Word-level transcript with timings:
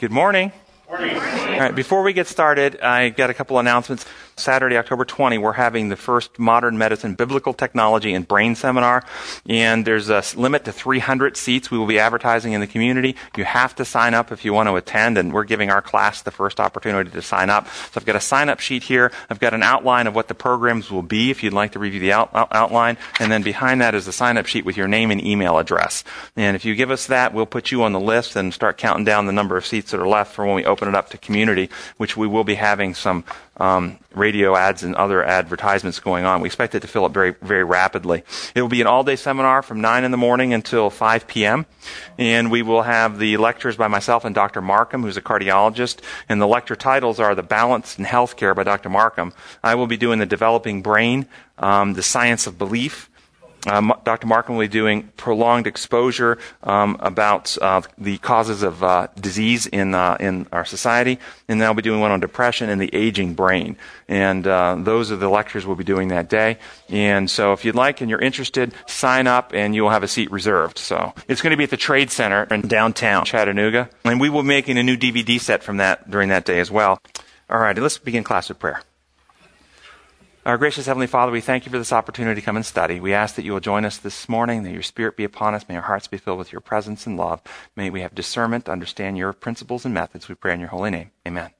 Good 0.00 0.12
morning. 0.12 0.52
Morning. 0.88 1.16
All 1.16 1.58
right, 1.58 1.74
before 1.74 2.04
we 2.04 2.12
get 2.12 2.28
started, 2.28 2.80
I 2.80 3.08
got 3.08 3.30
a 3.30 3.34
couple 3.34 3.58
announcements. 3.58 4.06
Saturday, 4.38 4.76
October 4.76 5.04
20, 5.04 5.38
we're 5.38 5.52
having 5.52 5.88
the 5.88 5.96
first 5.96 6.38
modern 6.38 6.78
medicine, 6.78 7.14
biblical 7.14 7.52
technology, 7.52 8.14
and 8.14 8.26
brain 8.26 8.54
seminar. 8.54 9.04
And 9.48 9.84
there's 9.84 10.08
a 10.08 10.22
limit 10.36 10.64
to 10.64 10.72
300 10.72 11.36
seats 11.36 11.70
we 11.70 11.78
will 11.78 11.86
be 11.86 11.98
advertising 11.98 12.52
in 12.52 12.60
the 12.60 12.66
community. 12.66 13.16
You 13.36 13.44
have 13.44 13.74
to 13.76 13.84
sign 13.84 14.14
up 14.14 14.32
if 14.32 14.44
you 14.44 14.52
want 14.52 14.68
to 14.68 14.76
attend, 14.76 15.18
and 15.18 15.32
we're 15.32 15.44
giving 15.44 15.70
our 15.70 15.82
class 15.82 16.22
the 16.22 16.30
first 16.30 16.60
opportunity 16.60 17.10
to 17.10 17.22
sign 17.22 17.50
up. 17.50 17.66
So 17.68 17.92
I've 17.96 18.06
got 18.06 18.16
a 18.16 18.20
sign 18.20 18.48
up 18.48 18.60
sheet 18.60 18.84
here. 18.84 19.12
I've 19.28 19.40
got 19.40 19.54
an 19.54 19.62
outline 19.62 20.06
of 20.06 20.14
what 20.14 20.28
the 20.28 20.34
programs 20.34 20.90
will 20.90 21.02
be 21.02 21.30
if 21.30 21.42
you'd 21.42 21.52
like 21.52 21.72
to 21.72 21.78
review 21.78 22.00
the 22.00 22.12
out- 22.12 22.30
out- 22.34 22.48
outline. 22.52 22.96
And 23.20 23.30
then 23.30 23.42
behind 23.42 23.80
that 23.80 23.94
is 23.94 24.06
a 24.06 24.12
sign 24.12 24.36
up 24.36 24.46
sheet 24.46 24.64
with 24.64 24.76
your 24.76 24.88
name 24.88 25.10
and 25.10 25.24
email 25.24 25.58
address. 25.58 26.04
And 26.36 26.56
if 26.56 26.64
you 26.64 26.74
give 26.74 26.90
us 26.90 27.06
that, 27.06 27.34
we'll 27.34 27.46
put 27.46 27.70
you 27.70 27.82
on 27.82 27.92
the 27.92 28.00
list 28.00 28.36
and 28.36 28.52
start 28.54 28.78
counting 28.78 29.04
down 29.04 29.26
the 29.26 29.32
number 29.32 29.56
of 29.56 29.66
seats 29.66 29.90
that 29.90 30.00
are 30.00 30.08
left 30.08 30.34
for 30.34 30.46
when 30.46 30.54
we 30.54 30.64
open 30.64 30.88
it 30.88 30.94
up 30.94 31.10
to 31.10 31.18
community, 31.18 31.70
which 31.96 32.16
we 32.16 32.26
will 32.26 32.44
be 32.44 32.54
having 32.54 32.94
some 32.94 33.24
um, 33.58 33.98
radio 34.14 34.56
ads 34.56 34.82
and 34.82 34.94
other 34.94 35.24
advertisements 35.24 36.00
going 36.00 36.24
on. 36.24 36.40
We 36.40 36.46
expect 36.46 36.74
it 36.74 36.80
to 36.80 36.88
fill 36.88 37.04
up 37.04 37.12
very, 37.12 37.34
very 37.42 37.64
rapidly. 37.64 38.22
It 38.54 38.62
will 38.62 38.68
be 38.68 38.80
an 38.80 38.86
all-day 38.86 39.16
seminar 39.16 39.62
from 39.62 39.80
9 39.80 40.04
in 40.04 40.10
the 40.10 40.16
morning 40.16 40.52
until 40.54 40.90
5 40.90 41.26
p.m. 41.26 41.66
And 42.18 42.50
we 42.50 42.62
will 42.62 42.82
have 42.82 43.18
the 43.18 43.36
lectures 43.36 43.76
by 43.76 43.88
myself 43.88 44.24
and 44.24 44.34
Dr. 44.34 44.60
Markham, 44.60 45.02
who's 45.02 45.16
a 45.16 45.22
cardiologist. 45.22 46.00
And 46.28 46.40
the 46.40 46.46
lecture 46.46 46.76
titles 46.76 47.20
are 47.20 47.34
The 47.34 47.42
Balance 47.42 47.98
in 47.98 48.04
Healthcare 48.04 48.54
by 48.54 48.64
Dr. 48.64 48.88
Markham. 48.88 49.32
I 49.62 49.74
will 49.74 49.86
be 49.86 49.96
doing 49.96 50.18
The 50.18 50.26
Developing 50.26 50.82
Brain, 50.82 51.26
um, 51.58 51.94
The 51.94 52.02
Science 52.02 52.46
of 52.46 52.58
Belief, 52.58 53.07
uh, 53.70 53.94
Dr. 54.04 54.26
Markham 54.26 54.56
will 54.56 54.64
be 54.64 54.68
doing 54.68 55.10
prolonged 55.16 55.66
exposure 55.66 56.38
um, 56.62 56.96
about 57.00 57.56
uh, 57.60 57.82
the 57.96 58.18
causes 58.18 58.62
of 58.62 58.82
uh, 58.82 59.08
disease 59.18 59.66
in 59.66 59.94
uh, 59.94 60.16
in 60.20 60.46
our 60.52 60.64
society, 60.64 61.18
and 61.48 61.60
then 61.60 61.68
I'll 61.68 61.74
be 61.74 61.82
doing 61.82 62.00
one 62.00 62.10
on 62.10 62.20
depression 62.20 62.70
and 62.70 62.80
the 62.80 62.90
aging 62.94 63.34
brain. 63.34 63.76
And 64.08 64.46
uh, 64.46 64.76
those 64.78 65.12
are 65.12 65.16
the 65.16 65.28
lectures 65.28 65.66
we'll 65.66 65.76
be 65.76 65.84
doing 65.84 66.08
that 66.08 66.28
day. 66.28 66.58
And 66.88 67.30
so, 67.30 67.52
if 67.52 67.64
you'd 67.64 67.74
like 67.74 68.00
and 68.00 68.08
you're 68.08 68.18
interested, 68.18 68.72
sign 68.86 69.26
up, 69.26 69.52
and 69.54 69.74
you'll 69.74 69.90
have 69.90 70.02
a 70.02 70.08
seat 70.08 70.30
reserved. 70.30 70.78
So 70.78 71.12
it's 71.28 71.40
going 71.42 71.50
to 71.50 71.56
be 71.56 71.64
at 71.64 71.70
the 71.70 71.76
Trade 71.76 72.10
Center 72.10 72.44
in 72.44 72.62
downtown 72.62 73.24
Chattanooga, 73.24 73.90
and 74.04 74.20
we 74.20 74.30
will 74.30 74.42
be 74.42 74.48
making 74.48 74.78
a 74.78 74.82
new 74.82 74.96
DVD 74.96 75.40
set 75.40 75.62
from 75.62 75.78
that 75.78 76.10
during 76.10 76.28
that 76.30 76.44
day 76.44 76.60
as 76.60 76.70
well. 76.70 77.00
All 77.50 77.58
right, 77.58 77.76
let's 77.76 77.98
begin 77.98 78.24
class 78.24 78.48
with 78.48 78.58
prayer. 78.58 78.82
Our 80.48 80.56
gracious 80.56 80.86
Heavenly 80.86 81.08
Father, 81.08 81.30
we 81.30 81.42
thank 81.42 81.66
you 81.66 81.70
for 81.70 81.76
this 81.76 81.92
opportunity 81.92 82.40
to 82.40 82.44
come 82.44 82.56
and 82.56 82.64
study. 82.64 83.00
We 83.00 83.12
ask 83.12 83.34
that 83.34 83.44
you 83.44 83.52
will 83.52 83.60
join 83.60 83.84
us 83.84 83.98
this 83.98 84.30
morning, 84.30 84.62
that 84.62 84.72
your 84.72 84.80
Spirit 84.80 85.14
be 85.14 85.24
upon 85.24 85.54
us. 85.54 85.68
May 85.68 85.76
our 85.76 85.82
hearts 85.82 86.06
be 86.06 86.16
filled 86.16 86.38
with 86.38 86.52
your 86.52 86.62
presence 86.62 87.06
and 87.06 87.18
love. 87.18 87.42
May 87.76 87.90
we 87.90 88.00
have 88.00 88.14
discernment 88.14 88.64
to 88.64 88.72
understand 88.72 89.18
your 89.18 89.34
principles 89.34 89.84
and 89.84 89.92
methods. 89.92 90.26
We 90.26 90.34
pray 90.36 90.54
in 90.54 90.60
your 90.60 90.70
holy 90.70 90.88
name. 90.88 91.10
Amen. 91.26 91.50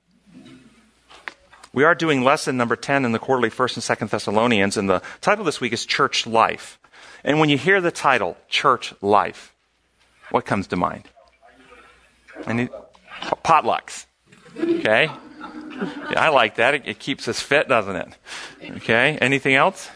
We 1.75 1.85
are 1.85 1.95
doing 1.95 2.25
lesson 2.25 2.57
number 2.57 2.77
10 2.77 3.05
in 3.05 3.13
the 3.13 3.19
quarterly 3.19 3.51
1st 3.51 3.91
and 3.91 3.99
2nd 3.99 4.11
Thessalonians, 4.11 4.79
and 4.79 4.89
the 4.89 5.03
title 5.21 5.45
this 5.45 5.61
week 5.61 5.75
is 5.75 5.85
Church 5.85 6.27
Life. 6.27 6.79
And 7.23 7.41
when 7.41 7.51
you 7.51 7.59
hear 7.59 7.83
the 7.83 7.91
title, 7.91 8.39
Church 8.49 8.95
Life, 9.03 9.55
what 10.31 10.47
comes 10.47 10.67
to 10.69 10.77
mind? 10.77 11.05
Any 12.47 12.71
potlucks. 13.45 14.07
Okay? 14.59 15.11
Yeah, 16.11 16.21
I 16.21 16.29
like 16.29 16.57
that. 16.57 16.75
It, 16.75 16.83
it, 16.87 16.99
keeps 16.99 17.29
us 17.29 17.41
fit, 17.41 17.69
doesn't 17.69 17.97
it? 17.97 18.09
Okay. 18.77 19.19
Anything 19.21 19.55
else? 19.55 19.91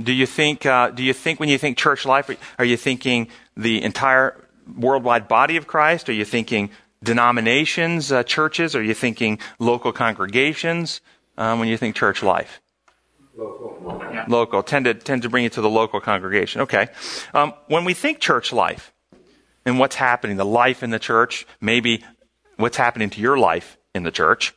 Do 0.00 0.12
you 0.12 0.26
think? 0.26 0.64
Uh, 0.64 0.90
do 0.90 1.02
you 1.02 1.12
think 1.12 1.40
when 1.40 1.48
you 1.48 1.58
think 1.58 1.76
church 1.76 2.06
life, 2.06 2.30
are 2.58 2.64
you 2.64 2.76
thinking 2.76 3.28
the 3.56 3.82
entire 3.82 4.36
worldwide 4.76 5.26
body 5.26 5.56
of 5.56 5.66
Christ? 5.66 6.08
Are 6.08 6.12
you 6.12 6.24
thinking 6.24 6.70
denominations, 7.02 8.12
uh, 8.12 8.22
churches? 8.22 8.76
Are 8.76 8.82
you 8.82 8.94
thinking 8.94 9.38
local 9.58 9.92
congregations? 9.92 11.00
Um, 11.36 11.60
when 11.60 11.68
you 11.68 11.76
think 11.76 11.94
church 11.94 12.22
life. 12.22 12.60
Local. 13.36 14.00
Yeah. 14.12 14.24
Local. 14.28 14.62
Tend 14.62 14.84
to 14.86 14.94
tend 14.94 15.22
to 15.22 15.28
bring 15.28 15.44
you 15.44 15.50
to 15.50 15.60
the 15.60 15.70
local 15.70 16.00
congregation. 16.00 16.62
Okay. 16.62 16.88
Um, 17.34 17.54
when 17.66 17.84
we 17.84 17.94
think 17.94 18.18
church 18.20 18.52
life, 18.52 18.92
and 19.68 19.78
what's 19.78 19.96
happening, 19.96 20.36
the 20.36 20.46
life 20.46 20.82
in 20.82 20.90
the 20.90 20.98
church, 20.98 21.46
maybe 21.60 22.02
what's 22.58 22.76
happening 22.76 23.08
to 23.10 23.20
your 23.20 23.38
life 23.38 23.78
in 23.94 24.02
the 24.02 24.10
church. 24.10 24.52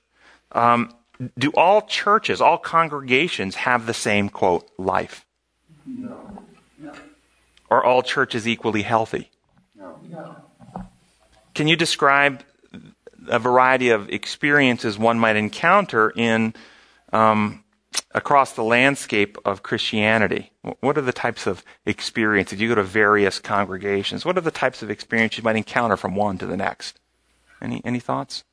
Um, 0.51 0.93
do 1.37 1.51
all 1.55 1.83
churches, 1.83 2.41
all 2.41 2.57
congregations 2.57 3.55
have 3.55 3.85
the 3.85 3.93
same, 3.93 4.27
quote, 4.27 4.69
life? 4.77 5.25
No. 5.85 6.43
no. 6.79 6.93
Are 7.69 7.83
all 7.83 8.01
churches 8.01 8.47
equally 8.47 8.81
healthy? 8.81 9.29
No. 9.75 9.99
no. 10.09 10.35
Can 11.53 11.67
you 11.67 11.75
describe 11.75 12.43
a 13.27 13.39
variety 13.39 13.89
of 13.89 14.09
experiences 14.09 14.97
one 14.97 15.19
might 15.19 15.35
encounter 15.35 16.11
in 16.15 16.55
um, 17.13 17.63
across 18.13 18.53
the 18.53 18.63
landscape 18.63 19.37
of 19.45 19.61
Christianity? 19.61 20.51
What 20.79 20.97
are 20.97 21.01
the 21.01 21.13
types 21.13 21.45
of 21.45 21.63
experiences? 21.85 22.59
You 22.59 22.69
go 22.69 22.75
to 22.75 22.83
various 22.83 23.39
congregations. 23.39 24.25
What 24.25 24.37
are 24.37 24.41
the 24.41 24.49
types 24.49 24.81
of 24.81 24.89
experiences 24.89 25.39
you 25.39 25.43
might 25.43 25.55
encounter 25.55 25.97
from 25.97 26.15
one 26.15 26.39
to 26.39 26.47
the 26.47 26.57
next? 26.57 26.99
Any, 27.61 27.81
any 27.85 27.99
thoughts? 27.99 28.43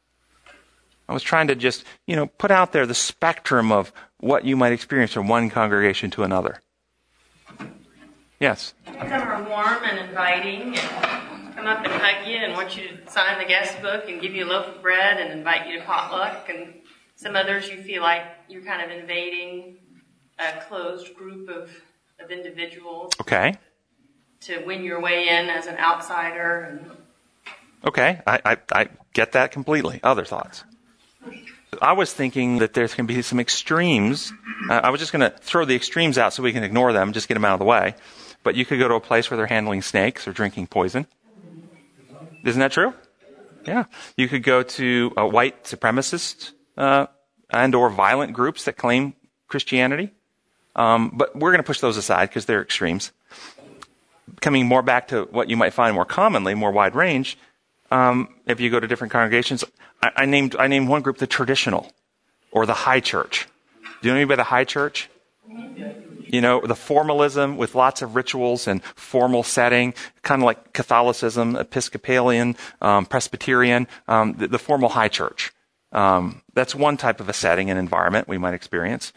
I 1.08 1.14
was 1.14 1.22
trying 1.22 1.48
to 1.48 1.54
just, 1.54 1.84
you 2.06 2.16
know, 2.16 2.26
put 2.26 2.50
out 2.50 2.72
there 2.72 2.84
the 2.84 2.94
spectrum 2.94 3.72
of 3.72 3.92
what 4.18 4.44
you 4.44 4.56
might 4.56 4.72
experience 4.72 5.12
from 5.12 5.26
one 5.26 5.48
congregation 5.48 6.10
to 6.12 6.22
another. 6.22 6.60
Yes? 8.38 8.74
Some 8.84 8.96
are 8.96 9.42
warm 9.48 9.82
and 9.84 9.98
inviting 9.98 10.76
and 10.76 11.54
come 11.56 11.66
up 11.66 11.84
and 11.84 11.92
hug 11.92 12.28
you 12.28 12.36
and 12.36 12.52
want 12.52 12.76
you 12.76 12.88
to 12.88 13.10
sign 13.10 13.38
the 13.38 13.46
guest 13.46 13.80
book 13.80 14.04
and 14.08 14.20
give 14.20 14.34
you 14.34 14.44
a 14.44 14.48
loaf 14.48 14.66
of 14.66 14.82
bread 14.82 15.18
and 15.18 15.32
invite 15.32 15.66
you 15.66 15.78
to 15.78 15.84
potluck. 15.84 16.48
And 16.50 16.74
some 17.16 17.34
others 17.34 17.68
you 17.68 17.82
feel 17.82 18.02
like 18.02 18.22
you're 18.48 18.62
kind 18.62 18.82
of 18.82 18.96
invading 18.96 19.78
a 20.38 20.60
closed 20.68 21.14
group 21.14 21.48
of, 21.48 21.70
of 22.20 22.30
individuals. 22.30 23.12
Okay. 23.22 23.54
To 24.42 24.64
win 24.64 24.84
your 24.84 25.00
way 25.00 25.28
in 25.28 25.48
as 25.48 25.66
an 25.66 25.78
outsider 25.78 26.60
and 26.70 26.98
Okay, 27.84 28.20
I, 28.26 28.40
I, 28.44 28.56
I 28.72 28.88
get 29.12 29.32
that 29.32 29.52
completely. 29.52 30.00
Other 30.02 30.24
thoughts? 30.24 30.64
I 31.82 31.92
was 31.92 32.12
thinking 32.12 32.58
that 32.58 32.72
there's 32.72 32.94
going 32.94 33.06
to 33.06 33.14
be 33.14 33.22
some 33.22 33.38
extremes. 33.38 34.32
I 34.70 34.90
was 34.90 35.00
just 35.00 35.12
going 35.12 35.20
to 35.20 35.36
throw 35.38 35.64
the 35.64 35.76
extremes 35.76 36.18
out 36.18 36.32
so 36.32 36.42
we 36.42 36.52
can 36.52 36.64
ignore 36.64 36.92
them, 36.92 37.12
just 37.12 37.28
get 37.28 37.34
them 37.34 37.44
out 37.44 37.54
of 37.54 37.58
the 37.58 37.64
way. 37.64 37.94
But 38.42 38.54
you 38.54 38.64
could 38.64 38.78
go 38.78 38.88
to 38.88 38.94
a 38.94 39.00
place 39.00 39.30
where 39.30 39.36
they're 39.36 39.46
handling 39.46 39.82
snakes 39.82 40.26
or 40.26 40.32
drinking 40.32 40.68
poison. 40.68 41.06
Isn't 42.44 42.60
that 42.60 42.72
true? 42.72 42.94
Yeah. 43.66 43.84
You 44.16 44.28
could 44.28 44.42
go 44.42 44.62
to 44.62 45.10
white 45.10 45.64
supremacist 45.64 46.52
uh, 46.76 47.06
and 47.50 47.74
or 47.74 47.90
violent 47.90 48.32
groups 48.32 48.64
that 48.64 48.76
claim 48.76 49.14
Christianity. 49.48 50.12
Um, 50.74 51.12
but 51.14 51.34
we're 51.34 51.50
going 51.50 51.58
to 51.58 51.66
push 51.66 51.80
those 51.80 51.96
aside 51.96 52.28
because 52.28 52.46
they're 52.46 52.62
extremes. 52.62 53.12
Coming 54.40 54.66
more 54.66 54.82
back 54.82 55.08
to 55.08 55.24
what 55.24 55.50
you 55.50 55.56
might 55.56 55.74
find 55.74 55.94
more 55.94 56.04
commonly, 56.04 56.54
more 56.54 56.70
wide 56.70 56.94
range, 56.94 57.36
um, 57.90 58.34
if 58.46 58.60
you 58.60 58.70
go 58.70 58.80
to 58.80 58.86
different 58.86 59.12
congregations, 59.12 59.64
I, 60.02 60.10
I, 60.16 60.24
named 60.26 60.56
I 60.58 60.68
named 60.68 60.88
one 60.88 61.02
group 61.02 61.18
the 61.18 61.26
traditional 61.26 61.92
or 62.50 62.66
the 62.66 62.74
high 62.74 63.00
church. 63.00 63.48
Do 64.00 64.08
you 64.08 64.14
know 64.14 64.20
anybody 64.20 64.36
the 64.36 64.44
high 64.44 64.64
church? 64.64 65.08
You 66.30 66.42
know, 66.42 66.60
the 66.60 66.74
formalism 66.74 67.56
with 67.56 67.74
lots 67.74 68.02
of 68.02 68.14
rituals 68.14 68.68
and 68.68 68.84
formal 68.84 69.42
setting, 69.42 69.94
kind 70.22 70.42
of 70.42 70.46
like 70.46 70.74
Catholicism, 70.74 71.56
Episcopalian, 71.56 72.54
um, 72.82 73.06
Presbyterian, 73.06 73.88
um, 74.08 74.34
the, 74.34 74.46
the, 74.48 74.58
formal 74.58 74.90
high 74.90 75.08
church. 75.08 75.52
Um, 75.90 76.42
that's 76.52 76.74
one 76.74 76.98
type 76.98 77.20
of 77.20 77.30
a 77.30 77.32
setting 77.32 77.70
and 77.70 77.78
environment 77.78 78.28
we 78.28 78.36
might 78.36 78.52
experience. 78.52 79.14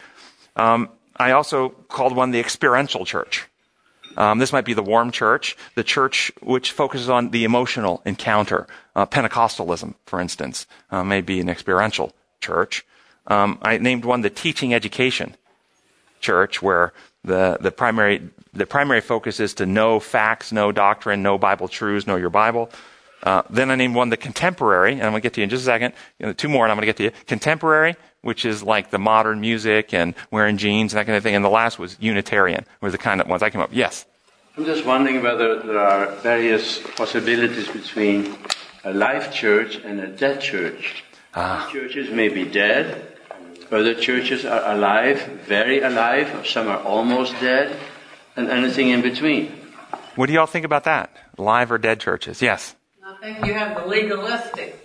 Um, 0.56 0.90
I 1.18 1.32
also 1.32 1.70
called 1.70 2.16
one 2.16 2.32
the 2.32 2.40
experiential 2.40 3.06
church. 3.06 3.48
Um, 4.18 4.40
this 4.40 4.54
might 4.54 4.66
be 4.66 4.74
the 4.74 4.84
warm 4.84 5.12
church, 5.12 5.56
the 5.76 5.84
church 5.84 6.32
which 6.42 6.72
focuses 6.72 7.10
on 7.10 7.32
the 7.32 7.44
emotional 7.44 8.02
encounter. 8.06 8.68
Uh, 8.96 9.06
Pentecostalism, 9.06 9.96
for 10.06 10.20
instance, 10.20 10.68
uh, 10.92 11.04
may 11.04 11.22
be 11.22 11.40
an 11.40 11.50
experiential 11.50 12.14
church. 12.40 12.86
Um, 13.28 13.60
I 13.62 13.78
named 13.78 14.06
one 14.06 14.22
the 14.22 14.30
teaching 14.30 14.74
education 14.74 15.36
church, 16.20 16.62
where 16.62 16.94
the, 17.24 17.58
the 17.62 17.72
primary 17.72 18.30
the 18.54 18.66
primary 18.66 19.02
focus 19.02 19.40
is 19.40 19.54
to 19.56 19.66
know 19.66 20.00
facts, 20.00 20.52
know 20.52 20.72
doctrine, 20.72 21.24
know 21.24 21.38
Bible 21.38 21.68
truths, 21.68 22.06
know 22.06 22.18
your 22.18 22.30
Bible. 22.30 22.70
Uh, 23.24 23.44
then 23.50 23.70
I 23.70 23.76
named 23.76 23.96
one 23.96 24.10
the 24.10 24.18
contemporary, 24.18 24.94
and 24.94 25.04
I'm 25.04 25.12
going 25.12 25.22
to 25.22 25.26
get 25.26 25.34
to 25.36 25.42
you 25.42 25.44
in 25.44 25.50
just 25.50 25.62
a 25.62 25.66
second. 25.66 25.94
You 26.20 26.28
know, 26.28 26.34
two 26.34 26.50
more, 26.50 26.66
and 26.66 26.72
I'm 26.72 26.78
going 26.78 26.82
to 26.82 26.88
get 26.88 26.98
to 26.98 27.04
you. 27.04 27.12
Contemporary, 27.28 27.96
which 28.22 28.46
is 28.46 28.64
like 28.64 28.92
the 28.92 29.00
modern 29.00 29.42
music 29.42 29.94
and 29.94 30.16
wearing 30.30 30.58
jeans 30.58 30.94
and 30.94 31.00
that 31.00 31.06
kind 31.06 31.18
of 31.18 31.24
thing. 31.24 31.36
And 31.36 31.44
the 31.44 31.50
last 31.50 31.80
was 31.80 31.98
Unitarian, 32.00 32.66
were 32.80 32.92
the 32.92 32.98
kind 32.98 33.22
of 33.22 33.28
ones 33.28 33.44
I 33.44 33.50
came 33.50 33.62
up. 33.62 33.72
Yes. 33.72 34.06
I'm 34.58 34.66
just 34.66 34.86
wondering 34.86 35.24
whether 35.24 35.62
there 35.62 35.80
are 35.80 36.16
various 36.18 36.80
possibilities 36.96 37.68
between 37.70 38.36
a 38.84 38.94
live 38.94 39.32
church 39.34 39.76
and 39.76 40.00
a 40.00 40.08
dead 40.08 40.42
church. 40.42 41.04
Ah. 41.34 41.70
Churches 41.72 42.10
may 42.10 42.28
be 42.28 42.44
dead, 42.44 43.12
other 43.72 43.94
churches 43.94 44.44
are 44.46 44.76
alive, 44.76 45.22
very 45.48 45.80
alive, 45.80 46.36
or 46.36 46.44
some 46.44 46.68
are 46.68 46.80
almost 46.84 47.34
dead, 47.40 47.78
and 48.36 48.50
anything 48.50 48.90
in 48.90 49.02
between. 49.02 49.48
What 50.16 50.26
do 50.26 50.34
y'all 50.34 50.46
think 50.46 50.66
about 50.66 50.84
that? 50.84 51.16
Live 51.38 51.72
or 51.72 51.78
dead 51.78 52.02
churches? 52.02 52.42
Yes. 52.42 52.76
I 53.02 53.16
think 53.22 53.46
you 53.46 53.54
have 53.54 53.82
the 53.82 53.88
legalistic 53.88 54.81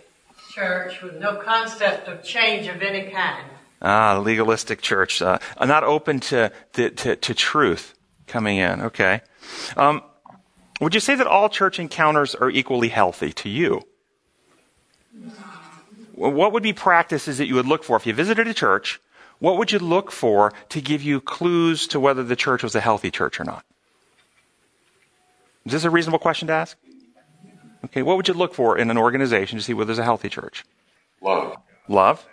church 0.57 1.03
with 1.03 1.17
no 1.17 1.37
concept 1.37 2.09
of 2.09 2.25
change 2.25 2.67
of 2.67 2.81
any 2.81 3.11
kind. 3.11 3.45
Ah, 3.83 4.17
legalistic 4.17 4.81
church, 4.81 5.21
uh, 5.21 5.39
not 5.61 5.85
open 5.85 6.19
to, 6.19 6.51
to, 6.73 6.89
to, 6.91 7.17
to 7.17 7.35
truth 7.35 7.93
coming 8.27 8.57
in. 8.57 8.81
Okay. 8.81 9.21
Um, 9.77 10.03
would 10.81 10.95
you 10.95 11.01
say 11.01 11.15
that 11.15 11.27
all 11.27 11.51
church 11.51 11.79
encounters 11.79 12.35
are 12.35 12.49
equally 12.49 12.89
healthy 12.89 13.33
to 13.35 13.51
you? 13.51 13.83
What 16.15 16.53
would 16.53 16.63
be 16.63 16.73
practices 16.73 17.37
that 17.37 17.47
you 17.47 17.55
would 17.57 17.67
look 17.67 17.85
for 17.85 17.99
if 17.99 18.07
you 18.07 18.15
visited 18.15 18.49
a 18.49 18.55
church? 18.55 18.99
What 19.39 19.59
would 19.59 19.71
you 19.71 19.79
look 19.79 20.11
for 20.11 20.55
to 20.71 20.81
give 20.81 21.03
you 21.03 21.21
clues 21.21 21.87
to 21.89 22.01
whether 22.01 22.25
the 22.25 22.37
church 22.37 22.63
was 22.63 22.75
a 22.75 22.81
healthy 22.81 23.11
church 23.11 23.39
or 23.39 23.45
not? 23.45 23.63
Is 25.67 25.73
this 25.73 25.85
a 25.85 25.91
reasonable 25.91 26.19
question 26.19 26.49
to 26.49 26.55
ask? 26.55 26.79
Okay, 27.85 28.03
what 28.03 28.17
would 28.17 28.29
you 28.29 28.35
look 28.35 28.55
for 28.55 28.77
in 28.79 28.91
an 28.91 28.99
organization 28.99 29.59
to 29.59 29.65
see 29.65 29.75
whether 29.75 29.87
there's 29.87 29.99
a 29.99 30.05
healthy 30.05 30.29
church? 30.29 30.65
Love. 31.21 31.57
Love? 31.89 32.27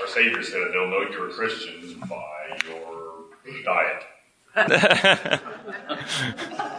Our 0.00 0.08
Savior 0.08 0.42
said 0.42 0.60
they'll 0.72 0.88
know 0.88 1.04
you're 1.10 1.28
a 1.28 1.32
Christian 1.32 2.00
by 2.08 2.58
your 2.66 3.24
diet. 3.64 4.04
no, 4.56 4.64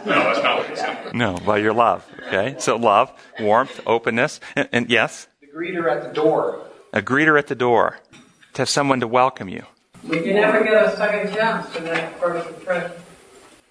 that's 0.04 0.42
not 0.42 0.58
what 0.58 0.68
he 0.68 0.76
said. 0.76 1.14
No, 1.14 1.38
by 1.38 1.58
your 1.58 1.72
love. 1.72 2.06
Okay, 2.26 2.56
so 2.58 2.76
love, 2.76 3.12
warmth, 3.38 3.80
openness, 3.86 4.40
and, 4.54 4.68
and 4.72 4.90
yes? 4.90 5.28
The 5.40 5.46
greeter 5.46 5.90
at 5.90 6.02
the 6.02 6.12
door. 6.12 6.66
A 6.92 7.00
greeter 7.00 7.38
at 7.38 7.46
the 7.46 7.54
door. 7.54 7.98
To 8.54 8.62
have 8.62 8.68
someone 8.68 9.00
to 9.00 9.08
welcome 9.08 9.48
you. 9.48 9.64
You 10.04 10.34
never 10.34 10.64
get 10.64 10.84
a 10.84 10.96
second 10.96 11.32
chance 11.32 11.72
to 11.74 11.80
make 11.82 12.04
first 12.16 12.48
impression. 12.48 12.92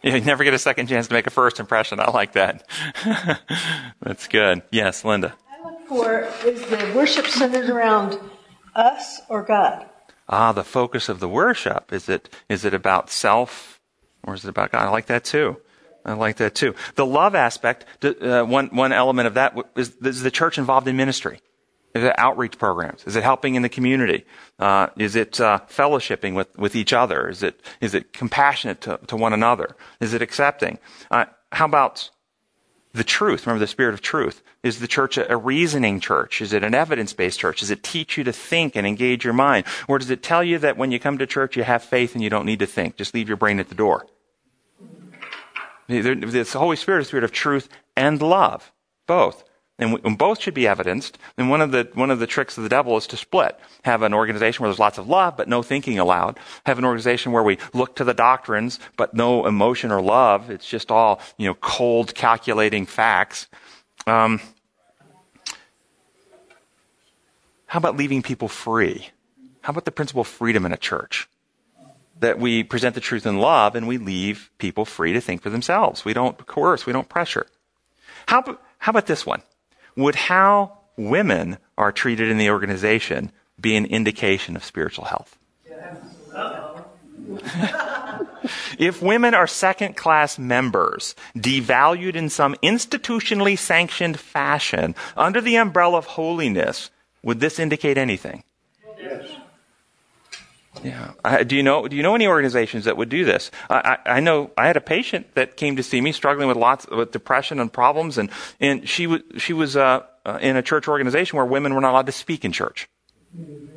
You 0.01 0.19
never 0.21 0.43
get 0.43 0.53
a 0.53 0.59
second 0.59 0.87
chance 0.87 1.07
to 1.07 1.13
make 1.13 1.27
a 1.27 1.31
first 1.31 1.59
impression. 1.59 1.99
I 1.99 2.09
like 2.11 2.33
that. 2.33 2.67
That's 4.01 4.27
good. 4.27 4.61
Yes, 4.71 5.03
Linda. 5.03 5.35
I 5.51 5.69
look 5.69 5.87
for 5.87 6.21
is 6.45 6.61
the 6.65 6.93
worship 6.95 7.27
centered 7.27 7.69
around 7.69 8.19
us 8.75 9.21
or 9.27 9.43
God? 9.43 9.89
Ah, 10.29 10.51
the 10.51 10.63
focus 10.63 11.09
of 11.09 11.19
the 11.19 11.27
worship. 11.27 11.91
Is 11.91 12.07
it 12.07 12.29
is 12.47 12.63
it 12.63 12.73
about 12.73 13.09
self 13.09 13.79
or 14.23 14.35
is 14.35 14.45
it 14.45 14.49
about 14.49 14.71
God? 14.71 14.87
I 14.87 14.89
like 14.89 15.07
that 15.07 15.25
too. 15.25 15.57
I 16.05 16.13
like 16.13 16.37
that 16.37 16.55
too. 16.55 16.75
The 16.95 17.05
love 17.05 17.35
aspect, 17.35 17.85
uh, 18.03 18.43
one, 18.43 18.67
one 18.67 18.93
element 18.93 19.27
of 19.27 19.33
that 19.33 19.55
is, 19.75 19.95
is 19.97 20.21
the 20.21 20.31
church 20.31 20.57
involved 20.57 20.87
in 20.87 20.95
ministry. 20.95 21.41
Is 21.95 22.03
it 22.03 22.13
outreach 22.17 22.57
programs? 22.57 23.03
Is 23.05 23.15
it 23.15 23.23
helping 23.23 23.55
in 23.55 23.63
the 23.63 23.69
community? 23.69 24.25
Uh, 24.59 24.87
is 24.97 25.15
it 25.15 25.41
uh, 25.41 25.59
fellowshipping 25.67 26.35
with, 26.35 26.55
with 26.57 26.75
each 26.75 26.93
other? 26.93 27.27
Is 27.27 27.41
it 27.41 27.61
is 27.81 27.95
it 27.95 28.13
compassionate 28.13 28.81
to, 28.81 28.99
to 29.07 29.15
one 29.15 29.33
another? 29.33 29.75
Is 29.99 30.13
it 30.13 30.21
accepting? 30.21 30.77
Uh, 31.09 31.25
how 31.51 31.65
about 31.65 32.11
the 32.93 33.03
truth? 33.03 33.45
Remember 33.45 33.59
the 33.59 33.67
spirit 33.67 33.93
of 33.93 34.01
truth. 34.01 34.43
Is 34.61 34.79
the 34.79 34.87
church 34.87 35.17
a, 35.17 35.31
a 35.31 35.37
reasoning 35.37 35.99
church? 35.99 36.41
Is 36.41 36.53
it 36.53 36.63
an 36.63 36.75
evidence 36.75 37.13
based 37.13 37.39
church? 37.39 37.61
Does 37.61 37.71
it 37.71 37.81
teach 37.81 38.17
you 38.17 38.23
to 38.23 38.33
think 38.33 38.75
and 38.75 38.85
engage 38.85 39.23
your 39.23 39.33
mind, 39.33 39.65
or 39.87 39.97
does 39.97 40.11
it 40.11 40.21
tell 40.21 40.43
you 40.43 40.59
that 40.59 40.77
when 40.77 40.91
you 40.91 40.99
come 40.99 41.17
to 41.17 41.25
church 41.25 41.57
you 41.57 41.63
have 41.63 41.83
faith 41.83 42.13
and 42.13 42.23
you 42.23 42.29
don't 42.29 42.45
need 42.45 42.59
to 42.59 42.67
think? 42.67 42.97
Just 42.97 43.15
leave 43.15 43.27
your 43.27 43.37
brain 43.37 43.59
at 43.59 43.69
the 43.69 43.75
door. 43.75 44.05
The 45.87 46.47
Holy 46.53 46.75
Spirit 46.75 46.99
is 46.99 47.07
the 47.07 47.09
spirit 47.09 47.23
of 47.23 47.31
truth 47.31 47.67
and 47.95 48.21
love, 48.21 48.71
both. 49.07 49.43
And, 49.79 49.93
we, 49.93 50.01
and, 50.03 50.17
both 50.17 50.41
should 50.41 50.53
be 50.53 50.67
evidenced. 50.67 51.17
And 51.37 51.49
one 51.49 51.61
of 51.61 51.71
the 51.71 51.89
one 51.93 52.11
of 52.11 52.19
the 52.19 52.27
tricks 52.27 52.57
of 52.57 52.63
the 52.63 52.69
devil 52.69 52.97
is 52.97 53.07
to 53.07 53.17
split. 53.17 53.57
Have 53.83 54.01
an 54.01 54.13
organization 54.13 54.61
where 54.61 54.69
there's 54.69 54.79
lots 54.79 54.97
of 54.97 55.07
love 55.07 55.37
but 55.37 55.47
no 55.47 55.63
thinking 55.63 55.97
allowed. 55.97 56.37
Have 56.65 56.77
an 56.77 56.85
organization 56.85 57.31
where 57.31 57.43
we 57.43 57.57
look 57.73 57.95
to 57.95 58.03
the 58.03 58.13
doctrines 58.13 58.79
but 58.97 59.13
no 59.13 59.45
emotion 59.45 59.91
or 59.91 60.01
love. 60.01 60.49
It's 60.49 60.67
just 60.67 60.91
all 60.91 61.21
you 61.37 61.47
know 61.47 61.55
cold 61.55 62.13
calculating 62.13 62.85
facts. 62.85 63.47
Um, 64.05 64.41
how 67.67 67.77
about 67.77 67.95
leaving 67.95 68.21
people 68.21 68.47
free? 68.47 69.09
How 69.61 69.71
about 69.71 69.85
the 69.85 69.91
principle 69.91 70.21
of 70.21 70.27
freedom 70.27 70.65
in 70.65 70.73
a 70.73 70.77
church? 70.77 71.29
That 72.19 72.39
we 72.39 72.63
present 72.63 72.95
the 72.95 73.01
truth 73.01 73.25
in 73.25 73.37
love 73.37 73.75
and 73.75 73.87
we 73.87 73.97
leave 73.97 74.49
people 74.57 74.85
free 74.85 75.13
to 75.13 75.21
think 75.21 75.41
for 75.41 75.49
themselves. 75.49 76.03
We 76.03 76.13
don't 76.13 76.35
coerce. 76.47 76.85
We 76.85 76.93
don't 76.93 77.07
pressure. 77.07 77.45
How, 78.27 78.57
how 78.79 78.89
about 78.89 79.05
this 79.05 79.25
one? 79.25 79.41
Would 79.99 80.15
how 80.15 80.77
women 80.95 81.57
are 81.77 81.91
treated 81.91 82.29
in 82.29 82.37
the 82.37 82.49
organization 82.49 83.31
be 83.59 83.75
an 83.75 83.85
indication 83.85 84.55
of 84.55 84.63
spiritual 84.63 85.05
health? 85.05 85.37
if 88.79 89.01
women 89.01 89.33
are 89.33 89.45
second 89.45 89.95
class 89.97 90.39
members, 90.39 91.15
devalued 91.35 92.15
in 92.15 92.29
some 92.29 92.55
institutionally 92.63 93.57
sanctioned 93.57 94.19
fashion 94.19 94.95
under 95.17 95.41
the 95.41 95.57
umbrella 95.57 95.97
of 95.97 96.05
holiness, 96.05 96.89
would 97.21 97.41
this 97.41 97.59
indicate 97.59 97.97
anything? 97.97 98.43
Yes. 98.97 99.29
Yeah. 100.83 101.11
I, 101.25 101.43
do 101.43 101.55
you 101.55 101.63
know? 101.63 101.87
Do 101.87 101.95
you 101.95 102.03
know 102.03 102.15
any 102.15 102.27
organizations 102.27 102.85
that 102.85 102.97
would 102.97 103.09
do 103.09 103.25
this? 103.25 103.51
I, 103.69 103.97
I, 104.05 104.11
I, 104.17 104.19
know 104.19 104.51
I 104.57 104.67
had 104.67 104.77
a 104.77 104.81
patient 104.81 105.33
that 105.35 105.57
came 105.57 105.75
to 105.75 105.83
see 105.83 106.01
me 106.01 106.11
struggling 106.11 106.47
with 106.47 106.57
lots 106.57 106.87
with 106.87 107.11
depression 107.11 107.59
and 107.59 107.71
problems, 107.71 108.17
and 108.17 108.29
and 108.59 108.87
she 108.87 109.07
was 109.07 109.21
she 109.37 109.53
was 109.53 109.75
uh, 109.75 110.03
uh, 110.25 110.39
in 110.41 110.55
a 110.55 110.61
church 110.61 110.87
organization 110.87 111.37
where 111.37 111.45
women 111.45 111.73
were 111.73 111.81
not 111.81 111.91
allowed 111.91 112.05
to 112.05 112.11
speak 112.11 112.45
in 112.45 112.51
church. 112.51 112.87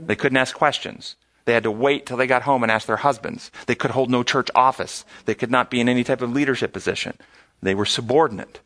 They 0.07 0.17
couldn't 0.17 0.39
ask 0.39 0.55
questions. 0.55 1.17
They 1.45 1.55
had 1.55 1.65
to 1.65 1.71
wait 1.71 2.07
till 2.07 2.17
they 2.17 2.27
got 2.27 2.43
home 2.43 2.63
and 2.63 2.71
ask 2.71 2.87
their 2.87 2.99
husbands. 2.99 3.51
They 3.67 3.75
could 3.75 3.91
hold 3.91 4.11
no 4.11 4.23
church 4.23 4.49
office. 4.55 5.05
They 5.25 5.35
could 5.35 5.51
not 5.51 5.71
be 5.71 5.81
in 5.81 5.89
any 5.89 6.05
type 6.05 6.23
of 6.23 6.33
leadership 6.33 6.73
position. 6.73 7.19
They 7.61 7.75
were 7.75 7.85
subordinate. 7.85 8.61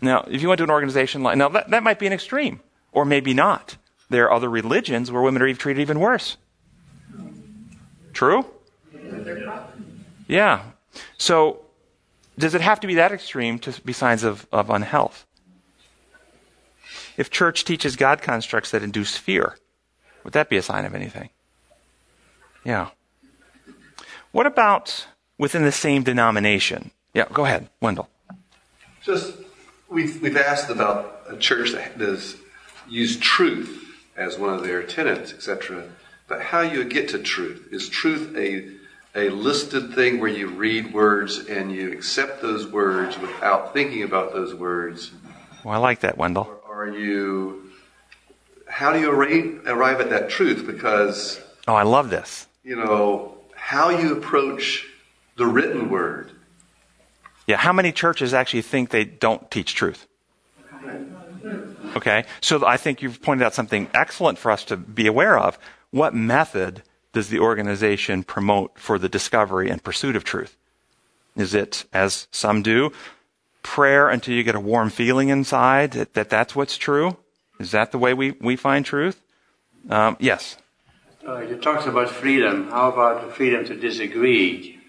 Now, 0.00 0.24
if 0.28 0.42
you 0.42 0.48
went 0.48 0.58
to 0.58 0.64
an 0.64 0.70
organization 0.70 1.22
like 1.22 1.36
now, 1.36 1.48
that, 1.50 1.70
that 1.70 1.82
might 1.82 1.98
be 1.98 2.06
an 2.06 2.12
extreme, 2.12 2.60
or 2.92 3.04
maybe 3.04 3.34
not. 3.34 3.76
There 4.08 4.24
are 4.24 4.32
other 4.32 4.50
religions 4.50 5.10
where 5.10 5.22
women 5.22 5.42
are 5.42 5.52
treated 5.54 5.80
even 5.80 6.00
worse. 6.00 6.36
True? 8.14 8.46
Yeah. 10.26 10.62
So, 11.18 11.60
does 12.38 12.54
it 12.54 12.60
have 12.60 12.80
to 12.80 12.86
be 12.86 12.94
that 12.94 13.12
extreme 13.12 13.58
to 13.60 13.80
be 13.82 13.92
signs 13.92 14.24
of, 14.24 14.46
of 14.50 14.70
unhealth? 14.70 15.26
If 17.16 17.30
church 17.30 17.64
teaches 17.64 17.96
God 17.96 18.22
constructs 18.22 18.70
that 18.70 18.82
induce 18.82 19.16
fear, 19.16 19.56
would 20.24 20.32
that 20.32 20.48
be 20.48 20.56
a 20.56 20.62
sign 20.62 20.84
of 20.84 20.94
anything? 20.94 21.30
Yeah. 22.64 22.88
What 24.32 24.46
about 24.46 25.06
within 25.38 25.62
the 25.62 25.72
same 25.72 26.02
denomination? 26.02 26.90
Yeah, 27.12 27.26
go 27.32 27.44
ahead, 27.44 27.68
Wendell. 27.80 28.08
Just, 29.02 29.34
we've, 29.88 30.20
we've 30.22 30.36
asked 30.36 30.70
about 30.70 31.22
a 31.28 31.36
church 31.36 31.72
that 31.72 31.98
does 31.98 32.36
use 32.88 33.16
truth 33.18 33.94
as 34.16 34.38
one 34.38 34.52
of 34.52 34.62
their 34.62 34.82
tenets, 34.82 35.32
etc. 35.32 35.84
But 36.34 36.42
how 36.42 36.62
you 36.62 36.82
get 36.82 37.10
to 37.10 37.20
truth 37.20 37.68
is 37.70 37.88
truth 37.88 38.34
a 38.36 38.68
a 39.14 39.30
listed 39.30 39.94
thing 39.94 40.18
where 40.18 40.28
you 40.28 40.48
read 40.48 40.92
words 40.92 41.46
and 41.46 41.70
you 41.70 41.92
accept 41.92 42.42
those 42.42 42.66
words 42.66 43.16
without 43.20 43.72
thinking 43.72 44.02
about 44.02 44.32
those 44.32 44.52
words? 44.52 45.12
Well, 45.62 45.74
I 45.74 45.76
like 45.76 46.00
that, 46.00 46.18
Wendell. 46.18 46.60
Or 46.68 46.86
are 46.86 46.90
you? 46.90 47.70
How 48.66 48.92
do 48.92 48.98
you 48.98 49.12
arrive, 49.12 49.62
arrive 49.66 50.00
at 50.00 50.10
that 50.10 50.28
truth? 50.28 50.66
Because 50.66 51.40
oh, 51.68 51.74
I 51.76 51.84
love 51.84 52.10
this. 52.10 52.48
You 52.64 52.74
know 52.74 53.38
how 53.54 53.90
you 53.90 54.16
approach 54.16 54.88
the 55.36 55.46
written 55.46 55.88
word. 55.88 56.32
Yeah, 57.46 57.58
how 57.58 57.72
many 57.72 57.92
churches 57.92 58.34
actually 58.34 58.62
think 58.62 58.90
they 58.90 59.04
don't 59.04 59.48
teach 59.52 59.76
truth? 59.76 60.08
Okay, 61.96 62.24
so 62.40 62.66
I 62.66 62.76
think 62.76 63.02
you've 63.02 63.22
pointed 63.22 63.44
out 63.44 63.54
something 63.54 63.88
excellent 63.94 64.38
for 64.38 64.50
us 64.50 64.64
to 64.64 64.76
be 64.76 65.06
aware 65.06 65.38
of. 65.38 65.58
What 65.94 66.12
method 66.12 66.82
does 67.12 67.28
the 67.28 67.38
organization 67.38 68.24
promote 68.24 68.80
for 68.80 68.98
the 68.98 69.08
discovery 69.08 69.70
and 69.70 69.80
pursuit 69.80 70.16
of 70.16 70.24
truth? 70.24 70.56
Is 71.36 71.54
it, 71.54 71.84
as 71.92 72.26
some 72.32 72.62
do, 72.62 72.90
prayer 73.62 74.08
until 74.08 74.34
you 74.34 74.42
get 74.42 74.56
a 74.56 74.60
warm 74.60 74.90
feeling 74.90 75.28
inside 75.28 75.92
that, 75.92 76.14
that 76.14 76.30
that's 76.30 76.56
what's 76.56 76.76
true? 76.76 77.16
Is 77.60 77.70
that 77.70 77.92
the 77.92 77.98
way 77.98 78.12
we, 78.12 78.32
we 78.40 78.56
find 78.56 78.84
truth? 78.84 79.22
Um, 79.88 80.16
yes. 80.18 80.56
Uh, 81.24 81.42
you 81.42 81.58
talked 81.58 81.86
about 81.86 82.10
freedom. 82.10 82.70
How 82.70 82.90
about 82.90 83.24
the 83.24 83.32
freedom 83.32 83.64
to 83.66 83.76
disagree? 83.76 84.80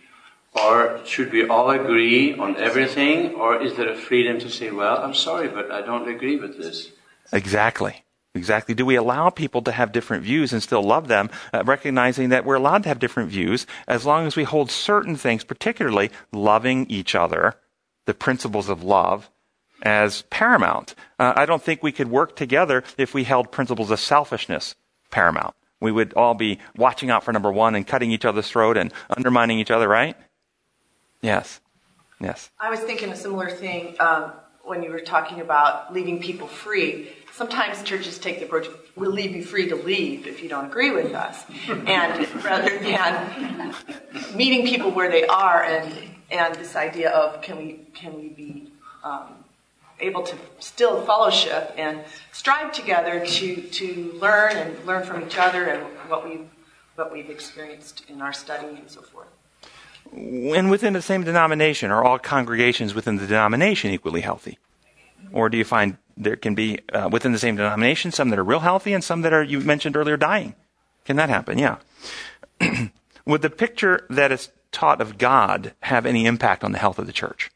Or 0.53 1.01
should 1.05 1.31
we 1.31 1.47
all 1.47 1.69
agree 1.69 2.33
on 2.33 2.57
everything? 2.57 3.35
Or 3.35 3.61
is 3.61 3.75
there 3.75 3.89
a 3.89 3.95
freedom 3.95 4.39
to 4.39 4.49
say, 4.49 4.71
well, 4.71 4.97
I'm 4.97 5.13
sorry, 5.13 5.49
but 5.49 5.69
I 5.69 5.81
don't 5.81 6.09
agree 6.09 6.37
with 6.37 6.57
this? 6.57 6.89
Exactly. 7.31 8.04
Exactly. 8.35 8.75
Do 8.75 8.85
we 8.85 8.95
allow 8.95 9.29
people 9.29 9.61
to 9.61 9.71
have 9.71 9.93
different 9.93 10.23
views 10.23 10.51
and 10.51 10.61
still 10.61 10.83
love 10.83 11.07
them, 11.07 11.29
uh, 11.53 11.63
recognizing 11.63 12.29
that 12.29 12.45
we're 12.45 12.55
allowed 12.55 12.83
to 12.83 12.89
have 12.89 12.99
different 12.99 13.29
views 13.29 13.65
as 13.87 14.05
long 14.05 14.27
as 14.27 14.35
we 14.35 14.43
hold 14.43 14.69
certain 14.69 15.15
things, 15.15 15.45
particularly 15.45 16.11
loving 16.33 16.85
each 16.89 17.15
other, 17.15 17.55
the 18.05 18.13
principles 18.13 18.67
of 18.67 18.83
love, 18.83 19.31
as 19.81 20.23
paramount? 20.23 20.95
Uh, 21.17 21.33
I 21.35 21.45
don't 21.45 21.63
think 21.63 21.81
we 21.81 21.93
could 21.93 22.09
work 22.09 22.35
together 22.35 22.83
if 22.97 23.13
we 23.13 23.23
held 23.23 23.51
principles 23.51 23.89
of 23.89 24.01
selfishness 24.01 24.75
paramount. 25.11 25.55
We 25.79 25.91
would 25.91 26.13
all 26.13 26.33
be 26.33 26.59
watching 26.75 27.09
out 27.09 27.23
for 27.23 27.31
number 27.31 27.51
one 27.51 27.73
and 27.73 27.87
cutting 27.87 28.11
each 28.11 28.25
other's 28.25 28.49
throat 28.49 28.75
and 28.75 28.93
undermining 29.15 29.59
each 29.59 29.71
other, 29.71 29.87
right? 29.87 30.17
Yes. 31.21 31.61
Yes. 32.19 32.49
I 32.59 32.69
was 32.69 32.81
thinking 32.81 33.11
a 33.11 33.15
similar 33.15 33.49
thing 33.49 33.95
um, 33.99 34.33
when 34.63 34.83
you 34.83 34.89
were 34.89 34.99
talking 34.99 35.41
about 35.41 35.93
leaving 35.93 36.19
people 36.19 36.47
free. 36.47 37.11
Sometimes 37.35 37.83
churches 37.83 38.17
take 38.17 38.39
the 38.39 38.45
approach, 38.45 38.67
we'll 38.95 39.11
leave 39.11 39.35
you 39.35 39.43
free 39.43 39.67
to 39.67 39.75
leave 39.75 40.25
if 40.25 40.41
you 40.41 40.47
don't 40.47 40.67
agree 40.67 40.91
with 40.91 41.13
us. 41.13 41.43
And 41.67 42.33
rather 42.41 42.79
than 42.79 43.75
meeting 44.33 44.65
people 44.65 44.89
where 44.89 45.11
they 45.11 45.25
are 45.25 45.61
and, 45.61 45.93
and 46.31 46.55
this 46.55 46.77
idea 46.77 47.09
of 47.09 47.41
can 47.41 47.57
we, 47.57 47.81
can 47.93 48.15
we 48.15 48.29
be 48.29 48.71
um, 49.03 49.33
able 49.99 50.23
to 50.23 50.37
still 50.59 51.05
fellowship 51.05 51.73
and 51.77 52.05
strive 52.31 52.71
together 52.71 53.25
to, 53.25 53.61
to 53.63 54.13
learn 54.13 54.55
and 54.55 54.85
learn 54.85 55.03
from 55.03 55.21
each 55.21 55.37
other 55.37 55.65
and 55.65 55.83
what 56.09 56.25
we've, 56.25 56.47
what 56.95 57.11
we've 57.11 57.29
experienced 57.29 58.05
in 58.07 58.21
our 58.21 58.31
study 58.31 58.67
and 58.67 58.89
so 58.89 59.01
forth. 59.01 59.27
And 60.13 60.71
within 60.71 60.93
the 60.93 61.01
same 61.01 61.25
denomination, 61.25 61.91
are 61.91 62.01
all 62.01 62.17
congregations 62.17 62.93
within 62.95 63.17
the 63.17 63.27
denomination 63.27 63.91
equally 63.91 64.21
healthy? 64.21 64.57
Or 65.33 65.49
do 65.49 65.57
you 65.57 65.65
find 65.65 65.97
there 66.17 66.35
can 66.35 66.55
be 66.55 66.79
uh, 66.93 67.09
within 67.11 67.31
the 67.31 67.39
same 67.39 67.55
denomination 67.55 68.11
some 68.11 68.29
that 68.29 68.39
are 68.39 68.43
real 68.43 68.59
healthy 68.59 68.93
and 68.93 69.03
some 69.03 69.21
that 69.21 69.33
are, 69.33 69.43
you 69.43 69.59
mentioned 69.59 69.97
earlier, 69.97 70.17
dying? 70.17 70.55
Can 71.05 71.17
that 71.17 71.29
happen? 71.29 71.57
Yeah. 71.57 71.77
Would 73.25 73.41
the 73.41 73.49
picture 73.49 74.05
that 74.09 74.31
is 74.31 74.49
taught 74.71 75.01
of 75.01 75.17
God 75.17 75.73
have 75.81 76.05
any 76.05 76.25
impact 76.25 76.63
on 76.63 76.71
the 76.71 76.79
health 76.79 76.99
of 76.99 77.07
the 77.07 77.13
church? 77.13 77.51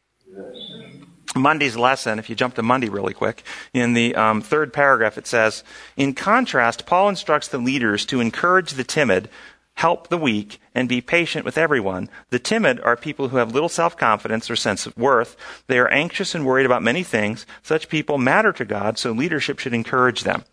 Monday's 1.35 1.77
lesson, 1.77 2.17
if 2.17 2.29
you 2.29 2.35
jump 2.35 2.55
to 2.55 2.63
Monday 2.63 2.89
really 2.89 3.13
quick, 3.13 3.43
in 3.73 3.93
the 3.93 4.15
um, 4.15 4.41
third 4.41 4.73
paragraph 4.73 5.17
it 5.17 5.27
says, 5.27 5.63
In 5.95 6.13
contrast, 6.13 6.85
Paul 6.85 7.09
instructs 7.09 7.47
the 7.47 7.59
leaders 7.59 8.05
to 8.07 8.19
encourage 8.19 8.71
the 8.71 8.83
timid, 8.83 9.29
help 9.79 10.09
the 10.09 10.17
weak, 10.17 10.59
and 10.75 10.89
be 10.89 10.99
patient 10.99 11.45
with 11.45 11.57
everyone. 11.57 12.09
The 12.31 12.39
timid 12.39 12.81
are 12.81 12.97
people 12.97 13.29
who 13.29 13.37
have 13.37 13.53
little 13.53 13.69
self 13.69 13.95
confidence 13.95 14.51
or 14.51 14.57
sense 14.57 14.85
of 14.85 14.97
worth. 14.97 15.37
They 15.67 15.79
are 15.79 15.87
anxious 15.87 16.35
and 16.35 16.45
worried 16.45 16.65
about 16.65 16.83
many 16.83 17.01
things. 17.01 17.45
Such 17.63 17.87
people 17.87 18.17
matter 18.17 18.51
to 18.51 18.65
God, 18.65 18.97
so 18.97 19.13
leadership 19.13 19.57
should 19.57 19.73
encourage 19.73 20.23
them. 20.23 20.43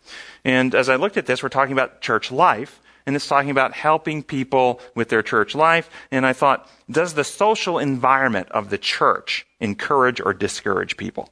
And 0.45 0.73
as 0.73 0.87
I 0.87 0.95
looked 0.95 1.17
at 1.17 1.25
this, 1.25 1.43
we're 1.43 1.49
talking 1.49 1.73
about 1.73 1.99
church 1.99 2.31
life 2.31 2.79
and 3.05 3.17
it's 3.17 3.27
talking 3.27 3.49
about 3.49 3.73
helping 3.73 4.23
people 4.23 4.79
with 4.95 5.09
their 5.09 5.23
church 5.23 5.55
life. 5.55 5.89
And 6.09 6.25
I 6.25 6.31
thought, 6.31 6.69
does 6.89 7.13
the 7.13 7.23
social 7.25 7.79
environment 7.79 8.49
of 8.51 8.69
the 8.69 8.77
church 8.77 9.45
encourage 9.59 10.21
or 10.21 10.33
discourage 10.33 10.95
people? 10.95 11.29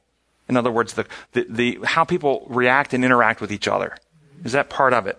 In 0.50 0.58
other 0.58 0.70
words, 0.70 0.92
the, 0.94 1.06
the, 1.32 1.46
the, 1.48 1.78
how 1.84 2.04
people 2.04 2.46
react 2.50 2.92
and 2.92 3.04
interact 3.04 3.40
with 3.40 3.52
each 3.52 3.68
other. 3.68 3.96
Is 4.44 4.52
that 4.52 4.68
part 4.68 4.92
of 4.92 5.06
it? 5.06 5.18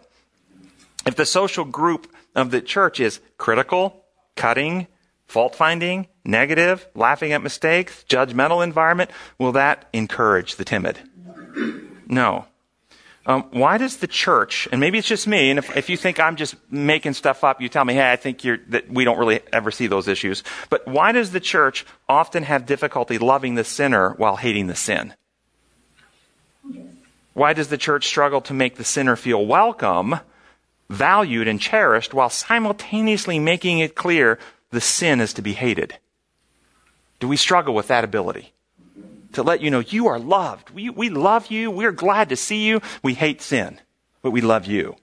If 1.07 1.15
the 1.15 1.25
social 1.25 1.63
group 1.63 2.07
of 2.37 2.51
the 2.51 2.61
church 2.61 2.99
is 2.99 3.19
critical, 3.37 4.05
cutting, 4.35 4.87
fault 5.25 5.55
finding, 5.55 6.07
negative, 6.23 6.87
laughing 6.95 7.33
at 7.33 7.41
mistakes, 7.41 8.05
judgmental 8.07 8.63
environment, 8.63 9.11
will 9.37 9.51
that 9.53 9.89
encourage 9.91 10.55
the 10.55 10.63
timid? 10.63 10.97
No. 12.07 12.45
Um, 13.25 13.43
why 13.51 13.77
does 13.77 13.97
the 13.97 14.07
church, 14.07 14.69
and 14.71 14.79
maybe 14.79 14.97
it's 14.97 15.07
just 15.07 15.27
me, 15.27 15.49
and 15.49 15.59
if, 15.59 15.75
if 15.75 15.89
you 15.89 15.97
think 15.97 16.17
I'm 16.17 16.37
just 16.37 16.55
making 16.71 17.11
stuff 17.13 17.43
up, 17.43 17.59
you 17.59 17.67
tell 17.67 17.83
me, 17.83 17.95
hey, 17.95 18.09
I 18.09 18.15
think 18.15 18.41
that 18.69 18.89
we 18.89 19.03
don't 19.03 19.17
really 19.17 19.41
ever 19.51 19.69
see 19.69 19.87
those 19.87 20.07
issues. 20.07 20.43
But 20.69 20.87
why 20.87 21.11
does 21.11 21.31
the 21.31 21.41
church 21.41 21.85
often 22.07 22.43
have 22.43 22.65
difficulty 22.65 23.17
loving 23.17 23.55
the 23.55 23.65
sinner 23.65 24.11
while 24.11 24.37
hating 24.37 24.67
the 24.67 24.75
sin? 24.75 25.13
Why 27.33 27.51
does 27.51 27.67
the 27.67 27.77
church 27.77 28.07
struggle 28.07 28.39
to 28.41 28.53
make 28.53 28.77
the 28.77 28.85
sinner 28.85 29.17
feel 29.17 29.45
welcome, 29.45 30.21
valued, 30.89 31.47
and 31.47 31.59
cherished 31.59 32.13
while 32.13 32.29
simultaneously 32.29 33.39
making 33.39 33.79
it 33.79 33.95
clear 33.95 34.39
the 34.71 34.81
sin 34.81 35.21
is 35.21 35.33
to 35.33 35.41
be 35.41 35.53
hated? 35.53 35.97
Do 37.19 37.27
we 37.27 37.37
struggle 37.37 37.73
with 37.73 37.87
that 37.87 38.03
ability? 38.03 38.53
to 39.33 39.43
let 39.43 39.61
you 39.61 39.69
know 39.69 39.79
you 39.79 40.07
are 40.07 40.19
loved. 40.19 40.71
We, 40.71 40.89
we 40.89 41.09
love 41.09 41.51
you. 41.51 41.69
We're 41.69 41.91
glad 41.91 42.29
to 42.29 42.35
see 42.35 42.65
you. 42.65 42.81
We 43.03 43.13
hate 43.13 43.41
sin, 43.41 43.79
but 44.21 44.31
we 44.31 44.41
love 44.41 44.65
you. 44.65 44.95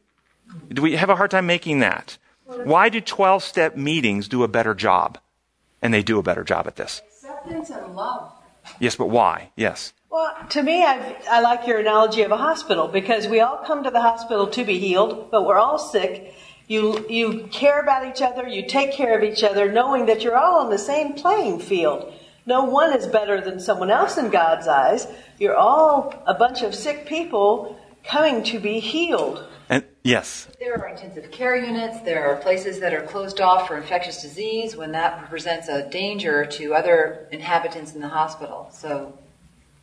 Do 0.71 0.83
we 0.83 0.97
have 0.97 1.11
a 1.11 1.17
hard 1.17 1.31
time 1.31 1.47
making 1.47 1.81
that? 1.81 2.19
Why 2.45 2.89
do 2.89 3.01
12 3.01 3.43
step 3.43 3.77
meetings 3.77 4.27
do 4.27 4.43
a 4.43 4.49
better 4.49 4.75
job? 4.75 5.19
And 5.81 5.93
they 5.93 6.03
do 6.03 6.19
a 6.19 6.23
better 6.23 6.45
job 6.45 6.67
at 6.67 6.77
this. 6.77 7.01
Acceptance 7.07 7.71
and 7.71 7.95
love. 7.95 8.33
Yes, 8.79 8.97
but 8.97 9.09
why? 9.09 9.51
Yes. 9.57 9.93
Well, 10.11 10.33
to 10.51 10.63
me, 10.63 10.85
I've, 10.85 11.17
I 11.29 11.41
like 11.41 11.67
your 11.67 11.81
analogy 11.81 12.23
of 12.23 12.31
a 12.31 12.37
hospital 12.37 12.87
because 12.89 13.27
we 13.27 13.41
all 13.41 13.59
come 13.67 13.83
to 13.83 13.91
the 13.91 14.01
hospital 14.01 14.47
to 14.49 14.65
be 14.65 14.79
healed, 14.79 15.31
but 15.31 15.45
we're 15.45 15.59
all 15.59 15.79
sick. 15.79 16.35
You, 16.69 17.05
you 17.09 17.49
care 17.51 17.81
about 17.81 18.07
each 18.07 18.23
other, 18.23 18.49
you 18.49 18.67
take 18.67 18.93
care 18.93 19.19
of 19.19 19.25
each 19.25 19.43
other, 19.43 19.71
knowing 19.71 20.07
that 20.07 20.23
you're 20.23 20.37
all 20.37 20.61
on 20.61 20.71
the 20.71 20.79
same 20.79 21.15
playing 21.15 21.59
field. 21.59 22.13
No 22.47 22.65
one 22.65 22.93
is 22.97 23.07
better 23.07 23.41
than 23.41 23.59
someone 23.59 23.91
else 23.91 24.17
in 24.17 24.31
God's 24.31 24.69
eyes. 24.69 25.07
You're 25.39 25.57
all 25.57 26.15
a 26.27 26.35
bunch 26.35 26.63
of 26.63 26.75
sick 26.75 27.07
people 27.07 27.79
coming 28.05 28.43
to 28.45 28.59
be 28.59 28.81
healed. 28.81 29.47
And 29.69 29.85
yes. 30.05 30.47
There 30.61 30.79
are 30.81 30.89
intensive 30.89 31.31
care 31.33 31.57
units. 31.57 32.01
There 32.03 32.31
are 32.31 32.37
places 32.37 32.79
that 32.81 32.95
are 32.95 33.03
closed 33.03 33.41
off 33.41 33.67
for 33.67 33.77
infectious 33.77 34.23
disease 34.23 34.77
when 34.77 34.93
that 34.93 35.29
presents 35.29 35.69
a 35.69 35.91
danger 35.91 36.47
to 36.47 36.75
other 36.75 37.27
inhabitants 37.33 37.95
in 37.95 38.01
the 38.01 38.09
hospital. 38.09 38.69
So. 38.73 39.19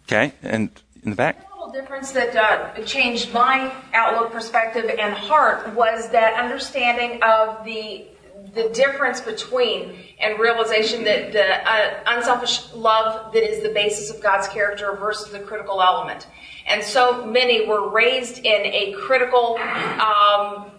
Okay, 0.07 0.33
and 0.41 0.69
in 1.03 1.09
the 1.09 1.15
back. 1.15 1.47
A 1.51 1.59
little 1.59 1.73
difference 1.73 2.11
that 2.11 2.35
uh, 2.35 2.81
changed 2.83 3.33
my 3.33 3.73
outlook, 3.93 4.31
perspective, 4.31 4.89
and 4.97 5.13
heart 5.13 5.73
was 5.75 6.09
that 6.11 6.33
understanding 6.39 7.21
of 7.23 7.63
the 7.65 8.05
the 8.53 8.69
difference 8.69 9.21
between 9.21 9.97
and 10.19 10.39
realization 10.39 11.03
that 11.05 11.31
the 11.31 11.69
uh, 11.69 12.03
unselfish 12.07 12.73
love 12.73 13.33
that 13.33 13.43
is 13.43 13.63
the 13.63 13.69
basis 13.69 14.09
of 14.09 14.21
God's 14.21 14.47
character 14.47 14.95
versus 14.95 15.31
the 15.31 15.39
critical 15.39 15.81
element. 15.81 16.27
And 16.67 16.83
so 16.83 17.25
many 17.25 17.67
were 17.67 17.89
raised 17.89 18.39
in 18.39 18.65
a 18.65 18.93
critical, 18.93 19.57
um, 19.57 20.71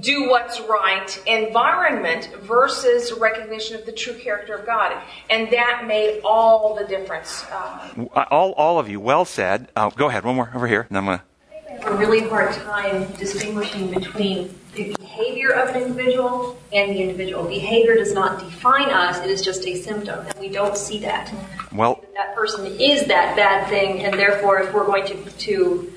do 0.00 0.28
what's 0.28 0.60
right 0.60 1.22
environment 1.26 2.30
versus 2.40 3.12
recognition 3.12 3.76
of 3.76 3.86
the 3.86 3.92
true 3.92 4.14
character 4.14 4.54
of 4.54 4.66
God. 4.66 5.00
And 5.28 5.50
that 5.52 5.84
made 5.86 6.20
all 6.24 6.74
the 6.74 6.84
difference. 6.84 7.44
Uh, 7.44 8.24
all, 8.30 8.52
all 8.52 8.78
of 8.78 8.88
you, 8.88 8.98
well 8.98 9.24
said. 9.24 9.68
Uh, 9.76 9.90
go 9.90 10.08
ahead, 10.08 10.24
one 10.24 10.36
more 10.36 10.50
over 10.54 10.66
here, 10.66 10.86
and 10.88 10.98
I'm 10.98 11.06
going 11.06 11.18
to 11.18 11.70
have 11.72 11.86
a 11.86 11.96
really 11.96 12.28
hard 12.28 12.52
time 12.54 13.06
distinguishing 13.12 13.90
between 13.92 14.54
the 14.74 14.94
behavior 14.98 15.50
of 15.50 15.74
an 15.74 15.82
individual 15.82 16.60
and 16.72 16.90
the 16.90 17.02
individual. 17.02 17.44
Behavior 17.44 17.96
does 17.96 18.12
not 18.12 18.38
define 18.38 18.90
us, 18.90 19.18
it 19.18 19.30
is 19.30 19.42
just 19.42 19.66
a 19.66 19.74
symptom, 19.74 20.26
and 20.26 20.38
we 20.38 20.48
don't 20.48 20.76
see 20.76 20.98
that. 21.00 21.32
Well, 21.72 22.04
that 22.14 22.34
person 22.34 22.66
is 22.80 23.06
that 23.06 23.36
bad 23.36 23.68
thing, 23.68 24.02
and 24.04 24.18
therefore, 24.18 24.60
if 24.60 24.72
we're 24.72 24.86
going 24.86 25.06
to, 25.06 25.30
to 25.30 25.92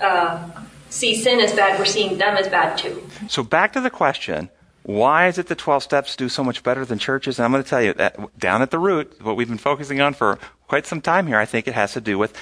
uh, 0.00 0.50
see 0.90 1.14
sin 1.14 1.40
as 1.40 1.54
bad, 1.54 1.78
we're 1.78 1.84
seeing 1.84 2.18
them 2.18 2.36
as 2.36 2.48
bad 2.48 2.76
too. 2.76 3.08
So, 3.28 3.42
back 3.42 3.72
to 3.74 3.80
the 3.80 3.90
question 3.90 4.50
why 4.84 5.28
is 5.28 5.38
it 5.38 5.46
the 5.46 5.54
12 5.54 5.82
steps 5.82 6.14
do 6.14 6.28
so 6.28 6.44
much 6.44 6.62
better 6.62 6.84
than 6.84 6.98
churches? 6.98 7.38
And 7.38 7.46
I'm 7.46 7.52
going 7.52 7.64
to 7.64 7.68
tell 7.68 7.82
you 7.82 7.94
that 7.94 8.38
down 8.38 8.60
at 8.60 8.70
the 8.70 8.78
root, 8.78 9.18
what 9.22 9.34
we've 9.34 9.48
been 9.48 9.56
focusing 9.56 10.02
on 10.02 10.12
for 10.12 10.38
quite 10.68 10.84
some 10.86 11.00
time 11.00 11.26
here, 11.26 11.38
I 11.38 11.46
think 11.46 11.66
it 11.66 11.72
has 11.72 11.94
to 11.94 12.02
do 12.02 12.18
with 12.18 12.36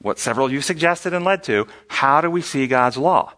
what 0.00 0.20
several 0.20 0.46
of 0.46 0.52
you 0.52 0.60
suggested 0.60 1.12
and 1.12 1.24
led 1.24 1.42
to, 1.44 1.66
how 1.88 2.20
do 2.20 2.30
we 2.30 2.40
see 2.40 2.68
God's 2.68 2.96
law? 2.96 3.32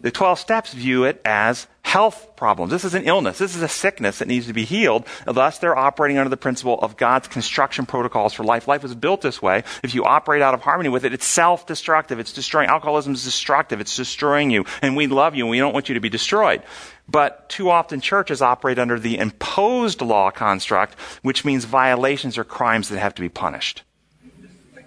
The 0.00 0.10
12 0.10 0.38
steps 0.38 0.72
view 0.72 1.04
it 1.04 1.20
as 1.24 1.66
health 1.82 2.36
problems. 2.36 2.70
This 2.70 2.84
is 2.84 2.94
an 2.94 3.04
illness. 3.04 3.38
This 3.38 3.54
is 3.54 3.62
a 3.62 3.68
sickness 3.68 4.18
that 4.18 4.28
needs 4.28 4.46
to 4.46 4.52
be 4.52 4.64
healed. 4.64 5.06
Thus, 5.26 5.58
they're 5.58 5.76
operating 5.76 6.16
under 6.16 6.30
the 6.30 6.36
principle 6.36 6.78
of 6.80 6.96
God's 6.96 7.28
construction 7.28 7.84
protocols 7.84 8.32
for 8.32 8.44
life. 8.44 8.66
Life 8.66 8.82
was 8.82 8.94
built 8.94 9.20
this 9.20 9.42
way. 9.42 9.64
If 9.82 9.94
you 9.94 10.04
operate 10.04 10.40
out 10.40 10.54
of 10.54 10.62
harmony 10.62 10.88
with 10.88 11.04
it, 11.04 11.12
it's 11.12 11.26
self-destructive. 11.26 12.18
It's 12.18 12.32
destroying. 12.32 12.68
Alcoholism 12.68 13.12
is 13.12 13.24
destructive. 13.24 13.80
It's 13.80 13.96
destroying 13.96 14.50
you. 14.50 14.64
And 14.80 14.96
we 14.96 15.06
love 15.06 15.34
you 15.34 15.44
and 15.44 15.50
we 15.50 15.58
don't 15.58 15.74
want 15.74 15.88
you 15.88 15.94
to 15.94 16.00
be 16.00 16.08
destroyed. 16.08 16.62
But 17.06 17.48
too 17.48 17.68
often 17.68 18.00
churches 18.00 18.40
operate 18.40 18.78
under 18.78 18.98
the 18.98 19.18
imposed 19.18 20.00
law 20.00 20.30
construct, 20.30 20.98
which 21.22 21.44
means 21.44 21.64
violations 21.64 22.38
are 22.38 22.44
crimes 22.44 22.88
that 22.88 23.00
have 23.00 23.14
to 23.16 23.22
be 23.22 23.28
punished. 23.28 23.82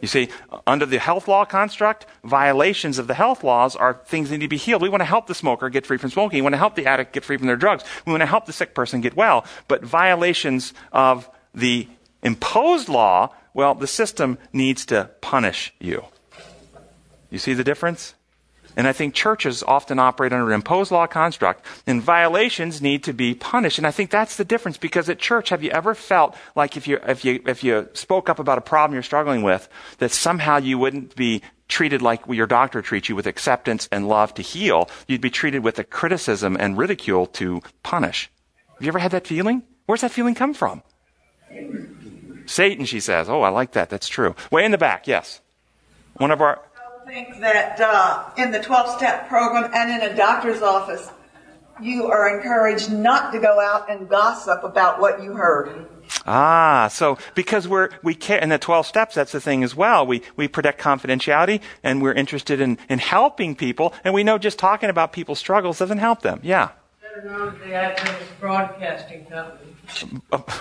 You 0.04 0.08
see, 0.08 0.28
under 0.68 0.86
the 0.86 1.00
health 1.00 1.30
law 1.30 1.46
construct, 1.46 2.08
violations 2.26 3.00
of 3.00 3.08
the 3.08 3.14
health 3.14 3.42
laws 3.42 3.74
are 3.74 4.02
things 4.04 4.30
that 4.30 4.38
need 4.38 4.44
to 4.44 4.50
be 4.50 4.58
healed. 4.58 4.82
We 4.82 4.90
want 4.90 5.00
to 5.00 5.06
help 5.06 5.28
the 5.28 5.34
smoker 5.34 5.70
get 5.70 5.86
free 5.86 5.96
from 5.96 6.10
smoking. 6.10 6.40
We 6.40 6.42
want 6.42 6.56
to 6.56 6.58
help 6.58 6.76
the 6.76 6.88
addict 6.88 7.14
get 7.14 7.24
free 7.24 7.38
from 7.38 7.48
their 7.48 7.56
drugs. 7.56 7.86
We 8.06 8.12
want 8.12 8.20
to 8.20 8.26
help 8.26 8.46
the 8.46 8.52
sick 8.52 8.76
person 8.76 9.00
get 9.00 9.16
well. 9.16 9.46
But 9.70 9.86
violations 9.86 10.74
of 10.92 11.30
the 11.56 11.88
imposed 12.22 12.90
law, 12.90 13.34
well, 13.54 13.76
the 13.76 13.88
system 13.88 14.40
needs 14.52 14.86
to 14.88 15.10
punish 15.22 15.74
you. 15.80 16.04
You 17.30 17.40
see 17.40 17.54
the 17.54 17.64
difference? 17.64 18.14
And 18.76 18.88
I 18.88 18.94
think 18.94 19.14
churches 19.14 19.64
often 19.64 20.00
operate 20.00 20.34
under 20.34 20.48
an 20.48 20.56
imposed 20.56 20.92
law 20.92 21.08
construct, 21.08 21.66
and 21.86 22.02
violations 22.02 22.82
need 22.82 23.04
to 23.04 23.14
be 23.14 23.36
punished. 23.36 23.78
And 23.78 23.88
I 23.88 23.92
think 23.92 24.10
that's 24.10 24.38
the 24.38 24.46
difference 24.46 24.78
because 24.78 25.10
at 25.10 25.20
church, 25.20 25.50
have 25.50 25.64
you 25.64 25.72
ever 25.72 25.94
felt 25.96 26.36
like 26.56 26.78
if 26.78 26.88
you, 26.88 27.00
if 27.08 27.24
you, 27.24 27.42
if 27.46 27.64
you 27.64 27.90
spoke 27.94 28.30
up 28.30 28.40
about 28.40 28.58
a 28.58 28.62
problem 28.62 28.94
you're 28.94 29.04
struggling 29.04 29.44
with, 29.44 29.68
that 30.00 30.12
somehow 30.12 30.58
you 30.58 30.78
wouldn't 30.78 31.16
be 31.16 31.42
treated 31.68 32.02
like 32.02 32.22
your 32.28 32.48
doctor 32.48 32.82
treats 32.82 33.10
you 33.10 33.16
with 33.16 33.28
acceptance 33.28 33.88
and 33.92 34.08
love 34.08 34.34
to 34.36 34.42
heal? 34.42 34.90
You'd 35.08 35.22
be 35.22 35.30
treated 35.30 35.64
with 35.64 35.80
a 35.80 35.84
criticism 35.84 36.58
and 36.60 36.78
ridicule 36.78 37.28
to 37.28 37.62
punish. 37.84 38.30
Have 38.74 38.82
you 38.82 38.88
ever 38.88 39.00
had 39.00 39.12
that 39.12 39.28
feeling? 39.28 39.64
Where's 39.86 40.02
that 40.02 40.12
feeling 40.12 40.36
come 40.36 40.54
from? 40.54 40.82
Satan, 42.46 42.86
she 42.86 43.00
says. 43.00 43.30
Oh, 43.30 43.42
I 43.42 43.50
like 43.50 43.72
that. 43.74 43.90
That's 43.90 44.08
true. 44.08 44.36
Way 44.52 44.66
in 44.66 44.72
the 44.72 44.78
back, 44.78 45.08
yes. 45.08 45.42
One 46.18 46.32
of 46.32 46.42
our. 46.42 46.62
I 47.04 47.12
think 47.12 47.40
that 47.42 47.80
uh, 47.82 48.30
in 48.38 48.52
the 48.52 48.62
12 48.62 48.98
step 48.98 49.28
program 49.28 49.70
and 49.74 49.92
in 49.92 50.10
a 50.10 50.16
doctor's 50.16 50.62
office, 50.62 51.10
you 51.82 52.06
are 52.06 52.38
encouraged 52.38 52.94
not 52.94 53.34
to 53.34 53.40
go 53.40 53.60
out 53.60 53.90
and 53.90 54.08
gossip 54.08 54.64
about 54.64 55.02
what 55.02 55.22
you 55.22 55.34
heard. 55.34 55.86
Ah, 56.26 56.88
so 56.90 57.18
because 57.36 57.68
we're, 57.68 57.90
we 58.04 58.16
care, 58.16 58.38
in 58.40 58.50
the 58.50 58.58
12 58.58 58.86
steps, 58.86 59.16
that's 59.16 59.34
the 59.34 59.42
thing 59.42 59.64
as 59.64 59.76
well. 59.76 60.06
We, 60.08 60.22
we 60.38 60.48
protect 60.48 60.80
confidentiality 60.80 61.62
and 61.84 62.02
we're 62.02 62.14
interested 62.14 62.62
in, 62.62 62.78
in 62.88 63.00
helping 63.00 63.56
people 63.56 63.94
and 64.06 64.14
we 64.14 64.24
know 64.24 64.38
just 64.38 64.58
talking 64.58 64.90
about 64.90 65.12
people's 65.12 65.40
struggles 65.40 65.80
doesn't 65.80 65.98
help 65.98 66.22
them. 66.22 66.40
Yeah. 66.42 66.70
Better 67.02 67.28
known 67.28 67.54
as 67.54 67.60
the 67.60 67.74
Adventist 67.74 68.40
Broadcasting 68.40 69.26
Company. 69.26 69.72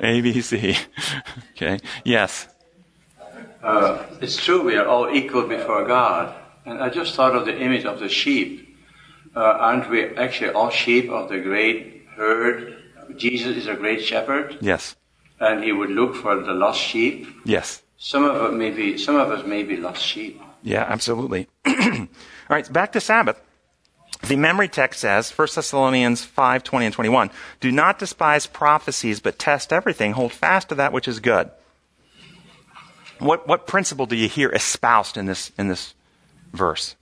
ABC. 0.00 0.78
okay. 1.50 1.78
Yes. 2.04 2.48
Uh, 3.64 4.04
it's 4.20 4.36
true 4.36 4.62
we 4.62 4.76
are 4.76 4.86
all 4.86 5.08
equal 5.10 5.48
before 5.48 5.86
God. 5.86 6.34
And 6.66 6.82
I 6.82 6.90
just 6.90 7.14
thought 7.14 7.34
of 7.34 7.46
the 7.46 7.58
image 7.58 7.86
of 7.86 7.98
the 7.98 8.10
sheep. 8.10 8.76
Uh, 9.34 9.40
aren't 9.40 9.88
we 9.88 10.04
actually 10.16 10.50
all 10.50 10.68
sheep 10.68 11.10
of 11.10 11.30
the 11.30 11.40
great 11.40 12.04
herd? 12.14 12.76
Jesus 13.16 13.56
is 13.56 13.66
a 13.66 13.74
great 13.74 14.02
shepherd. 14.02 14.58
Yes. 14.60 14.96
And 15.40 15.64
he 15.64 15.72
would 15.72 15.90
look 15.90 16.14
for 16.14 16.36
the 16.40 16.52
lost 16.52 16.80
sheep. 16.80 17.26
Yes. 17.44 17.82
Some 17.96 18.24
of 18.24 18.36
us 18.36 18.52
may 18.52 18.70
be, 18.70 18.98
some 18.98 19.16
of 19.16 19.30
us 19.30 19.46
may 19.46 19.62
be 19.62 19.78
lost 19.78 20.02
sheep. 20.02 20.40
Yeah, 20.62 20.84
absolutely. 20.86 21.48
all 21.66 22.06
right, 22.50 22.70
back 22.70 22.92
to 22.92 23.00
Sabbath. 23.00 23.40
The 24.26 24.36
memory 24.36 24.68
text 24.68 25.00
says, 25.00 25.30
1 25.30 25.48
Thessalonians 25.54 26.24
5, 26.24 26.64
20 26.64 26.86
and 26.86 26.94
21, 26.94 27.30
do 27.60 27.72
not 27.72 27.98
despise 27.98 28.46
prophecies, 28.46 29.20
but 29.20 29.38
test 29.38 29.72
everything. 29.72 30.12
Hold 30.12 30.32
fast 30.32 30.68
to 30.68 30.74
that 30.76 30.92
which 30.92 31.08
is 31.08 31.20
good. 31.20 31.50
What, 33.24 33.48
what 33.48 33.66
principle 33.66 34.04
do 34.04 34.16
you 34.16 34.28
hear 34.28 34.50
espoused 34.50 35.16
in 35.16 35.24
this, 35.24 35.50
in 35.56 35.68
this 35.68 35.94
verse? 36.52 36.94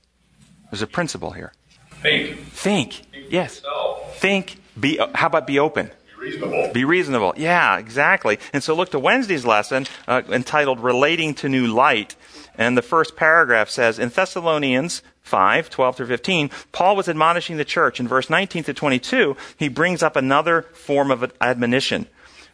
There's 0.71 0.83
a 0.83 0.87
principle 0.87 1.33
here. 1.33 1.53
Think. 2.01 2.39
Think. 2.39 2.93
Think 2.93 3.27
yes. 3.29 3.57
yourself. 3.57 4.19
Think. 4.19 4.57
Be, 4.79 5.01
how 5.17 5.27
about 5.27 5.49
be 5.49 5.59
open? 5.59 5.91
Be 6.07 6.27
reasonable. 6.27 6.71
Be 6.73 6.85
reasonable. 6.85 7.35
Yeah, 7.37 7.77
exactly. 7.79 8.39
And 8.53 8.63
so 8.63 8.77
look 8.77 8.93
to 8.93 9.01
Wednesday's 9.01 9.45
lesson 9.45 9.87
uh, 10.07 10.23
entitled 10.29 10.79
Relating 10.79 11.35
to 11.35 11.49
New 11.49 11.67
Light. 11.67 12.15
And 12.57 12.79
the 12.79 12.83
first 12.83 13.17
paragraph 13.17 13.69
says, 13.69 13.99
in 13.99 14.11
Thessalonians 14.11 15.03
5, 15.23 15.71
12 15.71 15.97
through 15.97 16.07
15, 16.07 16.51
Paul 16.71 16.95
was 16.95 17.09
admonishing 17.09 17.57
the 17.57 17.65
church. 17.65 17.99
In 17.99 18.07
verse 18.07 18.31
19 18.31 18.63
to 18.65 18.75
22, 18.75 19.37
he 19.57 19.69
brings 19.69 20.05
up 20.05 20.15
another 20.15 20.63
form 20.63 21.11
of 21.11 21.33
admonition, 21.41 22.07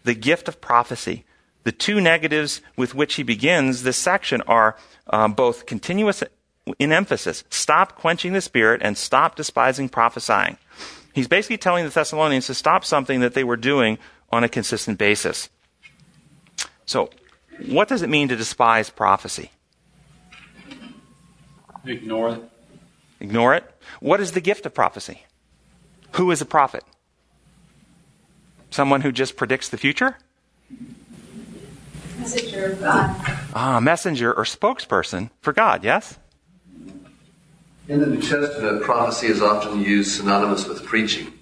the 0.05 0.15
gift 0.15 0.49
of 0.49 0.63
prophecy. 0.63 1.27
The 1.69 1.73
two 1.73 2.01
negatives 2.01 2.63
with 2.79 2.95
which 2.95 3.17
he 3.17 3.23
begins 3.23 3.83
this 3.83 3.99
section 3.99 4.41
are 4.47 4.75
um, 5.09 5.35
both 5.35 5.67
continuous 5.67 6.25
in 6.79 6.93
emphasis. 6.93 7.45
Stop 7.51 7.95
quenching 7.95 8.33
the 8.33 8.41
spirit 8.41 8.81
and 8.83 8.97
stop 8.97 9.37
despising 9.37 9.91
prophesying. 9.91 10.57
He's 11.13 11.29
basically 11.29 11.59
telling 11.59 11.85
the 11.85 11.91
Thessalonians 11.91 12.47
to 12.47 12.55
stop 12.55 12.87
something 12.87 13.21
that 13.21 13.35
they 13.35 13.45
were 13.45 13.59
doing 13.59 13.99
on 14.33 14.45
a 14.45 14.49
consistent 14.49 14.97
basis. 14.97 15.51
So, 16.87 17.11
what 17.67 17.87
does 17.87 18.01
it 18.01 18.09
mean 18.09 18.29
to 18.29 18.37
despise 18.37 18.89
prophecy? 18.89 19.51
Ignore 21.85 22.31
it. 22.31 22.51
Ignore 23.21 23.57
it. 23.57 23.71
What 24.01 24.21
is 24.21 24.33
the 24.33 24.41
gift 24.41 24.65
of 24.65 24.73
prophecy? 24.73 25.27
Who 26.13 26.31
is 26.31 26.41
a 26.41 26.47
prophet? 26.47 26.83
Someone 28.71 29.03
who 29.03 29.13
just 29.13 29.37
predicts 29.37 29.69
the 29.69 29.77
future? 29.77 30.17
Messenger 32.19 32.73
of 32.73 32.81
God. 32.81 33.17
Ah, 33.55 33.81
messenger 33.81 34.33
or 34.33 34.45
spokesperson 34.45 35.31
for 35.41 35.53
God, 35.53 35.85
yes? 35.85 36.19
In 37.89 38.01
the 38.01 38.07
New 38.07 38.21
Testament, 38.21 38.83
prophecy 38.83 39.29
is 39.29 39.41
often 39.41 39.81
used 39.81 40.13
synonymous 40.13 40.67
with 40.67 40.85
preaching 40.85 41.33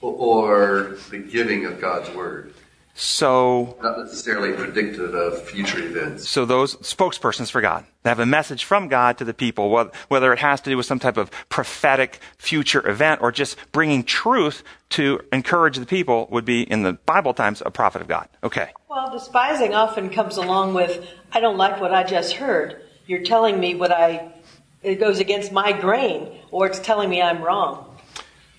or 0.00 0.96
the 1.10 1.18
giving 1.18 1.66
of 1.66 1.80
God's 1.80 2.08
word. 2.10 2.54
So, 3.00 3.78
not 3.80 3.96
necessarily 3.96 4.54
predictive 4.54 5.14
of 5.14 5.40
future 5.44 5.78
events. 5.78 6.28
So 6.28 6.44
those 6.44 6.74
spokespersons 6.78 7.48
for 7.48 7.60
God, 7.60 7.84
they 8.02 8.10
have 8.10 8.18
a 8.18 8.26
message 8.26 8.64
from 8.64 8.88
God 8.88 9.18
to 9.18 9.24
the 9.24 9.32
people, 9.32 9.70
whether 10.08 10.32
it 10.32 10.40
has 10.40 10.60
to 10.62 10.70
do 10.70 10.76
with 10.76 10.84
some 10.84 10.98
type 10.98 11.16
of 11.16 11.30
prophetic 11.48 12.18
future 12.38 12.84
event 12.88 13.22
or 13.22 13.30
just 13.30 13.56
bringing 13.70 14.02
truth 14.02 14.64
to 14.90 15.20
encourage 15.32 15.76
the 15.76 15.86
people 15.86 16.26
would 16.32 16.44
be 16.44 16.62
in 16.62 16.82
the 16.82 16.94
Bible 16.94 17.34
times 17.34 17.62
a 17.64 17.70
prophet 17.70 18.02
of 18.02 18.08
God. 18.08 18.28
Okay. 18.42 18.72
Well, 18.90 19.12
despising 19.12 19.76
often 19.76 20.10
comes 20.10 20.36
along 20.36 20.74
with, 20.74 21.06
I 21.30 21.38
don't 21.38 21.56
like 21.56 21.80
what 21.80 21.94
I 21.94 22.02
just 22.02 22.32
heard. 22.32 22.82
You're 23.06 23.22
telling 23.22 23.60
me 23.60 23.76
what 23.76 23.92
I, 23.92 24.32
it 24.82 24.96
goes 24.96 25.20
against 25.20 25.52
my 25.52 25.70
grain, 25.70 26.36
or 26.50 26.66
it's 26.66 26.80
telling 26.80 27.08
me 27.08 27.22
I'm 27.22 27.42
wrong. 27.42 27.96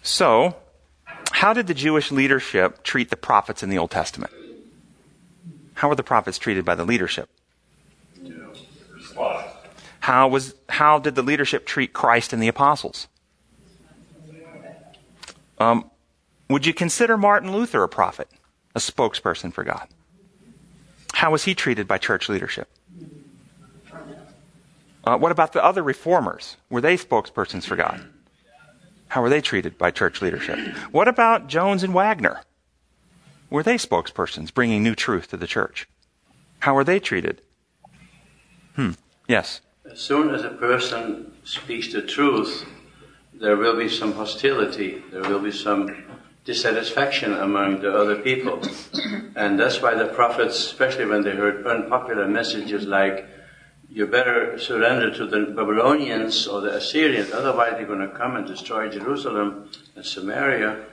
So, 0.01 0.55
how 1.39 1.53
did 1.53 1.67
the 1.67 1.73
Jewish 1.73 2.11
leadership 2.11 2.83
treat 2.83 3.09
the 3.09 3.15
prophets 3.15 3.63
in 3.63 3.69
the 3.69 3.77
Old 3.77 3.91
Testament? 3.91 4.33
How 5.73 5.87
were 5.87 5.95
the 5.95 6.03
prophets 6.03 6.37
treated 6.37 6.65
by 6.65 6.75
the 6.75 6.83
leadership? 6.83 7.29
How 10.01 10.27
was 10.27 10.53
how 10.67 10.99
did 10.99 11.15
the 11.15 11.21
leadership 11.21 11.65
treat 11.65 11.93
Christ 11.93 12.33
and 12.33 12.43
the 12.43 12.49
apostles? 12.49 13.07
Um, 15.59 15.89
would 16.49 16.65
you 16.65 16.73
consider 16.73 17.17
Martin 17.17 17.53
Luther 17.53 17.83
a 17.83 17.87
prophet, 17.87 18.27
a 18.75 18.79
spokesperson 18.79 19.53
for 19.53 19.63
God? 19.63 19.87
How 21.13 21.31
was 21.31 21.45
he 21.45 21.55
treated 21.55 21.87
by 21.87 21.99
church 21.99 22.27
leadership? 22.27 22.67
Uh, 25.05 25.17
what 25.17 25.31
about 25.31 25.53
the 25.53 25.63
other 25.63 25.83
reformers? 25.83 26.57
Were 26.69 26.81
they 26.81 26.97
spokespersons 26.97 27.63
for 27.63 27.77
God? 27.77 28.03
How 29.09 29.21
were 29.21 29.29
they 29.29 29.41
treated 29.41 29.77
by 29.77 29.91
church 29.91 30.21
leadership? 30.21 30.57
What 30.91 31.07
about 31.07 31.47
Jones 31.47 31.83
and 31.83 31.93
Waggoner? 31.93 32.41
Were 33.49 33.63
they 33.63 33.75
spokespersons 33.75 34.53
bringing 34.53 34.83
new 34.83 34.95
truth 34.95 35.29
to 35.29 35.37
the 35.37 35.47
church? 35.47 35.87
How 36.59 36.75
were 36.75 36.83
they 36.83 36.99
treated? 36.99 37.41
Hmm. 38.75 38.91
Yes. 39.27 39.61
As 39.91 39.99
soon 39.99 40.33
as 40.33 40.43
a 40.43 40.49
person 40.49 41.33
speaks 41.43 41.91
the 41.91 42.03
truth, 42.03 42.65
there 43.33 43.57
will 43.57 43.75
be 43.75 43.89
some 43.89 44.13
hostility. 44.13 45.01
There 45.11 45.23
will 45.23 45.39
be 45.39 45.51
some 45.51 46.05
dissatisfaction 46.45 47.33
among 47.33 47.81
the 47.81 47.91
other 47.91 48.17
people. 48.17 48.61
And 49.35 49.59
that's 49.59 49.81
why 49.81 49.95
the 49.95 50.07
prophets, 50.07 50.57
especially 50.57 51.05
when 51.05 51.23
they 51.23 51.35
heard 51.35 51.65
unpopular 51.65 52.27
messages 52.27 52.85
like, 52.85 53.25
you 53.91 54.05
better 54.05 54.57
surrender 54.59 55.11
to 55.15 55.25
the 55.25 55.51
Babylonians 55.55 56.47
or 56.47 56.61
the 56.61 56.75
Assyrians, 56.75 57.31
otherwise 57.31 57.73
they're 57.73 57.87
going 57.87 57.99
to 57.99 58.09
come 58.09 58.35
and 58.35 58.45
destroy 58.45 58.89
Jerusalem 58.89 59.69
and 59.95 60.05
Samaria. 60.05 60.85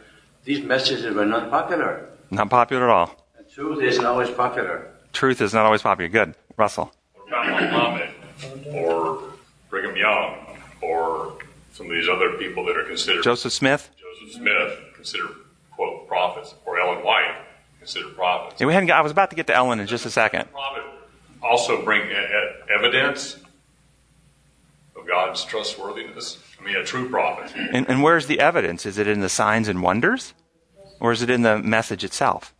These 0.45 0.65
messages 0.65 1.15
were 1.15 1.27
not 1.27 1.51
popular. 1.51 2.09
Not 2.31 2.49
popular 2.49 2.85
at 2.85 2.91
all. 2.91 3.17
And 3.37 3.49
truth 3.51 3.83
isn't 3.83 4.05
always 4.05 4.31
popular. 4.31 4.91
Truth 5.13 5.41
is 5.41 5.53
not 5.53 5.67
always 5.67 5.83
popular. 5.83 6.09
Good. 6.09 6.35
Russell. 6.57 6.93
Or 7.15 7.29
John 7.29 7.47
Muhammad, 7.51 8.11
or 8.73 9.23
Brigham 9.69 9.97
Young, 9.97 10.59
or 10.81 11.39
some 11.73 11.87
of 11.87 11.93
these 11.93 12.09
other 12.09 12.39
people 12.39 12.65
that 12.67 12.77
are 12.77 12.85
considered. 12.85 13.23
Joseph 13.23 13.53
Smith? 13.53 13.91
Joseph 13.99 14.37
Smith, 14.37 14.79
considered, 14.95 15.31
quote, 15.73 16.09
prophets. 16.09 16.55
Or 16.65 16.79
Ellen 16.81 17.05
White, 17.05 17.37
considered 17.79 18.15
prophets. 18.15 18.61
Yeah, 18.61 18.69
we 18.69 18.73
hadn't, 18.73 18.87
got, 18.87 18.99
I 18.99 19.03
was 19.03 19.13
about 19.13 19.31
to 19.31 19.37
get 19.37 19.47
to 19.49 19.55
Ellen 19.55 19.81
in 19.81 19.87
just 19.87 20.07
a 20.07 20.11
second. 20.11 20.51
Prophet 20.51 20.83
also 21.43 21.85
bring 21.85 22.11
evidence 22.75 23.37
of 24.97 25.07
God's 25.07 25.45
trustworthiness. 25.45 26.39
I 26.61 26.65
mean, 26.65 26.77
a 26.77 26.85
true 26.85 27.09
prophet. 27.09 27.53
And, 27.57 27.89
and 27.89 28.03
where's 28.03 28.27
the 28.27 28.41
evidence? 28.41 28.87
Is 28.87 28.99
it 28.99 29.07
in 29.07 29.21
the 29.21 29.29
signs 29.29 29.69
and 29.69 29.83
wonders? 29.83 30.35
Or 30.99 31.13
is 31.13 31.23
it 31.23 31.31
in 31.31 31.43
the 31.43 31.59
message 31.59 32.05
itself? 32.05 32.55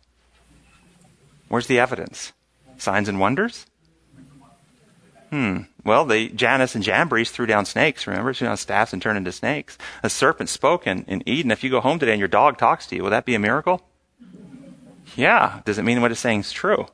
Where's 1.49 1.67
the 1.67 1.79
evidence? 1.79 2.33
Signs 2.77 3.09
and 3.09 3.19
wonders? 3.19 3.65
Hmm. 5.31 5.61
Well, 5.83 6.05
the 6.05 6.29
Jannes 6.29 6.75
and 6.75 6.83
Jambres 6.83 7.31
threw 7.31 7.45
down 7.45 7.65
snakes, 7.65 8.07
remember? 8.07 8.33
Threw 8.33 8.47
down 8.47 8.57
staffs 8.57 8.93
and 8.93 9.01
turned 9.01 9.17
into 9.17 9.31
snakes. 9.31 9.77
A 10.03 10.09
serpent 10.09 10.49
spoke 10.49 10.85
in, 10.85 11.03
in 11.05 11.27
Eden. 11.27 11.51
If 11.51 11.63
you 11.63 11.69
go 11.69 11.81
home 11.81 11.99
today 11.99 12.13
and 12.13 12.19
your 12.19 12.27
dog 12.27 12.57
talks 12.57 12.87
to 12.87 12.95
you, 12.95 13.03
will 13.03 13.09
that 13.09 13.25
be 13.25 13.35
a 13.35 13.39
miracle? 13.39 13.81
Yeah. 15.15 15.61
Does 15.65 15.77
it 15.77 15.83
mean 15.83 16.01
what 16.01 16.11
it's 16.11 16.19
saying 16.19 16.41
is 16.41 16.51
true? 16.51 16.87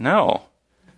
No. 0.00 0.42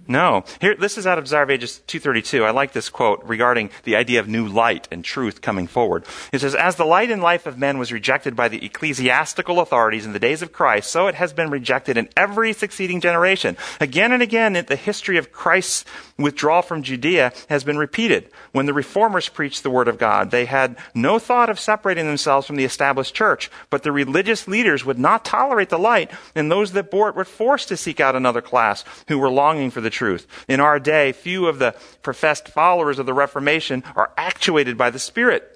No. 0.06 0.44
Here, 0.60 0.74
this 0.74 0.98
is 0.98 1.06
out 1.06 1.16
of 1.16 1.24
Desire 1.24 1.44
of 1.44 1.50
Ages 1.50 1.80
232. 1.86 2.44
I 2.44 2.50
like 2.50 2.72
this 2.72 2.90
quote 2.90 3.22
regarding 3.24 3.70
the 3.84 3.96
idea 3.96 4.20
of 4.20 4.28
new 4.28 4.46
light 4.46 4.86
and 4.90 5.02
truth 5.02 5.40
coming 5.40 5.66
forward. 5.66 6.04
It 6.30 6.40
says, 6.40 6.54
As 6.54 6.76
the 6.76 6.84
light 6.84 7.10
and 7.10 7.22
life 7.22 7.46
of 7.46 7.58
men 7.58 7.78
was 7.78 7.92
rejected 7.92 8.36
by 8.36 8.48
the 8.48 8.64
ecclesiastical 8.64 9.60
authorities 9.60 10.04
in 10.04 10.12
the 10.12 10.18
days 10.18 10.42
of 10.42 10.52
Christ, 10.52 10.90
so 10.90 11.06
it 11.06 11.14
has 11.14 11.32
been 11.32 11.50
rejected 11.50 11.96
in 11.96 12.10
every 12.16 12.52
succeeding 12.52 13.00
generation. 13.00 13.56
Again 13.80 14.12
and 14.12 14.22
again, 14.22 14.52
the 14.52 14.76
history 14.76 15.16
of 15.16 15.32
Christ's 15.32 15.84
withdrawal 16.18 16.62
from 16.62 16.82
Judea 16.82 17.32
has 17.48 17.64
been 17.64 17.78
repeated. 17.78 18.30
When 18.52 18.66
the 18.66 18.74
reformers 18.74 19.28
preached 19.28 19.62
the 19.62 19.70
word 19.70 19.88
of 19.88 19.98
God, 19.98 20.30
they 20.30 20.44
had 20.44 20.76
no 20.94 21.18
thought 21.18 21.48
of 21.48 21.58
separating 21.58 22.06
themselves 22.06 22.46
from 22.46 22.56
the 22.56 22.64
established 22.64 23.14
church, 23.14 23.50
but 23.70 23.82
the 23.82 23.92
religious 23.92 24.46
leaders 24.46 24.84
would 24.84 24.98
not 24.98 25.24
tolerate 25.24 25.70
the 25.70 25.78
light, 25.78 26.10
and 26.34 26.50
those 26.50 26.72
that 26.72 26.90
bore 26.90 27.08
it 27.08 27.16
were 27.16 27.24
forced 27.24 27.68
to 27.68 27.76
seek 27.76 28.00
out 28.00 28.14
another 28.14 28.42
class 28.42 28.84
who 29.08 29.18
were 29.18 29.30
longing 29.30 29.70
for 29.70 29.80
the 29.80 29.93
truth. 29.94 30.26
In 30.46 30.60
our 30.60 30.78
day, 30.78 31.12
few 31.12 31.46
of 31.46 31.58
the 31.58 31.74
professed 32.02 32.48
followers 32.48 32.98
of 32.98 33.06
the 33.06 33.14
Reformation 33.14 33.82
are 33.96 34.12
actuated 34.18 34.76
by 34.76 34.90
the 34.90 34.98
Spirit. 34.98 35.50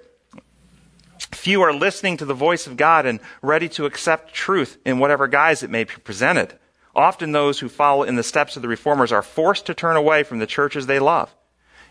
Few 1.32 1.60
are 1.60 1.74
listening 1.74 2.16
to 2.16 2.24
the 2.24 2.32
voice 2.32 2.66
of 2.66 2.76
God 2.76 3.04
and 3.04 3.20
ready 3.42 3.68
to 3.70 3.84
accept 3.84 4.32
truth 4.32 4.78
in 4.86 4.98
whatever 4.98 5.26
guise 5.26 5.62
it 5.62 5.70
may 5.70 5.84
be 5.84 5.94
presented. 6.04 6.58
Often 6.94 7.32
those 7.32 7.58
who 7.58 7.68
follow 7.68 8.02
in 8.02 8.16
the 8.16 8.22
steps 8.22 8.56
of 8.56 8.62
the 8.62 8.68
reformers 8.68 9.12
are 9.12 9.22
forced 9.22 9.66
to 9.66 9.74
turn 9.74 9.96
away 9.96 10.22
from 10.22 10.38
the 10.38 10.46
churches 10.46 10.86
they 10.86 10.98
love 10.98 11.34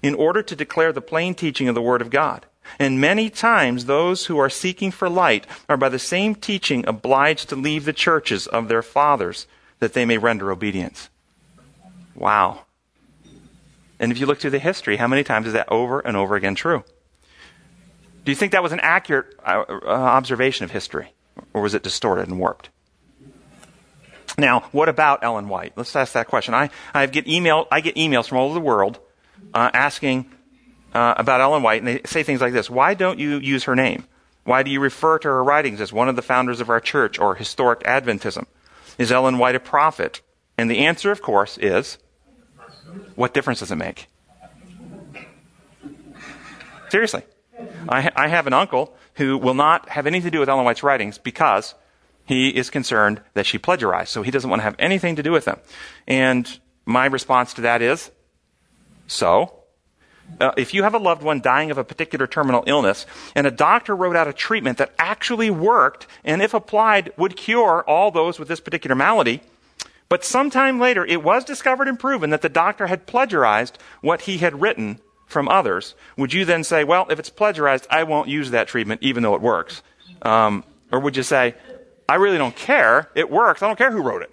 in 0.02 0.16
order 0.16 0.42
to 0.44 0.56
declare 0.56 0.92
the 0.92 1.02
plain 1.02 1.36
teaching 1.36 1.68
of 1.68 1.76
the 1.76 1.82
Word 1.82 2.02
of 2.02 2.10
God. 2.10 2.46
And 2.80 3.00
many 3.00 3.30
times 3.30 3.86
those 3.86 4.26
who 4.26 4.38
are 4.38 4.50
seeking 4.50 4.92
for 4.92 5.10
light 5.10 5.48
are 5.70 5.78
by 5.78 5.90
the 5.90 6.00
same 6.00 6.36
teaching 6.36 6.86
obliged 6.88 7.50
to 7.50 7.56
leave 7.56 7.86
the 7.86 7.94
churches 7.94 8.48
of 8.48 8.68
their 8.68 8.82
fathers 8.82 9.48
that 9.80 9.94
they 9.94 10.06
may 10.06 10.18
render 10.18 10.52
obedience. 10.52 11.10
Wow. 12.18 12.66
And 14.00 14.12
if 14.12 14.20
you 14.20 14.26
look 14.26 14.40
through 14.40 14.52
the 14.52 14.60
history, 14.60 14.98
how 14.98 15.08
many 15.08 15.24
times 15.24 15.48
is 15.48 15.54
that 15.54 15.72
over 15.72 16.00
and 16.00 16.18
over 16.18 16.36
again 16.36 16.56
true? 16.56 16.84
Do 18.26 18.32
you 18.32 18.36
think 18.36 18.52
that 18.52 18.64
was 18.64 18.74
an 18.74 18.82
accurate 18.82 19.28
uh, 19.46 19.64
uh, 19.70 19.86
observation 19.86 20.66
of 20.66 20.72
history? 20.72 21.14
Or 21.54 21.62
was 21.62 21.74
it 21.74 21.84
distorted 21.84 22.28
and 22.28 22.40
warped? 22.40 22.70
Now, 24.38 24.62
what 24.72 24.90
about 24.90 25.24
Ellen 25.24 25.48
White? 25.48 25.74
Let's 25.76 25.96
ask 25.96 26.14
that 26.14 26.28
question. 26.28 26.54
I, 26.54 26.70
I 26.94 27.06
get 27.06 27.28
email, 27.28 27.68
I 27.72 27.82
get 27.82 27.96
emails 27.96 28.28
from 28.28 28.40
all 28.40 28.46
over 28.48 28.56
the 28.56 28.60
world 28.60 29.00
uh, 29.54 29.72
asking 29.74 30.30
uh, 30.94 31.14
about 31.18 31.42
Ellen 31.42 31.64
White, 31.64 31.82
and 31.82 31.88
they 31.88 32.02
say 32.06 32.24
things 32.24 32.42
like 32.42 32.54
this: 32.54 32.70
Why 32.70 32.94
don't 32.94 33.20
you 33.20 33.38
use 33.38 33.64
her 33.64 33.76
name? 33.76 34.06
Why 34.44 34.64
do 34.64 34.72
you 34.72 34.80
refer 34.80 35.20
to 35.20 35.28
her 35.28 35.44
writings 35.44 35.82
as 35.82 35.92
one 35.92 36.10
of 36.10 36.16
the 36.16 36.22
founders 36.22 36.60
of 36.60 36.70
our 36.70 36.80
church 36.80 37.20
or 37.20 37.36
historic 37.36 37.82
Adventism? 37.82 38.46
Is 38.98 39.12
Ellen 39.12 39.38
White 39.38 39.56
a 39.56 39.60
prophet? 39.60 40.22
And 40.58 40.70
the 40.70 40.80
answer, 40.80 41.12
of 41.12 41.22
course, 41.22 41.58
is 41.58 41.98
what 43.16 43.34
difference 43.34 43.60
does 43.60 43.72
it 43.72 43.76
make? 43.76 44.08
Seriously. 46.90 47.24
I, 47.90 48.12
I, 48.16 48.28
have 48.28 48.48
an 48.48 48.54
uncle 48.54 48.96
who 49.16 49.38
will 49.38 49.54
not 49.54 49.90
have 49.90 50.08
anything 50.08 50.30
to 50.30 50.32
do 50.32 50.40
with 50.40 50.50
Ellen 50.50 50.64
White's 50.64 50.84
writings 50.84 51.18
because 51.18 51.74
he 52.26 52.50
is 52.50 52.70
concerned 52.70 53.22
that 53.34 53.46
she 53.46 53.58
plagiarized. 53.58 54.10
So 54.10 54.22
he 54.22 54.32
doesn't 54.32 54.50
want 54.50 54.60
to 54.60 54.64
have 54.64 54.76
anything 54.80 55.16
to 55.16 55.24
do 55.24 55.32
with 55.32 55.46
them. 55.46 55.60
And 56.08 56.60
my 56.86 57.06
response 57.06 57.54
to 57.56 57.62
that 57.62 57.82
is, 57.82 58.12
so? 59.08 59.54
Uh, 60.40 60.52
if 60.58 60.74
you 60.74 60.84
have 60.84 60.94
a 60.94 60.98
loved 60.98 61.24
one 61.24 61.40
dying 61.40 61.72
of 61.72 61.78
a 61.78 61.84
particular 61.86 62.28
terminal 62.28 62.64
illness 62.68 63.06
and 63.34 63.48
a 63.48 63.52
doctor 63.52 63.96
wrote 63.96 64.18
out 64.18 64.28
a 64.28 64.34
treatment 64.34 64.78
that 64.78 64.94
actually 65.00 65.50
worked 65.50 66.06
and 66.26 66.42
if 66.42 66.54
applied 66.54 67.12
would 67.18 67.38
cure 67.38 67.84
all 67.88 68.12
those 68.12 68.38
with 68.38 68.50
this 68.50 68.60
particular 68.60 68.96
malady, 68.96 69.42
but 70.10 70.24
sometime 70.24 70.80
later, 70.80 71.06
it 71.06 71.24
was 71.24 71.44
discovered 71.44 71.88
and 71.88 72.00
proven 72.00 72.30
that 72.30 72.42
the 72.42 72.50
doctor 72.50 72.88
had 72.88 73.06
plagiarized 73.06 73.78
what 74.02 74.22
he 74.22 74.38
had 74.38 74.62
written 74.62 75.00
from 75.26 75.50
others. 75.50 75.96
Would 76.16 76.34
you 76.34 76.46
then 76.46 76.64
say, 76.64 76.84
well, 76.84 77.08
if 77.10 77.20
it's 77.20 77.30
plagiarized, 77.30 77.88
I 77.90 78.04
won't 78.04 78.30
use 78.30 78.52
that 78.52 78.68
treatment 78.68 79.04
even 79.04 79.24
though 79.24 79.36
it 79.36 79.42
works? 79.42 79.84
Um, 80.22 80.64
or 80.92 81.00
would 81.02 81.18
you 81.18 81.24
say, 81.24 81.56
I 82.08 82.16
really 82.16 82.38
don't 82.38 82.56
care. 82.56 83.10
It 83.16 83.30
works. 83.30 83.62
I 83.62 83.68
don't 83.68 83.78
care 83.78 83.92
who 83.92 84.02
wrote 84.02 84.22
it. 84.22 84.32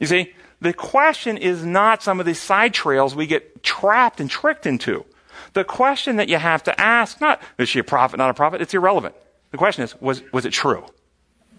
You 0.00 0.06
see, 0.06 0.32
the 0.60 0.72
question 0.72 1.36
is 1.36 1.64
not 1.64 2.02
some 2.02 2.20
of 2.20 2.26
these 2.26 2.40
side 2.40 2.74
trails 2.74 3.14
we 3.14 3.26
get 3.26 3.62
trapped 3.62 4.20
and 4.20 4.28
tricked 4.28 4.66
into. 4.66 5.04
The 5.52 5.64
question 5.64 6.16
that 6.16 6.28
you 6.28 6.36
have 6.36 6.62
to 6.64 6.80
ask, 6.80 7.20
not, 7.20 7.40
is 7.58 7.68
she 7.68 7.78
a 7.78 7.84
prophet, 7.84 8.16
not 8.16 8.30
a 8.30 8.34
prophet? 8.34 8.60
It's 8.60 8.74
irrelevant. 8.74 9.14
The 9.52 9.58
question 9.58 9.84
is, 9.84 10.00
was, 10.00 10.22
was 10.32 10.44
it 10.44 10.52
true? 10.52 10.84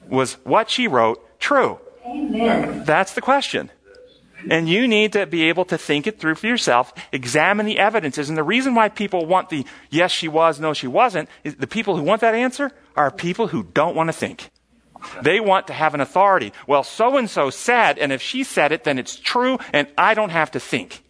Was 0.07 0.33
what 0.43 0.69
she 0.69 0.87
wrote 0.87 1.39
true? 1.39 1.79
Amen. 2.05 2.83
That's 2.85 3.13
the 3.13 3.21
question. 3.21 3.71
And 4.49 4.67
you 4.67 4.87
need 4.87 5.13
to 5.13 5.25
be 5.27 5.43
able 5.43 5.65
to 5.65 5.77
think 5.77 6.07
it 6.07 6.19
through 6.19 6.35
for 6.35 6.47
yourself, 6.47 6.93
examine 7.11 7.65
the 7.65 7.77
evidences. 7.77 8.27
And 8.27 8.37
the 8.37 8.43
reason 8.43 8.73
why 8.73 8.89
people 8.89 9.25
want 9.25 9.49
the 9.49 9.65
yes, 9.89 10.11
she 10.11 10.27
was, 10.27 10.59
no, 10.59 10.73
she 10.73 10.87
wasn't, 10.87 11.29
is 11.43 11.55
the 11.55 11.67
people 11.67 11.95
who 11.95 12.03
want 12.03 12.21
that 12.21 12.33
answer 12.33 12.71
are 12.95 13.11
people 13.11 13.47
who 13.47 13.63
don't 13.63 13.95
want 13.95 14.07
to 14.07 14.13
think. 14.13 14.49
They 15.21 15.39
want 15.39 15.67
to 15.67 15.73
have 15.73 15.93
an 15.93 16.01
authority. 16.01 16.53
Well, 16.67 16.83
so 16.83 17.17
and 17.17 17.29
so 17.29 17.49
said, 17.49 17.97
and 17.97 18.11
if 18.11 18.21
she 18.21 18.43
said 18.43 18.71
it, 18.71 18.83
then 18.83 18.99
it's 18.99 19.15
true, 19.15 19.57
and 19.73 19.87
I 19.97 20.13
don't 20.13 20.29
have 20.29 20.51
to 20.51 20.59
think. 20.59 21.03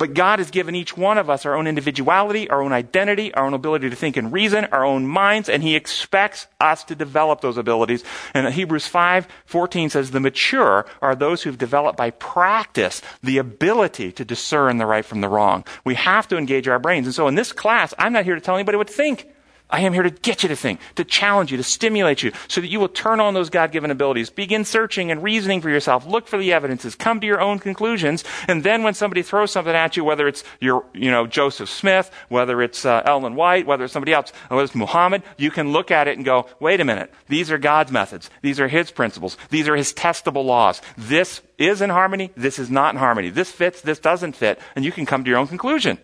But 0.00 0.14
God 0.14 0.38
has 0.38 0.50
given 0.50 0.74
each 0.74 0.96
one 0.96 1.18
of 1.18 1.28
us 1.28 1.44
our 1.44 1.54
own 1.54 1.66
individuality, 1.66 2.48
our 2.48 2.62
own 2.62 2.72
identity, 2.72 3.34
our 3.34 3.44
own 3.44 3.52
ability 3.52 3.90
to 3.90 3.96
think 3.96 4.16
and 4.16 4.32
reason, 4.32 4.64
our 4.72 4.82
own 4.82 5.06
minds, 5.06 5.46
and 5.50 5.62
He 5.62 5.76
expects 5.76 6.46
us 6.58 6.82
to 6.84 6.94
develop 6.94 7.42
those 7.42 7.58
abilities. 7.58 8.02
And 8.32 8.48
Hebrews 8.48 8.86
5, 8.86 9.28
14 9.44 9.90
says, 9.90 10.10
the 10.10 10.18
mature 10.18 10.86
are 11.02 11.14
those 11.14 11.42
who've 11.42 11.58
developed 11.58 11.98
by 11.98 12.12
practice 12.12 13.02
the 13.22 13.36
ability 13.36 14.10
to 14.12 14.24
discern 14.24 14.78
the 14.78 14.86
right 14.86 15.04
from 15.04 15.20
the 15.20 15.28
wrong. 15.28 15.66
We 15.84 15.96
have 15.96 16.26
to 16.28 16.38
engage 16.38 16.66
our 16.66 16.78
brains. 16.78 17.06
And 17.06 17.14
so 17.14 17.28
in 17.28 17.34
this 17.34 17.52
class, 17.52 17.92
I'm 17.98 18.14
not 18.14 18.24
here 18.24 18.36
to 18.36 18.40
tell 18.40 18.54
anybody 18.54 18.78
what 18.78 18.86
to 18.86 18.94
think. 18.94 19.28
I 19.70 19.82
am 19.82 19.92
here 19.92 20.02
to 20.02 20.10
get 20.10 20.42
you 20.42 20.48
to 20.48 20.56
think, 20.56 20.80
to 20.96 21.04
challenge 21.04 21.50
you, 21.50 21.56
to 21.56 21.62
stimulate 21.62 22.22
you, 22.22 22.32
so 22.48 22.60
that 22.60 22.68
you 22.68 22.80
will 22.80 22.88
turn 22.88 23.20
on 23.20 23.34
those 23.34 23.50
God 23.50 23.72
given 23.72 23.90
abilities. 23.90 24.30
Begin 24.30 24.64
searching 24.64 25.10
and 25.10 25.22
reasoning 25.22 25.60
for 25.60 25.70
yourself. 25.70 26.06
Look 26.06 26.26
for 26.26 26.38
the 26.38 26.52
evidences. 26.52 26.94
Come 26.94 27.20
to 27.20 27.26
your 27.26 27.40
own 27.40 27.58
conclusions. 27.58 28.24
And 28.48 28.64
then 28.64 28.82
when 28.82 28.94
somebody 28.94 29.22
throws 29.22 29.52
something 29.52 29.74
at 29.74 29.96
you, 29.96 30.04
whether 30.04 30.26
it's 30.26 30.44
your, 30.60 30.84
you 30.92 31.10
know, 31.10 31.26
Joseph 31.26 31.68
Smith, 31.68 32.10
whether 32.28 32.60
it's 32.62 32.84
uh, 32.84 33.02
Ellen 33.04 33.34
White, 33.34 33.66
whether 33.66 33.84
it's 33.84 33.92
somebody 33.92 34.12
else, 34.12 34.32
whether 34.48 34.62
it's 34.62 34.74
Muhammad, 34.74 35.22
you 35.36 35.50
can 35.50 35.72
look 35.72 35.90
at 35.90 36.08
it 36.08 36.16
and 36.16 36.24
go, 36.24 36.46
wait 36.58 36.80
a 36.80 36.84
minute. 36.84 37.12
These 37.28 37.50
are 37.50 37.58
God's 37.58 37.92
methods. 37.92 38.30
These 38.42 38.60
are 38.60 38.68
His 38.68 38.90
principles. 38.90 39.36
These 39.50 39.68
are 39.68 39.76
His 39.76 39.92
testable 39.92 40.44
laws. 40.44 40.82
This 40.96 41.42
is 41.58 41.80
in 41.80 41.90
harmony. 41.90 42.32
This 42.36 42.58
is 42.58 42.70
not 42.70 42.94
in 42.94 42.98
harmony. 42.98 43.30
This 43.30 43.50
fits. 43.52 43.80
This 43.82 43.98
doesn't 43.98 44.34
fit. 44.34 44.58
And 44.74 44.84
you 44.84 44.92
can 44.92 45.06
come 45.06 45.24
to 45.24 45.30
your 45.30 45.38
own 45.38 45.46
conclusion. 45.46 45.98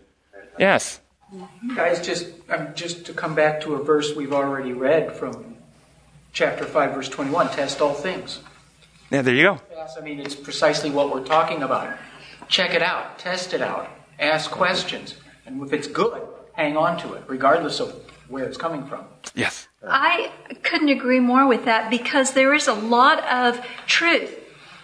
Yes. 0.58 1.00
Guys, 1.74 2.04
just 2.04 2.26
um, 2.48 2.68
just 2.74 3.06
to 3.06 3.12
come 3.12 3.34
back 3.34 3.60
to 3.62 3.74
a 3.74 3.82
verse 3.82 4.14
we've 4.14 4.32
already 4.32 4.72
read 4.72 5.14
from 5.14 5.56
chapter 6.32 6.64
five, 6.64 6.94
verse 6.94 7.08
twenty-one: 7.08 7.48
"Test 7.50 7.80
all 7.80 7.94
things." 7.94 8.40
Yeah, 9.10 9.22
there 9.22 9.34
you 9.34 9.42
go. 9.42 9.60
Yes, 9.70 9.96
I 9.98 10.02
mean 10.02 10.20
it's 10.20 10.34
precisely 10.34 10.90
what 10.90 11.12
we're 11.12 11.24
talking 11.24 11.62
about. 11.62 11.96
Check 12.48 12.74
it 12.74 12.82
out, 12.82 13.18
test 13.18 13.54
it 13.54 13.60
out, 13.60 13.90
ask 14.18 14.50
questions, 14.50 15.16
and 15.44 15.62
if 15.62 15.72
it's 15.72 15.86
good, 15.86 16.22
hang 16.52 16.76
on 16.76 16.98
to 16.98 17.14
it, 17.14 17.24
regardless 17.26 17.80
of 17.80 17.92
where 18.28 18.44
it's 18.44 18.56
coming 18.56 18.84
from. 18.86 19.04
Yes. 19.34 19.68
I 19.86 20.32
couldn't 20.62 20.88
agree 20.88 21.20
more 21.20 21.46
with 21.46 21.64
that 21.64 21.90
because 21.90 22.32
there 22.32 22.54
is 22.54 22.66
a 22.66 22.74
lot 22.74 23.24
of 23.24 23.64
truth, 23.86 24.36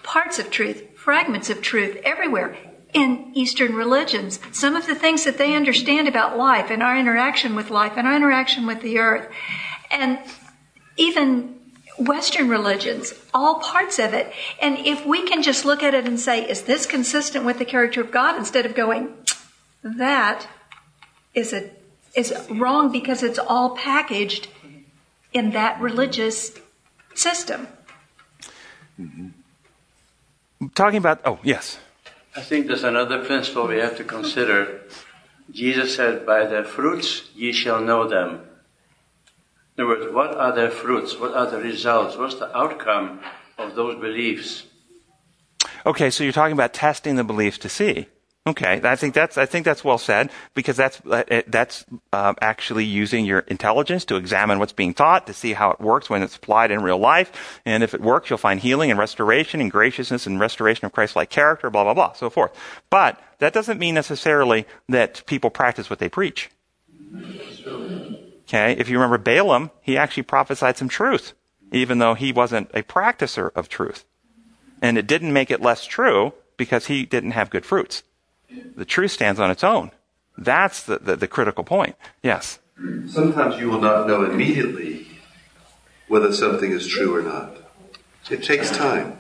parts 0.03 0.39
of 0.39 0.51
truth, 0.51 0.97
fragments 0.97 1.51
of 1.51 1.61
truth 1.61 1.99
everywhere 2.05 2.57
in 2.93 3.31
Eastern 3.35 3.75
religions. 3.75 4.39
Some 4.53 4.77
of 4.77 4.87
the 4.87 4.95
things 4.95 5.25
that 5.25 5.39
they 5.39 5.55
understand 5.55 6.09
about 6.09 6.37
life 6.37 6.71
and 6.71 6.83
our 6.83 6.97
interaction 6.97 7.55
with 7.55 7.71
life 7.71 7.95
and 7.97 8.07
our 8.07 8.15
interaction 8.15 8.67
with 8.67 8.83
the 8.83 8.99
earth. 8.99 9.29
And 9.91 10.19
even 10.97 11.59
Western 11.99 12.49
religions, 12.49 13.15
all 13.33 13.61
parts 13.61 13.99
of 13.99 14.15
it. 14.15 14.33
And 14.61 14.79
if 14.79 15.07
we 15.07 15.23
can 15.23 15.43
just 15.43 15.65
look 15.65 15.83
at 15.83 15.95
it 15.95 16.07
and 16.07 16.19
say, 16.19 16.49
is 16.49 16.63
this 16.63 16.87
consistent 16.87 17.45
with 17.45 17.59
the 17.59 17.65
character 17.65 18.01
of 18.01 18.11
God? 18.11 18.37
Instead 18.37 18.67
of 18.67 18.75
going, 18.75 19.15
that 19.83 20.47
is 21.35 21.53
a, 21.53 21.71
is 22.15 22.35
wrong 22.51 22.93
because 22.93 23.23
it's 23.23 23.39
all 23.39 23.77
packaged 23.77 24.49
in 25.33 25.51
that 25.53 25.81
religious 25.81 26.53
system. 27.15 27.69
Talking 30.75 30.99
about, 30.99 31.21
oh, 31.25 31.39
yes. 31.43 31.79
I 32.35 32.41
think 32.41 32.67
there's 32.67 32.85
another 32.85 33.25
principle 33.25 33.67
we 33.67 33.79
have 33.79 33.97
to 33.99 34.05
consider. 34.05 34.83
Jesus 35.51 35.95
said, 35.95 36.25
By 36.25 36.47
their 36.47 36.65
fruits 36.65 37.29
ye 37.35 37.53
shall 37.53 37.81
know 37.81 38.09
them. 38.09 38.41
In 39.77 39.85
other 39.85 39.87
words, 39.87 40.15
what 40.15 40.35
are 40.37 40.55
their 40.55 40.71
fruits? 40.71 41.19
What 41.19 41.35
are 41.35 41.51
the 41.51 41.59
results? 41.59 42.17
What's 42.17 42.37
the 42.37 42.57
outcome 42.57 43.21
of 43.59 43.75
those 43.75 44.01
beliefs? 44.01 44.65
Okay, 45.85 46.11
so 46.11 46.25
you're 46.25 46.33
talking 46.33 46.53
about 46.53 46.73
testing 46.73 47.17
the 47.17 47.25
beliefs 47.25 47.59
to 47.59 47.69
see. 47.69 48.09
Okay, 48.45 48.81
I 48.83 48.97
think 48.97 49.15
that's 49.15 49.39
I 49.39 49.47
think 49.47 49.65
that's 49.65 49.85
well 49.85 49.99
said 49.99 50.29
because 50.55 50.77
that's 50.77 51.01
uh, 51.09 51.43
that's 51.47 51.85
uh, 52.13 52.35
actually 52.41 52.85
using 52.85 53.25
your 53.25 53.41
intelligence 53.41 54.05
to 54.07 54.17
examine 54.17 54.59
what's 54.59 54.73
being 54.73 54.95
taught 54.95 55.29
to 55.29 55.33
see 55.33 55.53
how 55.53 55.71
it 55.71 55.81
works 55.81 56.11
when 56.11 56.25
it's 56.25 56.35
applied 56.35 56.73
in 56.73 56.83
real 56.83 56.99
life, 56.99 57.61
and 57.65 57.85
if 57.85 57.95
it 57.95 58.01
works, 58.01 58.31
you'll 58.31 58.39
find 58.39 58.59
healing 58.59 58.91
and 58.91 58.99
restoration 58.99 59.61
and 59.61 59.71
graciousness 59.71 60.27
and 60.27 60.41
restoration 60.41 60.85
of 60.87 60.91
Christ-like 60.91 61.31
character, 61.31 61.71
blah 61.71 61.85
blah 61.85 61.95
blah, 61.95 62.15
so 62.15 62.29
forth. 62.29 62.51
But 62.91 63.21
that 63.39 63.53
doesn't 63.53 63.79
mean 63.79 63.95
necessarily 63.95 64.67
that 64.89 65.25
people 65.27 65.51
practice 65.51 65.89
what 65.89 66.01
they 66.01 66.09
preach. 66.09 66.51
Okay, 68.43 68.73
if 68.73 68.89
you 68.89 68.97
remember 68.97 69.19
Balaam, 69.19 69.71
he 69.83 69.97
actually 69.97 70.25
prophesied 70.25 70.77
some 70.77 70.89
truth, 70.89 71.33
even 71.71 72.01
though 72.01 72.15
he 72.15 72.33
wasn't 72.33 72.73
a 72.75 72.83
practicer 72.83 73.53
of 73.55 73.69
truth, 73.69 74.05
and 74.81 74.99
it 74.99 75.07
didn't 75.07 75.33
make 75.33 75.53
it 75.53 75.63
less 75.63 75.87
true 75.87 76.33
because 76.57 76.87
he 76.87 77.07
didn't 77.07 77.31
have 77.31 77.49
good 77.49 77.65
fruits. 77.65 78.03
The 78.77 78.85
truth 78.85 79.11
stands 79.11 79.39
on 79.41 79.51
its 79.51 79.65
own. 79.65 79.91
That's 80.39 80.83
the, 80.85 80.99
the, 80.99 81.17
the 81.17 81.29
critical 81.29 81.65
point. 81.65 81.97
Yes. 82.23 82.59
Sometimes 83.07 83.61
you 83.61 83.69
will 83.69 83.81
not 83.81 84.07
know 84.07 84.25
immediately 84.25 85.07
whether 86.09 86.33
something 86.33 86.73
is 86.73 86.87
true 86.87 87.15
or 87.15 87.23
not. 87.23 87.57
It 88.31 88.43
takes 88.43 88.71
time. 88.71 89.19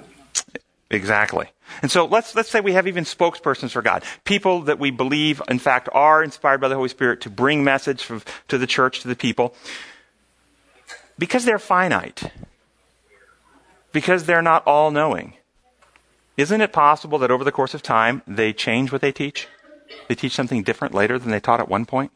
Exactly. 0.90 1.48
And 1.80 1.90
so 1.90 2.04
let's, 2.04 2.34
let's 2.34 2.50
say 2.50 2.60
we 2.60 2.72
have 2.74 2.86
even 2.86 3.04
spokespersons 3.04 3.70
for 3.70 3.82
God. 3.82 4.04
People 4.24 4.62
that 4.62 4.78
we 4.78 4.90
believe, 4.90 5.40
in 5.48 5.58
fact, 5.58 5.88
are 5.92 6.22
inspired 6.22 6.60
by 6.60 6.68
the 6.68 6.74
Holy 6.74 6.90
Spirit 6.90 7.22
to 7.22 7.30
bring 7.30 7.64
message 7.64 8.02
from, 8.02 8.22
to 8.48 8.58
the 8.58 8.66
church, 8.66 9.00
to 9.00 9.08
the 9.08 9.16
people. 9.16 9.54
Because 11.18 11.44
they're 11.44 11.58
finite. 11.58 12.30
Because 13.92 14.24
they're 14.24 14.42
not 14.42 14.66
all 14.66 14.90
knowing. 14.90 15.34
Isn't 16.36 16.60
it 16.60 16.72
possible 16.72 17.18
that 17.18 17.30
over 17.30 17.44
the 17.44 17.52
course 17.52 17.74
of 17.74 17.82
time, 17.82 18.22
they 18.26 18.52
change 18.52 18.90
what 18.90 19.00
they 19.00 19.12
teach? 19.12 19.48
They 20.08 20.14
teach 20.14 20.32
something 20.32 20.62
different 20.62 20.94
later 20.94 21.18
than 21.18 21.30
they 21.30 21.40
taught 21.40 21.60
at 21.60 21.68
one 21.68 21.84
point? 21.84 22.10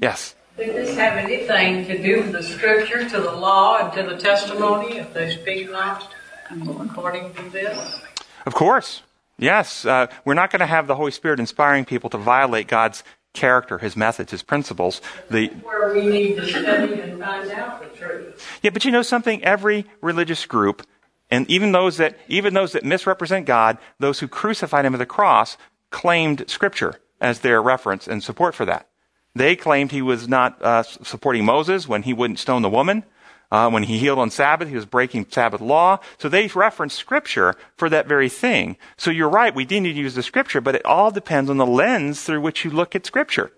Yes. 0.00 0.34
Does 0.58 0.66
this 0.72 0.96
have 0.96 1.16
anything 1.16 1.86
to 1.86 2.02
do 2.02 2.22
with 2.22 2.32
the 2.32 2.42
scripture, 2.42 3.08
to 3.08 3.20
the 3.20 3.32
law, 3.32 3.78
and 3.78 3.92
to 3.94 4.02
the 4.02 4.20
testimony 4.20 4.98
if 4.98 5.12
they 5.14 5.34
speak 5.34 5.70
not 5.70 6.12
according 6.50 7.32
to 7.34 7.50
this? 7.50 8.00
Of 8.44 8.54
course. 8.54 9.02
Yes. 9.38 9.86
Uh, 9.86 10.06
we're 10.24 10.34
not 10.34 10.50
going 10.50 10.60
to 10.60 10.66
have 10.66 10.86
the 10.86 10.94
Holy 10.94 11.10
Spirit 11.10 11.40
inspiring 11.40 11.84
people 11.84 12.10
to 12.10 12.18
violate 12.18 12.68
God's 12.68 13.02
character, 13.32 13.78
His 13.78 13.96
methods, 13.96 14.30
His 14.30 14.42
principles. 14.42 15.00
The, 15.30 15.48
where 15.62 15.94
we 15.94 16.06
need 16.06 16.36
to 16.36 16.46
study 16.46 17.00
and 17.00 17.20
find 17.20 17.50
out 17.50 17.80
the 17.80 17.98
truth. 17.98 18.58
Yeah, 18.62 18.70
but 18.70 18.84
you 18.84 18.90
know 18.90 19.02
something? 19.02 19.42
Every 19.44 19.86
religious 20.00 20.44
group 20.46 20.86
and 21.30 21.48
even 21.50 21.72
those 21.72 21.96
that, 21.96 22.18
even 22.28 22.54
those 22.54 22.72
that 22.72 22.84
misrepresent 22.84 23.46
God, 23.46 23.78
those 23.98 24.20
who 24.20 24.28
crucified 24.28 24.84
him 24.84 24.94
at 24.94 24.98
the 24.98 25.06
cross, 25.06 25.56
claimed 25.90 26.48
Scripture 26.48 27.00
as 27.20 27.40
their 27.40 27.60
reference 27.60 28.06
and 28.06 28.22
support 28.22 28.54
for 28.54 28.64
that. 28.64 28.88
They 29.34 29.56
claimed 29.56 29.92
he 29.92 30.02
was 30.02 30.28
not 30.28 30.60
uh, 30.62 30.82
supporting 30.82 31.44
Moses 31.44 31.86
when 31.86 32.02
he 32.04 32.12
wouldn't 32.12 32.38
stone 32.38 32.62
the 32.62 32.70
woman. 32.70 33.04
Uh, 33.50 33.70
when 33.70 33.84
he 33.84 33.98
healed 33.98 34.18
on 34.18 34.30
Sabbath, 34.30 34.68
he 34.68 34.74
was 34.74 34.86
breaking 34.86 35.26
Sabbath 35.30 35.60
law. 35.60 35.98
So 36.18 36.28
they 36.28 36.48
reference 36.48 36.94
Scripture 36.94 37.54
for 37.76 37.88
that 37.90 38.08
very 38.08 38.28
thing. 38.28 38.76
So 38.96 39.10
you're 39.10 39.28
right, 39.28 39.54
we 39.54 39.64
do 39.64 39.80
need 39.80 39.92
to 39.92 40.00
use 40.00 40.14
the 40.14 40.22
Scripture, 40.22 40.60
but 40.60 40.74
it 40.74 40.84
all 40.84 41.10
depends 41.10 41.50
on 41.50 41.56
the 41.56 41.66
lens 41.66 42.22
through 42.22 42.40
which 42.40 42.64
you 42.64 42.70
look 42.70 42.96
at 42.96 43.06
Scripture. 43.06 43.52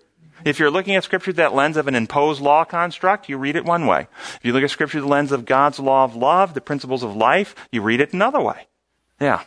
If 0.44 0.59
you're 0.59 0.70
looking 0.70 0.94
at 0.94 1.05
Scripture 1.05 1.27
through 1.27 1.33
that 1.35 1.55
lens 1.55 1.77
of 1.77 1.88
an 1.88 1.94
imposed 1.94 2.40
law 2.40 2.64
construct, 2.64 3.29
you 3.29 3.37
read 3.38 3.57
it 3.57 3.64
one 3.64 3.87
way. 3.87 4.07
If 4.37 4.40
you 4.42 4.53
look 4.53 4.62
at 4.62 4.70
Scripture 4.70 4.92
through 4.92 5.03
the 5.03 5.09
lens 5.09 5.33
of 5.33 5.44
God's 5.44 5.79
law 5.79 6.05
of 6.05 6.16
love, 6.16 6.55
the 6.55 6.61
principles 6.61 7.03
of 7.03 7.16
life, 7.16 7.55
you 7.72 7.83
read 7.83 8.01
it 8.01 8.12
another 8.12 8.40
way. 8.40 8.68
Yeah. 9.20 9.42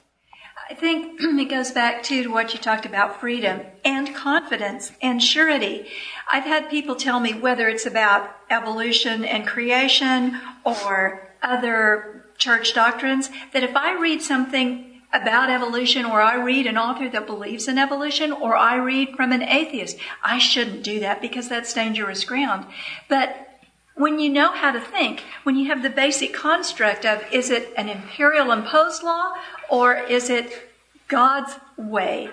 I 0.69 0.73
think 0.73 1.19
it 1.21 1.49
goes 1.49 1.71
back 1.71 2.03
to 2.03 2.31
what 2.31 2.53
you 2.53 2.59
talked 2.59 2.85
about 2.85 3.19
freedom 3.19 3.61
and 3.83 4.15
confidence 4.15 4.91
and 5.01 5.21
surety. 5.21 5.87
I've 6.31 6.43
had 6.43 6.69
people 6.69 6.95
tell 6.95 7.19
me 7.19 7.33
whether 7.33 7.67
it's 7.67 7.85
about 7.85 8.35
evolution 8.49 9.25
and 9.25 9.45
creation 9.47 10.39
or 10.63 11.29
other 11.41 12.25
church 12.37 12.73
doctrines 12.73 13.29
that 13.53 13.63
if 13.63 13.75
I 13.75 13.99
read 13.99 14.21
something 14.21 14.90
about 15.13 15.49
evolution 15.49 16.05
or 16.05 16.21
I 16.21 16.35
read 16.35 16.65
an 16.67 16.77
author 16.77 17.09
that 17.09 17.27
believes 17.27 17.67
in 17.67 17.77
evolution 17.77 18.31
or 18.31 18.55
I 18.55 18.75
read 18.75 19.15
from 19.15 19.31
an 19.31 19.43
atheist. 19.43 19.97
I 20.23 20.37
shouldn't 20.37 20.83
do 20.83 20.99
that 21.01 21.21
because 21.21 21.49
that's 21.49 21.73
dangerous 21.73 22.23
ground. 22.23 22.65
But 23.09 23.59
when 23.95 24.19
you 24.19 24.29
know 24.29 24.51
how 24.51 24.71
to 24.71 24.79
think, 24.79 25.23
when 25.43 25.57
you 25.57 25.67
have 25.67 25.83
the 25.83 25.89
basic 25.89 26.33
construct 26.33 27.05
of 27.05 27.23
is 27.31 27.49
it 27.49 27.73
an 27.75 27.89
imperial 27.89 28.51
imposed 28.51 29.03
law 29.03 29.33
or 29.69 29.95
is 29.95 30.29
it 30.29 30.69
God's 31.07 31.53
way? 31.77 32.29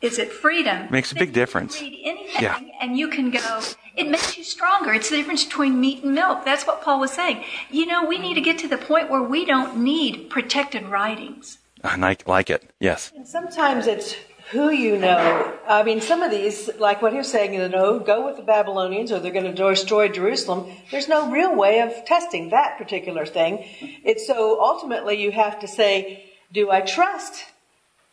Is 0.00 0.18
it 0.18 0.32
freedom? 0.32 0.88
Makes 0.90 1.12
a 1.12 1.14
big 1.14 1.32
difference. 1.32 1.80
read 1.80 2.00
anything 2.04 2.42
yeah. 2.42 2.58
and 2.80 2.98
you 2.98 3.08
can 3.08 3.30
go, 3.30 3.60
it 3.96 4.08
makes 4.08 4.36
you 4.36 4.44
stronger. 4.44 4.92
It's 4.92 5.10
the 5.10 5.16
difference 5.16 5.44
between 5.44 5.80
meat 5.80 6.04
and 6.04 6.14
milk. 6.14 6.44
That's 6.44 6.66
what 6.66 6.82
Paul 6.82 7.00
was 7.00 7.12
saying. 7.12 7.44
You 7.70 7.86
know, 7.86 8.04
we 8.04 8.18
need 8.18 8.34
to 8.34 8.40
get 8.40 8.58
to 8.58 8.68
the 8.68 8.78
point 8.78 9.10
where 9.10 9.22
we 9.22 9.44
don't 9.44 9.78
need 9.78 10.28
protected 10.30 10.86
writings. 10.86 11.58
Ah, 11.86 11.96
I 11.96 12.16
like 12.26 12.50
it. 12.50 12.68
Yes. 12.80 13.12
And 13.14 13.26
sometimes 13.26 13.86
it's 13.86 14.16
who 14.50 14.70
you 14.70 14.98
know. 14.98 15.56
I 15.68 15.84
mean, 15.84 16.00
some 16.00 16.22
of 16.22 16.32
these, 16.32 16.68
like 16.78 17.00
what 17.00 17.12
he's 17.12 17.30
saying, 17.30 17.54
you 17.54 17.68
know, 17.68 18.00
go 18.00 18.26
with 18.26 18.36
the 18.36 18.42
Babylonians 18.42 19.12
or 19.12 19.20
they're 19.20 19.32
going 19.32 19.52
to 19.52 19.52
destroy 19.52 20.08
Jerusalem. 20.08 20.72
There's 20.90 21.08
no 21.08 21.30
real 21.30 21.54
way 21.54 21.80
of 21.80 21.92
testing 22.04 22.50
that 22.50 22.76
particular 22.76 23.24
thing. 23.24 23.64
It's 24.04 24.26
so 24.26 24.60
ultimately 24.60 25.20
you 25.20 25.30
have 25.30 25.60
to 25.60 25.68
say, 25.68 26.32
do 26.52 26.70
I 26.70 26.80
trust 26.80 27.44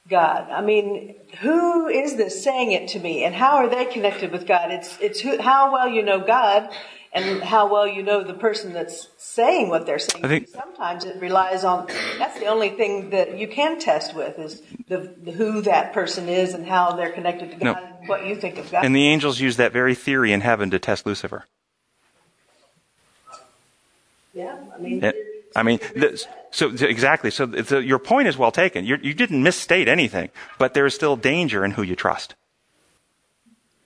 God? 0.08 0.50
I 0.52 0.62
mean, 0.62 1.16
who 1.42 1.88
is 1.88 2.16
this 2.16 2.44
saying 2.44 2.74
it 2.74 2.90
to 2.90 3.00
me 3.00 3.24
and 3.24 3.34
how 3.34 3.58
are 3.58 3.70
they 3.70 3.86
connected 3.86 4.32
with 4.32 4.46
God? 4.46 4.72
It's, 4.72 4.98
it's 5.00 5.20
who, 5.20 5.42
how 5.42 5.72
well 5.72 5.88
you 5.88 6.04
know 6.04 6.20
God 6.20 6.70
and 7.14 7.44
how 7.44 7.72
well 7.72 7.88
you 7.88 8.04
know 8.04 8.24
the 8.24 8.34
person 8.34 8.74
that's 8.74 9.08
saying 9.18 9.70
what 9.70 9.86
they're 9.86 10.00
saying. 10.00 10.26
I 10.26 10.28
think 10.28 10.48
sometimes 10.48 11.06
it 11.06 11.20
relies 11.22 11.64
on 11.64 11.88
that's 12.18 12.40
the 12.40 12.48
only 12.48 12.70
thing 12.70 13.12
that 13.12 13.38
you 13.38 13.48
can 13.48 13.80
test 13.80 14.16
with 14.16 14.40
is 14.40 14.62
the, 14.88 15.14
the 15.22 15.32
who 15.32 15.62
that 15.62 15.94
person 15.94 16.28
is 16.28 16.54
and 16.54 16.66
how 16.66 16.94
they're 16.94 17.12
connected 17.12 17.52
to 17.52 17.58
God 17.58 17.64
no. 17.64 17.74
and 17.76 18.08
what 18.08 18.26
you 18.26 18.36
think 18.36 18.58
of 18.58 18.72
God. 18.72 18.84
And 18.84 18.96
the 18.96 19.08
angels 19.08 19.40
use 19.40 19.58
that 19.58 19.72
very 19.72 19.96
theory 19.96 20.34
in 20.34 20.42
heaven 20.42 20.72
to 20.72 20.80
test 20.80 21.06
Lucifer. 21.06 21.46
Yeah, 24.34 24.58
I 24.76 24.82
mean. 24.82 25.04
It, 25.04 25.16
I 25.56 25.62
mean, 25.62 25.80
so 26.50 26.70
exactly. 26.70 27.30
So, 27.30 27.62
so, 27.62 27.78
uh, 27.78 27.80
your 27.80 28.00
point 28.00 28.28
is 28.28 28.36
well 28.36 28.52
taken. 28.52 28.86
You're, 28.86 28.98
you 28.98 29.14
did 29.14 29.30
not 29.30 29.40
misstate 29.40 29.88
anything, 29.88 30.32
but 30.58 30.74
there 30.74 30.88
is 30.88 30.96
still 30.96 31.16
danger 31.16 31.64
in 31.64 31.72
who 31.72 31.84
you 31.84 31.96
trust. 31.96 32.34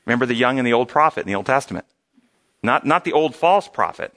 Remember 0.06 0.26
the 0.26 0.34
young 0.34 0.58
and 0.58 0.66
the 0.66 0.72
old 0.72 0.88
prophet 0.88 1.22
in 1.22 1.28
the 1.28 1.36
Old 1.36 1.46
Testament. 1.46 1.86
Not, 2.64 2.86
not 2.86 3.04
the 3.04 3.14
old 3.14 3.36
false 3.36 3.68
prophet, 3.68 4.14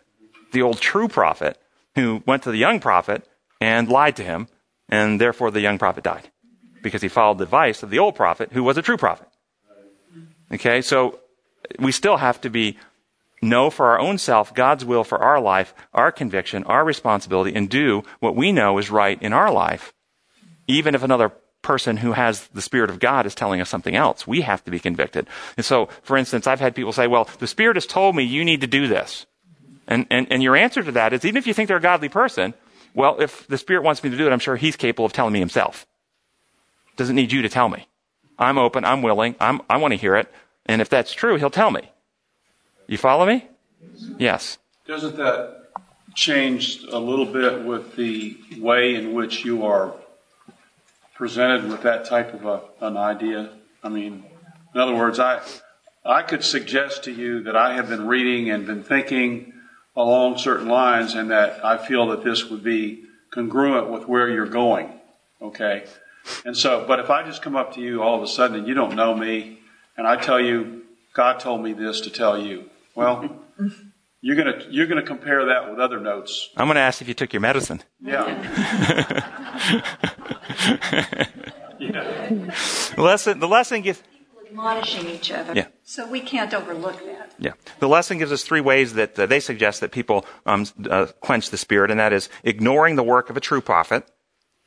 the 0.53 0.63
old 0.63 0.81
true 0.81 1.09
prophet 1.09 1.59
who 1.95 2.23
went 2.27 2.43
to 2.45 2.51
the 2.51 2.59
young 2.59 2.81
prophet 2.81 3.27
and 3.61 3.89
lied 3.89 4.17
to 4.17 4.25
him, 4.25 4.49
and 4.89 5.21
therefore 5.21 5.51
the 5.51 5.61
young 5.61 5.79
prophet 5.79 6.05
died 6.05 6.31
because 6.83 7.03
he 7.03 7.09
followed 7.09 7.39
the 7.39 7.45
advice 7.45 7.83
of 7.83 7.91
the 7.91 7.99
old 7.99 8.15
prophet 8.15 8.53
who 8.53 8.63
was 8.63 8.77
a 8.77 8.83
true 8.83 8.97
prophet. 8.97 9.29
Okay, 10.53 10.81
so 10.83 11.21
we 11.79 11.93
still 11.93 12.17
have 12.17 12.41
to 12.41 12.51
be 12.51 12.79
know 13.43 13.71
for 13.71 13.87
our 13.87 14.01
own 14.01 14.19
self 14.19 14.55
God's 14.55 14.85
will 14.85 15.05
for 15.05 15.19
our 15.19 15.41
life, 15.41 15.75
our 15.95 16.13
conviction, 16.13 16.65
our 16.65 16.85
responsibility, 16.85 17.55
and 17.55 17.69
do 17.69 18.03
what 18.19 18.37
we 18.37 18.53
know 18.53 18.79
is 18.79 18.91
right 18.91 19.21
in 19.23 19.33
our 19.33 19.53
life, 19.53 19.93
even 20.67 20.95
if 20.95 21.03
another 21.03 21.33
person 21.63 21.99
who 21.99 22.13
has 22.13 22.49
the 22.49 22.63
Spirit 22.63 22.91
of 22.91 22.99
God 22.99 23.27
is 23.27 23.35
telling 23.35 23.61
us 23.61 23.69
something 23.69 23.95
else. 23.95 24.27
We 24.27 24.41
have 24.43 24.65
to 24.65 24.71
be 24.71 24.79
convicted. 24.79 25.27
And 25.57 25.65
so, 25.65 25.87
for 26.03 26.17
instance, 26.17 26.47
I've 26.47 26.61
had 26.61 26.75
people 26.75 26.93
say, 26.93 27.07
well, 27.07 27.29
the 27.39 27.47
Spirit 27.47 27.77
has 27.77 27.87
told 27.87 28.17
me 28.17 28.23
you 28.23 28.45
need 28.45 28.63
to 28.63 28.67
do 28.67 28.89
this. 28.89 29.27
And, 29.87 30.07
and, 30.11 30.27
and 30.31 30.43
your 30.43 30.57
answer 30.57 30.83
to 30.83 30.93
that 30.93 31.13
is, 31.13 31.25
even 31.25 31.37
if 31.37 31.47
you 31.47 31.55
think 31.55 31.69
they're 31.69 31.77
a 31.77 31.81
godly 31.81 32.09
person, 32.09 32.55
well, 32.95 33.21
if 33.21 33.47
the 33.49 33.59
Spirit 33.59 33.83
wants 33.83 34.03
me 34.03 34.11
to 34.11 34.17
do 34.17 34.27
it, 34.27 34.33
I'm 34.33 34.39
sure 34.39 34.57
He's 34.57 34.77
capable 34.77 35.05
of 35.05 35.13
telling 35.13 35.33
me 35.33 35.41
Himself. 35.41 35.87
Doesn't 36.97 37.17
need 37.17 37.33
you 37.33 37.43
to 37.43 37.49
tell 37.49 37.69
me. 37.69 37.89
I'm 38.39 38.57
open, 38.57 38.85
I'm 38.85 39.03
willing, 39.03 39.35
I'm, 39.39 39.61
I 39.69 39.77
want 39.77 39.93
to 39.93 39.99
hear 39.99 40.17
it. 40.17 40.33
And 40.67 40.81
if 40.81 40.89
that's 40.89 41.13
true, 41.13 41.37
He'll 41.37 41.51
tell 41.51 41.71
me. 41.71 41.91
You 42.87 42.99
follow 42.99 43.27
me? 43.27 43.47
Yes. 44.19 44.59
Doesn't 44.87 45.17
that 45.17 45.69
change 46.15 46.85
a 46.91 46.99
little 46.99 47.27
bit 47.27 47.65
with 47.65 47.95
the 47.97 48.37
way 48.59 48.95
in 48.95 49.13
which 49.15 49.45
you 49.45 49.65
are 49.65 49.95
presented 51.21 51.69
with 51.69 51.83
that 51.83 52.07
type 52.07 52.33
of 52.33 52.47
a, 52.47 52.63
an 52.81 52.97
idea. 52.97 53.51
I 53.83 53.91
mean, 53.91 54.25
in 54.75 54.81
other 54.81 54.95
words, 54.95 55.19
I, 55.19 55.43
I 56.03 56.23
could 56.23 56.43
suggest 56.43 57.05
to 57.05 57.13
you 57.13 57.43
that 57.43 57.55
I 57.55 57.75
have 57.75 57.91
been 57.91 58.07
reading 58.07 58.49
and 58.51 58.67
been 58.67 58.83
thinking 58.83 59.53
along 59.95 60.39
certain 60.39 60.67
lines 60.67 61.15
and 61.15 61.31
that 61.31 61.63
I 61.63 61.77
feel 61.77 62.07
that 62.07 62.25
this 62.25 62.49
would 62.49 62.65
be 62.65 63.05
congruent 63.33 63.91
with 63.91 64.09
where 64.09 64.31
you're 64.31 64.47
going. 64.47 64.99
Okay. 65.43 65.85
And 66.47 66.57
so, 66.57 66.87
but 66.89 67.01
if 67.01 67.11
I 67.11 67.23
just 67.23 67.43
come 67.43 67.55
up 67.55 67.75
to 67.75 67.83
you 67.83 68.03
all 68.03 68.17
of 68.17 68.23
a 68.23 68.27
sudden 68.27 68.57
and 68.57 68.67
you 68.67 68.73
don't 68.73 68.97
know 68.97 69.15
me 69.15 69.59
and 69.99 70.07
I 70.07 70.17
tell 70.17 70.41
you, 70.41 70.85
God 71.13 71.39
told 71.39 71.63
me 71.63 71.75
this 71.75 72.01
to 72.01 72.11
tell 72.11 72.41
you, 72.41 72.71
well, 72.95 73.29
you're 74.23 74.37
gonna 74.37 74.65
you're 74.71 74.87
gonna 74.87 75.03
compare 75.03 75.45
that 75.47 75.69
with 75.69 75.81
other 75.81 76.01
notes. 76.01 76.49
I'm 76.57 76.67
gonna 76.67 76.81
ask 76.81 77.03
if 77.03 77.09
you 77.09 77.15
took 77.15 77.35
your 77.35 77.41
medicine. 77.41 77.83
Yeah. 78.01 79.27
yeah. 81.79 82.51
The 82.97 83.03
lesson, 83.03 83.41
the 83.41 83.49
lesson 83.49 83.83
gives, 83.83 84.03
admonishing 84.47 85.09
each 85.09 85.31
other. 85.31 85.53
Yeah. 85.55 85.69
So 85.85 86.09
we 86.09 86.21
can't 86.21 86.53
overlook 86.53 87.05
that. 87.07 87.33
yeah. 87.39 87.53
The 87.79 87.89
lesson 87.89 88.19
gives 88.19 88.33
us 88.33 88.43
three 88.43 88.61
ways 88.61 88.95
that 88.95 89.19
uh, 89.19 89.27
they 89.27 89.41
suggest 89.41 89.81
that 89.81 89.93
people 89.93 90.27
um, 90.47 90.67
uh, 90.89 91.07
quench 91.21 91.51
the 91.51 91.57
spirit, 91.57 91.91
and 91.91 92.01
that 92.01 92.13
is 92.13 92.29
ignoring 92.43 92.97
the 92.97 93.03
work 93.03 93.31
of 93.31 93.37
a 93.37 93.41
true 93.41 93.61
prophet, 93.61 94.11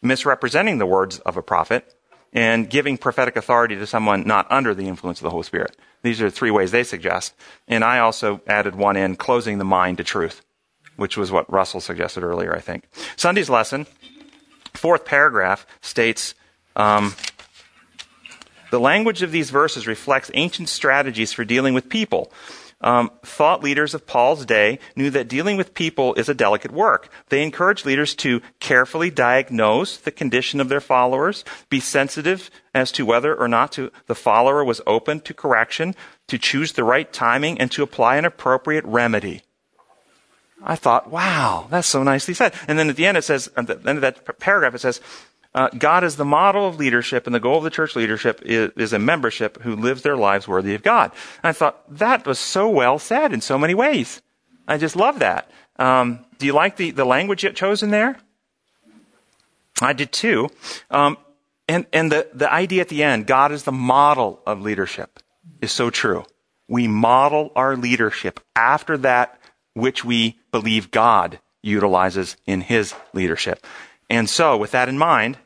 misrepresenting 0.01 0.77
the 0.77 0.85
words 0.85 1.19
of 1.19 1.37
a 1.37 1.41
prophet, 1.41 1.95
and 2.31 2.69
giving 2.69 2.97
prophetic 2.97 3.35
authority 3.35 3.75
to 3.75 3.85
someone 3.85 4.25
not 4.25 4.51
under 4.51 4.73
the 4.73 4.87
influence 4.87 5.19
of 5.19 5.23
the 5.23 5.29
Holy 5.29 5.43
Spirit. 5.43 5.77
These 6.01 6.21
are 6.21 6.25
the 6.25 6.31
three 6.31 6.51
ways 6.51 6.71
they 6.71 6.83
suggest. 6.83 7.33
And 7.67 7.83
I 7.83 7.99
also 7.99 8.41
added 8.47 8.75
one 8.75 8.97
in, 8.97 9.15
closing 9.15 9.59
the 9.59 9.65
mind 9.65 9.97
to 9.97 10.03
truth, 10.03 10.41
which 10.97 11.15
was 11.15 11.31
what 11.31 11.51
Russell 11.51 11.79
suggested 11.79 12.23
earlier, 12.23 12.55
I 12.55 12.59
think. 12.59 12.85
Sunday's 13.15 13.49
lesson, 13.49 13.85
fourth 14.73 15.05
paragraph, 15.05 15.65
states, 15.81 16.35
um, 16.75 17.15
the 18.71 18.79
language 18.79 19.21
of 19.21 19.31
these 19.31 19.51
verses 19.51 19.85
reflects 19.85 20.31
ancient 20.33 20.67
strategies 20.67 21.31
for 21.31 21.45
dealing 21.45 21.73
with 21.73 21.89
people. 21.89 22.31
Um, 22.81 23.11
thought 23.23 23.63
leaders 23.63 23.93
of 23.93 24.05
Paul's 24.05 24.45
day 24.45 24.77
knew 24.95 25.09
that 25.11 25.29
dealing 25.29 25.55
with 25.55 25.73
people 25.73 26.13
is 26.15 26.27
a 26.27 26.33
delicate 26.33 26.71
work. 26.71 27.07
They 27.29 27.41
encouraged 27.41 27.85
leaders 27.85 28.13
to 28.15 28.41
carefully 28.59 29.09
diagnose 29.09 29.95
the 29.95 30.11
condition 30.11 30.59
of 30.59 30.67
their 30.67 30.81
followers, 30.81 31.45
be 31.69 31.79
sensitive 31.79 32.51
as 32.75 32.91
to 32.93 33.05
whether 33.05 33.33
or 33.33 33.47
not 33.47 33.71
to, 33.73 33.89
the 34.07 34.15
follower 34.15 34.65
was 34.65 34.81
open 34.85 35.21
to 35.21 35.33
correction, 35.33 35.95
to 36.27 36.37
choose 36.37 36.73
the 36.73 36.83
right 36.83 37.11
timing, 37.13 37.57
and 37.57 37.71
to 37.71 37.83
apply 37.83 38.17
an 38.17 38.25
appropriate 38.25 38.83
remedy. 38.83 39.43
I 40.63 40.75
thought, 40.75 41.11
wow, 41.11 41.67
that's 41.69 41.87
so 41.87 42.03
nicely 42.03 42.33
said. 42.33 42.53
And 42.67 42.79
then 42.79 42.89
at 42.89 42.95
the 42.95 43.05
end 43.05 43.17
it 43.17 43.23
says, 43.23 43.49
at 43.57 43.67
the 43.67 43.75
end 43.77 43.97
of 43.97 44.01
that 44.01 44.39
paragraph, 44.39 44.73
it 44.73 44.79
says, 44.79 45.01
uh, 45.55 45.69
God 45.77 46.03
is 46.03 46.15
the 46.15 46.25
model 46.25 46.67
of 46.67 46.77
leadership, 46.77 47.27
and 47.27 47.35
the 47.35 47.39
goal 47.39 47.59
of 47.59 47.63
the 47.63 47.69
church 47.69 47.95
leadership 47.95 48.41
is, 48.43 48.71
is, 48.75 48.91
a 48.91 48.97
membership 48.97 49.61
who 49.61 49.75
lives 49.75 50.01
their 50.01 50.17
lives 50.17 50.47
worthy 50.47 50.73
of 50.73 50.81
God. 50.81 51.11
And 51.43 51.49
I 51.49 51.51
thought 51.51 51.83
that 51.99 52.25
was 52.25 52.39
so 52.39 52.69
well 52.69 52.97
said 52.97 53.33
in 53.33 53.41
so 53.41 53.59
many 53.59 53.75
ways. 53.75 54.21
I 54.67 54.79
just 54.79 54.95
love 54.95 55.19
that. 55.19 55.51
Um, 55.77 56.25
do 56.39 56.47
you 56.47 56.53
like 56.53 56.77
the, 56.77 56.89
the 56.89 57.05
language 57.05 57.45
it 57.45 57.55
chosen 57.55 57.91
there? 57.91 58.17
I 59.81 59.93
did 59.93 60.11
too. 60.11 60.49
Um, 60.89 61.17
and 61.67 61.85
and 61.93 62.11
the, 62.11 62.27
the 62.33 62.51
idea 62.51 62.81
at 62.81 62.89
the 62.89 63.03
end, 63.03 63.27
God 63.27 63.51
is 63.51 63.63
the 63.63 63.71
model 63.71 64.41
of 64.45 64.61
leadership, 64.61 65.19
is 65.61 65.71
so 65.71 65.89
true. 65.89 66.25
We 66.67 66.87
model 66.87 67.51
our 67.55 67.75
leadership 67.75 68.39
after 68.55 68.97
that 68.99 69.39
which 69.73 70.05
we 70.05 70.39
believe 70.51 70.91
God 70.91 71.39
utilizes 71.61 72.37
in 72.45 72.61
his 72.61 72.93
leadership. 73.13 73.65
And 74.09 74.29
so, 74.29 74.57
with 74.57 74.71
that 74.71 74.89
in 74.89 74.97
mind, 74.97 75.37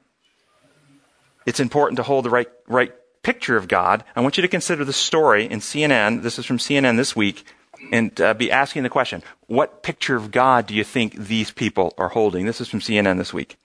it's 1.46 1.60
important 1.60 1.98
to 1.98 2.04
hold 2.04 2.26
the 2.26 2.30
right, 2.30 2.50
right 2.68 2.94
picture 3.24 3.56
of 3.56 3.68
God. 3.68 4.04
I 4.16 4.22
want 4.22 4.38
you 4.38 4.42
to 4.42 4.48
consider 4.48 4.84
the 4.84 4.94
story 4.94 5.46
in 5.46 5.60
CNN. 5.60 6.22
This 6.22 6.40
is 6.40 6.46
from 6.46 6.58
CNN 6.58 6.98
this 6.98 7.16
week. 7.16 7.46
And 7.92 8.20
uh, 8.20 8.34
be 8.34 8.52
asking 8.52 8.84
the 8.84 8.90
question, 8.90 9.24
what 9.46 9.84
picture 9.84 10.16
of 10.16 10.32
God 10.32 10.66
do 10.66 10.74
you 10.74 10.84
think 10.84 11.16
these 11.16 11.52
people 11.52 11.94
are 11.98 12.10
holding? 12.10 12.46
This 12.46 12.60
is 12.60 12.68
from 12.68 12.80
CNN 12.80 13.18
this 13.18 13.34
week. 13.34 13.58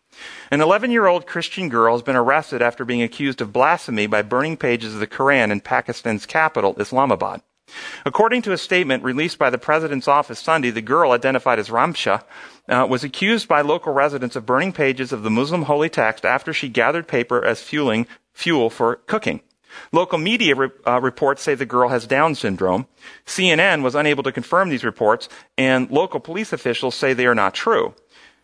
An 0.50 0.60
11 0.60 0.90
year 0.90 1.06
old 1.06 1.26
Christian 1.26 1.68
girl 1.68 1.94
has 1.94 2.02
been 2.02 2.16
arrested 2.16 2.60
after 2.60 2.84
being 2.84 3.02
accused 3.02 3.40
of 3.40 3.52
blasphemy 3.52 4.06
by 4.06 4.22
burning 4.22 4.56
pages 4.56 4.94
of 4.94 5.00
the 5.00 5.06
Quran 5.06 5.50
in 5.50 5.60
Pakistan's 5.60 6.26
capital, 6.26 6.76
Islamabad. 6.78 7.40
According 8.04 8.42
to 8.42 8.52
a 8.52 8.58
statement 8.58 9.04
released 9.04 9.38
by 9.38 9.50
the 9.50 9.58
president's 9.58 10.08
office 10.08 10.38
Sunday, 10.38 10.70
the 10.70 10.82
girl, 10.82 11.12
identified 11.12 11.58
as 11.58 11.68
Ramsha, 11.68 12.22
uh, 12.68 12.86
was 12.88 13.04
accused 13.04 13.48
by 13.48 13.60
local 13.60 13.92
residents 13.92 14.36
of 14.36 14.46
burning 14.46 14.72
pages 14.72 15.12
of 15.12 15.22
the 15.22 15.30
Muslim 15.30 15.62
holy 15.62 15.88
text 15.88 16.24
after 16.24 16.52
she 16.52 16.68
gathered 16.68 17.08
paper 17.08 17.44
as 17.44 17.62
fueling, 17.62 18.06
fuel 18.32 18.70
for 18.70 18.96
cooking. 18.96 19.40
Local 19.90 20.18
media 20.18 20.54
re- 20.54 20.70
uh, 20.86 21.00
reports 21.00 21.42
say 21.42 21.54
the 21.54 21.66
girl 21.66 21.88
has 21.88 22.06
Down 22.06 22.34
syndrome. 22.34 22.86
CNN 23.26 23.82
was 23.82 23.94
unable 23.94 24.22
to 24.22 24.32
confirm 24.32 24.68
these 24.68 24.84
reports, 24.84 25.28
and 25.56 25.90
local 25.90 26.20
police 26.20 26.52
officials 26.52 26.94
say 26.94 27.12
they 27.12 27.26
are 27.26 27.34
not 27.34 27.54
true. 27.54 27.94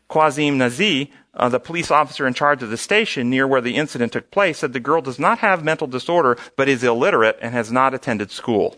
Qasim 0.09 0.57
Niazi, 0.57 1.11
uh, 1.35 1.49
the 1.49 1.61
police 1.61 1.91
officer 1.91 2.27
in 2.27 2.33
charge 2.33 2.63
of 2.63 2.71
the 2.71 2.79
station 2.79 3.29
near 3.29 3.47
where 3.47 3.61
the 3.61 3.77
incident 3.77 4.13
took 4.13 4.31
place, 4.31 4.59
said 4.59 4.73
the 4.73 4.81
girl 4.81 5.03
does 5.03 5.19
not 5.19 5.41
have 5.41 5.63
mental 5.63 5.87
disorder 5.87 6.39
but 6.57 6.69
is 6.69 6.83
illiterate 6.83 7.39
and 7.43 7.53
has 7.53 7.71
not 7.71 7.95
attended 7.95 8.31
school. 8.31 8.77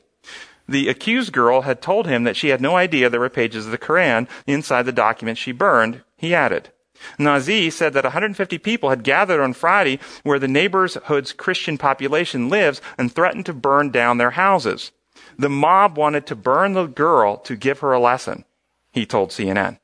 The 0.70 0.88
accused 0.88 1.32
girl 1.32 1.62
had 1.62 1.82
told 1.82 2.06
him 2.06 2.22
that 2.22 2.36
she 2.36 2.50
had 2.50 2.60
no 2.60 2.76
idea 2.76 3.10
there 3.10 3.18
were 3.18 3.28
pages 3.28 3.66
of 3.66 3.72
the 3.72 3.78
Quran 3.78 4.28
inside 4.46 4.84
the 4.84 4.92
document 4.92 5.36
she 5.36 5.50
burned, 5.50 6.02
he 6.16 6.32
added. 6.32 6.68
Niazi 7.18 7.72
said 7.72 7.92
that 7.94 8.04
150 8.04 8.56
people 8.58 8.90
had 8.90 9.02
gathered 9.02 9.42
on 9.42 9.52
Friday 9.52 9.98
where 10.22 10.38
the 10.38 10.46
neighborhood's 10.46 11.32
Christian 11.32 11.76
population 11.76 12.48
lives 12.48 12.80
and 12.96 13.10
threatened 13.10 13.46
to 13.46 13.52
burn 13.52 13.90
down 13.90 14.18
their 14.18 14.30
houses. 14.30 14.92
The 15.36 15.48
mob 15.48 15.98
wanted 15.98 16.24
to 16.26 16.36
burn 16.36 16.74
the 16.74 16.86
girl 16.86 17.38
to 17.38 17.56
give 17.56 17.80
her 17.80 17.92
a 17.92 17.98
lesson, 17.98 18.44
he 18.92 19.04
told 19.04 19.30
CNN. 19.30 19.80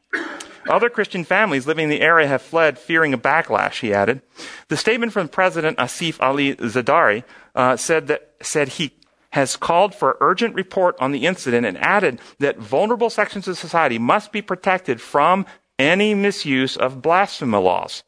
Other 0.68 0.88
Christian 0.88 1.24
families 1.24 1.66
living 1.66 1.84
in 1.84 1.90
the 1.90 2.00
area 2.00 2.28
have 2.28 2.42
fled, 2.42 2.78
fearing 2.78 3.12
a 3.12 3.18
backlash, 3.18 3.80
he 3.80 3.92
added. 3.92 4.22
The 4.68 4.76
statement 4.76 5.12
from 5.12 5.28
President 5.28 5.78
Asif 5.78 6.20
Ali 6.20 6.54
Zardari 6.54 7.24
uh, 7.56 7.76
said 7.76 8.06
that 8.06 8.34
said 8.40 8.68
he 8.68 8.92
has 9.30 9.56
called 9.56 9.94
for 9.94 10.16
urgent 10.20 10.54
report 10.54 10.96
on 11.00 11.12
the 11.12 11.26
incident 11.26 11.66
and 11.66 11.78
added 11.78 12.20
that 12.38 12.58
vulnerable 12.58 13.10
sections 13.10 13.48
of 13.48 13.58
society 13.58 13.98
must 13.98 14.32
be 14.32 14.42
protected 14.42 15.00
from 15.00 15.46
any 15.78 16.14
misuse 16.14 16.76
of 16.76 17.02
blasphemy 17.02 17.58
laws. 17.58 18.02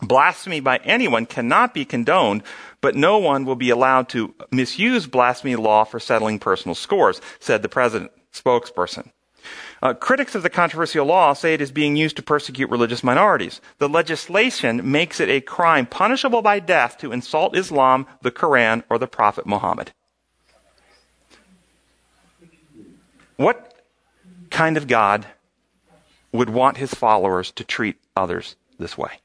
Blasphemy 0.00 0.58
by 0.58 0.78
anyone 0.78 1.26
cannot 1.26 1.74
be 1.74 1.84
condoned, 1.84 2.42
but 2.80 2.96
no 2.96 3.18
one 3.18 3.44
will 3.44 3.56
be 3.56 3.70
allowed 3.70 4.08
to 4.08 4.34
misuse 4.50 5.06
blasphemy 5.06 5.54
law 5.54 5.84
for 5.84 6.00
settling 6.00 6.40
personal 6.40 6.74
scores, 6.74 7.20
said 7.38 7.62
the 7.62 7.68
president 7.68 8.10
spokesperson. 8.32 9.10
Uh, 9.80 9.94
critics 9.94 10.34
of 10.34 10.42
the 10.42 10.50
controversial 10.50 11.06
law 11.06 11.32
say 11.32 11.54
it 11.54 11.60
is 11.60 11.72
being 11.72 11.96
used 11.96 12.16
to 12.16 12.22
persecute 12.22 12.70
religious 12.70 13.02
minorities. 13.02 13.60
The 13.78 13.88
legislation 13.88 14.90
makes 14.90 15.18
it 15.20 15.28
a 15.28 15.40
crime 15.40 15.86
punishable 15.86 16.42
by 16.42 16.60
death 16.60 16.98
to 16.98 17.12
insult 17.12 17.56
Islam, 17.56 18.06
the 18.22 18.30
Quran, 18.30 18.84
or 18.88 18.98
the 18.98 19.08
Prophet 19.08 19.46
Muhammad. 19.46 19.92
What 23.36 23.80
kind 24.50 24.76
of 24.76 24.86
God 24.86 25.26
would 26.32 26.50
want 26.50 26.76
his 26.76 26.94
followers 26.94 27.50
to 27.52 27.64
treat 27.64 27.96
others 28.16 28.56
this 28.78 28.96
way? 28.96 29.20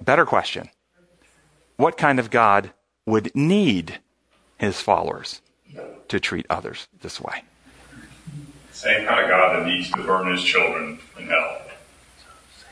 Better 0.00 0.26
question. 0.26 0.68
What 1.76 1.96
kind 1.96 2.18
of 2.18 2.30
God 2.30 2.72
would 3.06 3.34
need 3.34 3.98
his 4.58 4.80
followers 4.80 5.40
to 6.08 6.20
treat 6.20 6.46
others 6.50 6.88
this 7.00 7.20
way? 7.20 7.44
Same 8.72 9.06
kind 9.06 9.24
of 9.24 9.28
God 9.28 9.60
that 9.60 9.66
needs 9.66 9.90
to 9.92 10.02
burn 10.02 10.30
his 10.30 10.42
children 10.42 10.98
in 11.18 11.26
hell. 11.26 11.58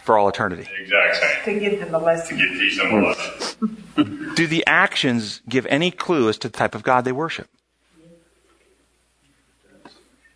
For 0.05 0.19
all 0.19 0.29
eternity. 0.29 0.63
The 0.63 0.83
exact 0.83 1.45
same. 1.45 1.61
To 1.61 1.61
give 1.61 1.81
them 1.81 1.95
a 1.95 1.99
lesson. 1.99 2.39
To 2.39 2.49
give 2.49 2.59
teach 2.59 2.79
them 2.79 2.95
a 2.95 3.07
lesson. 3.07 4.33
Do 4.35 4.47
the 4.47 4.65
actions 4.67 5.43
give 5.49 5.67
any 5.67 5.91
clue 5.91 6.29
as 6.29 6.39
to 6.39 6.49
the 6.49 6.57
type 6.57 6.75
of 6.75 6.83
God 6.83 7.05
they 7.05 7.13
worship? 7.13 7.49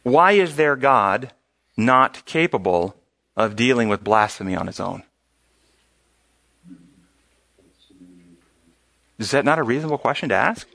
Why 0.05 0.33
is 0.33 0.55
their 0.55 0.77
God 0.77 1.33
not 1.77 2.25
capable 2.25 2.95
of 3.37 3.57
dealing 3.57 3.89
with 3.89 4.05
blasphemy 4.05 4.55
on 4.55 4.69
his 4.69 4.79
own? 4.79 5.03
Is 9.19 9.31
that 9.33 9.45
not 9.45 9.59
a 9.59 9.63
reasonable 9.63 9.99
question 9.99 10.29
to 10.29 10.35
ask? 10.35 10.69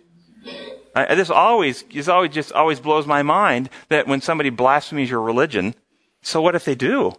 I, 0.96 1.14
this 1.16 1.30
always, 1.30 1.84
this 1.84 2.08
always 2.08 2.32
just 2.32 2.52
always 2.52 2.80
blows 2.80 3.06
my 3.06 3.22
mind 3.22 3.70
that 3.90 4.08
when 4.08 4.22
somebody 4.22 4.50
blasphemes 4.50 5.10
your 5.10 5.22
religion, 5.22 5.76
so 6.22 6.42
what 6.42 6.56
if 6.56 6.66
they 6.66 6.76
do? 6.76 7.14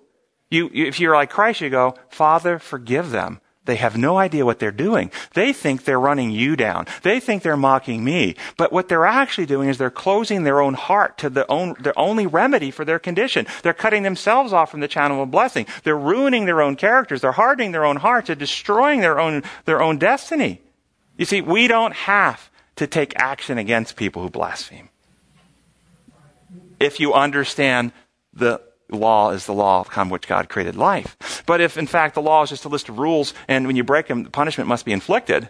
You, 0.50 0.68
if 0.74 0.98
you're 0.98 1.14
like 1.14 1.30
Christ, 1.30 1.60
you 1.60 1.70
go, 1.70 1.94
Father, 2.08 2.58
forgive 2.58 3.10
them. 3.10 3.40
They 3.66 3.76
have 3.76 3.96
no 3.96 4.16
idea 4.16 4.46
what 4.46 4.58
they're 4.58 4.72
doing. 4.72 5.10
They 5.34 5.52
think 5.52 5.84
they're 5.84 6.00
running 6.00 6.30
you 6.30 6.56
down. 6.56 6.86
They 7.02 7.20
think 7.20 7.42
they're 7.42 7.58
mocking 7.58 8.02
me. 8.02 8.34
But 8.56 8.72
what 8.72 8.88
they're 8.88 9.06
actually 9.06 9.46
doing 9.46 9.68
is 9.68 9.76
they're 9.76 9.90
closing 9.90 10.44
their 10.44 10.60
own 10.60 10.74
heart 10.74 11.18
to 11.18 11.28
the 11.28 11.46
own, 11.50 11.76
their 11.78 11.98
only 11.98 12.26
remedy 12.26 12.70
for 12.70 12.86
their 12.86 12.98
condition. 12.98 13.46
They're 13.62 13.74
cutting 13.74 14.02
themselves 14.02 14.54
off 14.54 14.70
from 14.70 14.80
the 14.80 14.88
channel 14.88 15.22
of 15.22 15.30
blessing. 15.30 15.66
They're 15.84 15.96
ruining 15.96 16.46
their 16.46 16.62
own 16.62 16.74
characters. 16.76 17.20
They're 17.20 17.32
hardening 17.32 17.72
their 17.72 17.84
own 17.84 17.96
hearts. 17.96 18.28
They're 18.28 18.36
destroying 18.36 19.00
their 19.00 19.20
own, 19.20 19.42
their 19.66 19.82
own 19.82 19.98
destiny. 19.98 20.62
You 21.18 21.26
see, 21.26 21.42
we 21.42 21.68
don't 21.68 21.94
have 21.94 22.50
to 22.76 22.86
take 22.86 23.12
action 23.16 23.58
against 23.58 23.94
people 23.94 24.22
who 24.22 24.30
blaspheme. 24.30 24.88
If 26.80 26.98
you 26.98 27.12
understand 27.12 27.92
the 28.32 28.62
law 28.90 29.30
is 29.30 29.46
the 29.46 29.54
law 29.54 29.82
upon 29.82 30.08
which 30.08 30.26
God 30.26 30.48
created 30.48 30.76
life. 30.76 31.42
But 31.46 31.60
if 31.60 31.76
in 31.76 31.86
fact 31.86 32.14
the 32.14 32.22
law 32.22 32.42
is 32.42 32.50
just 32.50 32.64
a 32.64 32.68
list 32.68 32.88
of 32.88 32.98
rules 32.98 33.34
and 33.48 33.66
when 33.66 33.76
you 33.76 33.84
break 33.84 34.08
them, 34.08 34.24
the 34.24 34.30
punishment 34.30 34.68
must 34.68 34.84
be 34.84 34.92
inflicted, 34.92 35.48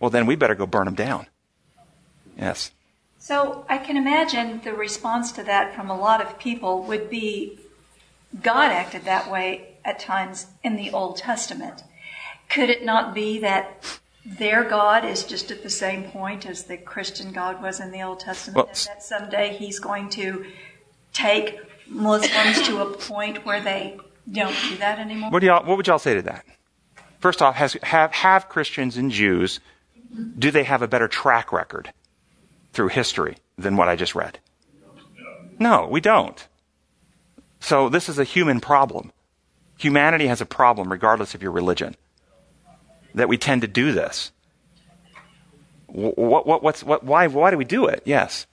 well 0.00 0.10
then 0.10 0.26
we 0.26 0.36
better 0.36 0.54
go 0.54 0.66
burn 0.66 0.86
them 0.86 0.94
down. 0.94 1.26
Yes. 2.36 2.70
So 3.18 3.66
I 3.68 3.78
can 3.78 3.96
imagine 3.96 4.60
the 4.62 4.72
response 4.72 5.32
to 5.32 5.42
that 5.42 5.74
from 5.74 5.90
a 5.90 5.98
lot 5.98 6.20
of 6.20 6.38
people 6.38 6.84
would 6.84 7.10
be 7.10 7.58
God 8.42 8.70
acted 8.70 9.04
that 9.04 9.30
way 9.30 9.76
at 9.84 9.98
times 9.98 10.46
in 10.62 10.76
the 10.76 10.90
Old 10.90 11.16
Testament. 11.16 11.82
Could 12.48 12.70
it 12.70 12.84
not 12.84 13.14
be 13.14 13.38
that 13.40 14.00
their 14.24 14.62
God 14.64 15.04
is 15.04 15.24
just 15.24 15.50
at 15.50 15.62
the 15.62 15.70
same 15.70 16.04
point 16.04 16.46
as 16.46 16.64
the 16.64 16.76
Christian 16.76 17.32
God 17.32 17.62
was 17.62 17.80
in 17.80 17.90
the 17.90 18.02
Old 18.02 18.20
Testament, 18.20 18.56
Well, 18.56 18.66
and 18.66 18.76
that 18.76 19.02
someday 19.02 19.56
He's 19.56 19.78
going 19.78 20.10
to 20.10 20.44
take 21.12 21.58
Muslims 21.88 22.66
to 22.68 22.80
a 22.82 22.96
point 22.96 23.44
where 23.44 23.60
they 23.60 23.98
don't 24.30 24.54
do 24.68 24.76
that 24.78 24.98
anymore? 24.98 25.30
What 25.30 25.40
do 25.40 25.46
y'all? 25.46 25.64
What 25.64 25.76
would 25.76 25.86
y'all 25.86 25.98
say 25.98 26.14
to 26.14 26.22
that? 26.22 26.44
First 27.20 27.42
off, 27.42 27.56
has, 27.56 27.76
have 27.82 28.12
have 28.12 28.48
Christians 28.48 28.96
and 28.96 29.10
Jews 29.10 29.60
do 30.38 30.50
they 30.50 30.64
have 30.64 30.82
a 30.82 30.88
better 30.88 31.08
track 31.08 31.52
record 31.52 31.92
through 32.72 32.88
history 32.88 33.36
than 33.56 33.76
what 33.76 33.88
I 33.88 33.96
just 33.96 34.14
read? 34.14 34.38
No, 35.58 35.86
we 35.90 36.00
don't. 36.00 36.46
So 37.60 37.88
this 37.88 38.08
is 38.08 38.18
a 38.18 38.24
human 38.24 38.60
problem. 38.60 39.12
Humanity 39.78 40.26
has 40.26 40.40
a 40.40 40.46
problem 40.46 40.90
regardless 40.90 41.34
of 41.34 41.42
your 41.42 41.52
religion. 41.52 41.96
That 43.14 43.28
we 43.28 43.38
tend 43.38 43.62
to 43.62 43.68
do 43.68 43.92
this. 43.92 44.32
What, 45.86 46.46
what, 46.46 46.62
what's, 46.62 46.84
what, 46.84 47.02
why, 47.02 47.26
why 47.26 47.50
do 47.50 47.56
we 47.56 47.64
do 47.64 47.86
it? 47.86 48.02
Yes. 48.04 48.46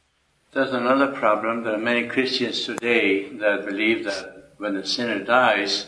There's 0.56 0.72
another 0.72 1.08
problem. 1.08 1.64
There 1.64 1.74
are 1.74 1.78
many 1.78 2.08
Christians 2.08 2.64
today 2.64 3.28
that 3.40 3.66
believe 3.66 4.06
that 4.06 4.54
when 4.56 4.76
the 4.76 4.88
sinner 4.88 5.20
dies, 5.20 5.88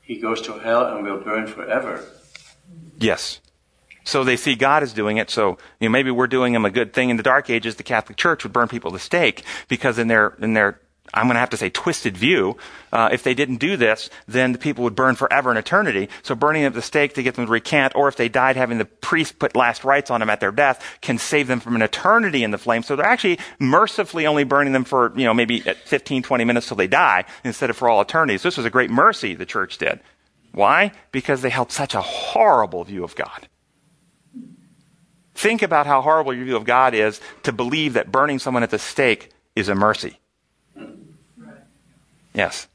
he 0.00 0.20
goes 0.20 0.40
to 0.42 0.52
hell 0.52 0.94
and 0.94 1.04
will 1.04 1.18
burn 1.18 1.48
forever. 1.48 2.04
Yes. 3.00 3.40
So 4.04 4.22
they 4.22 4.36
see 4.36 4.54
God 4.54 4.84
is 4.84 4.92
doing 4.92 5.16
it. 5.16 5.28
So 5.28 5.58
you 5.80 5.88
know, 5.88 5.92
maybe 5.92 6.12
we're 6.12 6.28
doing 6.28 6.52
them 6.52 6.64
a 6.64 6.70
good 6.70 6.92
thing. 6.92 7.10
In 7.10 7.16
the 7.16 7.24
Dark 7.24 7.50
Ages, 7.50 7.74
the 7.74 7.82
Catholic 7.82 8.16
Church 8.16 8.44
would 8.44 8.52
burn 8.52 8.68
people 8.68 8.92
the 8.92 9.00
stake 9.00 9.42
because 9.66 9.98
in 9.98 10.06
their 10.06 10.36
in 10.38 10.54
their 10.54 10.80
I'm 11.14 11.26
going 11.26 11.34
to 11.34 11.40
have 11.40 11.50
to 11.50 11.56
say 11.56 11.70
twisted 11.70 12.16
view. 12.16 12.56
Uh, 12.92 13.08
if 13.12 13.22
they 13.22 13.34
didn't 13.34 13.56
do 13.56 13.76
this, 13.76 14.10
then 14.26 14.52
the 14.52 14.58
people 14.58 14.84
would 14.84 14.94
burn 14.94 15.14
forever 15.14 15.50
in 15.50 15.56
eternity. 15.56 16.08
So 16.22 16.34
burning 16.34 16.62
them 16.62 16.72
at 16.72 16.74
the 16.74 16.82
stake 16.82 17.14
to 17.14 17.22
get 17.22 17.34
them 17.34 17.46
to 17.46 17.52
recant, 17.52 17.94
or 17.94 18.08
if 18.08 18.16
they 18.16 18.28
died 18.28 18.56
having 18.56 18.78
the 18.78 18.84
priest 18.84 19.38
put 19.38 19.56
last 19.56 19.84
rites 19.84 20.10
on 20.10 20.20
them 20.20 20.30
at 20.30 20.40
their 20.40 20.52
death, 20.52 20.98
can 21.00 21.18
save 21.18 21.46
them 21.46 21.60
from 21.60 21.76
an 21.76 21.82
eternity 21.82 22.42
in 22.42 22.50
the 22.50 22.58
flame. 22.58 22.82
So 22.82 22.96
they're 22.96 23.06
actually 23.06 23.38
mercifully 23.58 24.26
only 24.26 24.44
burning 24.44 24.72
them 24.72 24.84
for, 24.84 25.12
you 25.16 25.24
know, 25.24 25.34
maybe 25.34 25.60
15, 25.60 26.22
20 26.22 26.44
minutes 26.44 26.68
till 26.68 26.76
they 26.76 26.88
die 26.88 27.24
instead 27.44 27.70
of 27.70 27.76
for 27.76 27.88
all 27.88 28.00
eternity. 28.00 28.38
So 28.38 28.48
this 28.48 28.56
was 28.56 28.66
a 28.66 28.70
great 28.70 28.90
mercy 28.90 29.34
the 29.34 29.46
church 29.46 29.78
did. 29.78 30.00
Why? 30.52 30.92
Because 31.12 31.42
they 31.42 31.50
held 31.50 31.70
such 31.70 31.94
a 31.94 32.00
horrible 32.00 32.84
view 32.84 33.04
of 33.04 33.14
God. 33.14 33.48
Think 35.34 35.60
about 35.60 35.86
how 35.86 36.00
horrible 36.00 36.32
your 36.32 36.46
view 36.46 36.56
of 36.56 36.64
God 36.64 36.94
is 36.94 37.20
to 37.42 37.52
believe 37.52 37.92
that 37.92 38.10
burning 38.10 38.38
someone 38.38 38.62
at 38.62 38.70
the 38.70 38.78
stake 38.78 39.30
is 39.54 39.68
a 39.68 39.74
mercy. 39.74 40.18
Yes. 42.36 42.68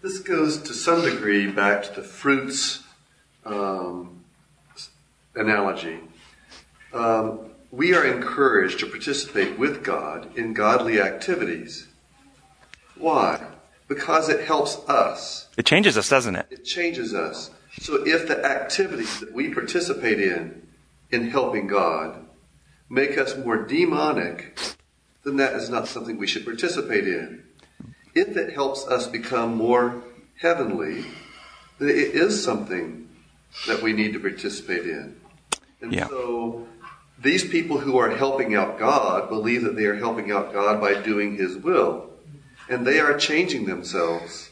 This 0.00 0.18
goes 0.18 0.56
to 0.62 0.72
some 0.72 1.02
degree 1.02 1.46
back 1.46 1.82
to 1.84 1.92
the 2.00 2.02
fruits 2.02 2.82
um, 3.44 4.24
analogy. 5.34 6.00
Um, 6.94 7.50
we 7.70 7.94
are 7.94 8.04
encouraged 8.06 8.80
to 8.80 8.86
participate 8.86 9.58
with 9.58 9.84
God 9.84 10.36
in 10.38 10.54
godly 10.54 11.00
activities. 11.02 11.86
Why? 12.96 13.46
Because 13.88 14.30
it 14.30 14.46
helps 14.46 14.78
us. 14.88 15.48
It 15.58 15.66
changes 15.66 15.98
us, 15.98 16.08
doesn't 16.08 16.36
it? 16.36 16.46
It 16.50 16.64
changes 16.64 17.12
us. 17.12 17.50
So 17.80 18.06
if 18.06 18.26
the 18.26 18.42
activities 18.42 19.20
that 19.20 19.34
we 19.34 19.52
participate 19.52 20.20
in, 20.20 20.66
in 21.10 21.28
helping 21.28 21.66
God, 21.66 22.24
make 22.88 23.18
us 23.18 23.36
more 23.36 23.66
demonic, 23.66 24.58
then 25.24 25.36
that 25.36 25.54
is 25.54 25.68
not 25.68 25.88
something 25.88 26.16
we 26.16 26.26
should 26.26 26.44
participate 26.44 27.06
in. 27.06 27.43
If 28.14 28.36
it 28.36 28.52
helps 28.54 28.86
us 28.86 29.06
become 29.06 29.56
more 29.56 30.02
heavenly, 30.36 31.04
then 31.78 31.88
it 31.88 32.14
is 32.14 32.42
something 32.42 33.08
that 33.66 33.82
we 33.82 33.92
need 33.92 34.12
to 34.12 34.20
participate 34.20 34.86
in. 34.86 35.16
And 35.80 35.92
Yeah. 35.92 36.08
so 36.08 36.66
these 37.20 37.44
people 37.44 37.78
who 37.78 37.98
are 37.98 38.10
helping 38.10 38.54
out 38.54 38.78
God 38.78 39.28
believe 39.28 39.62
that 39.62 39.76
they 39.76 39.86
are 39.86 39.96
helping 39.96 40.30
out 40.30 40.52
God 40.52 40.80
by 40.80 40.94
doing 41.00 41.36
His 41.36 41.56
will. 41.56 42.10
And 42.68 42.86
they 42.86 42.98
are 43.00 43.16
changing 43.18 43.66
themselves 43.66 44.50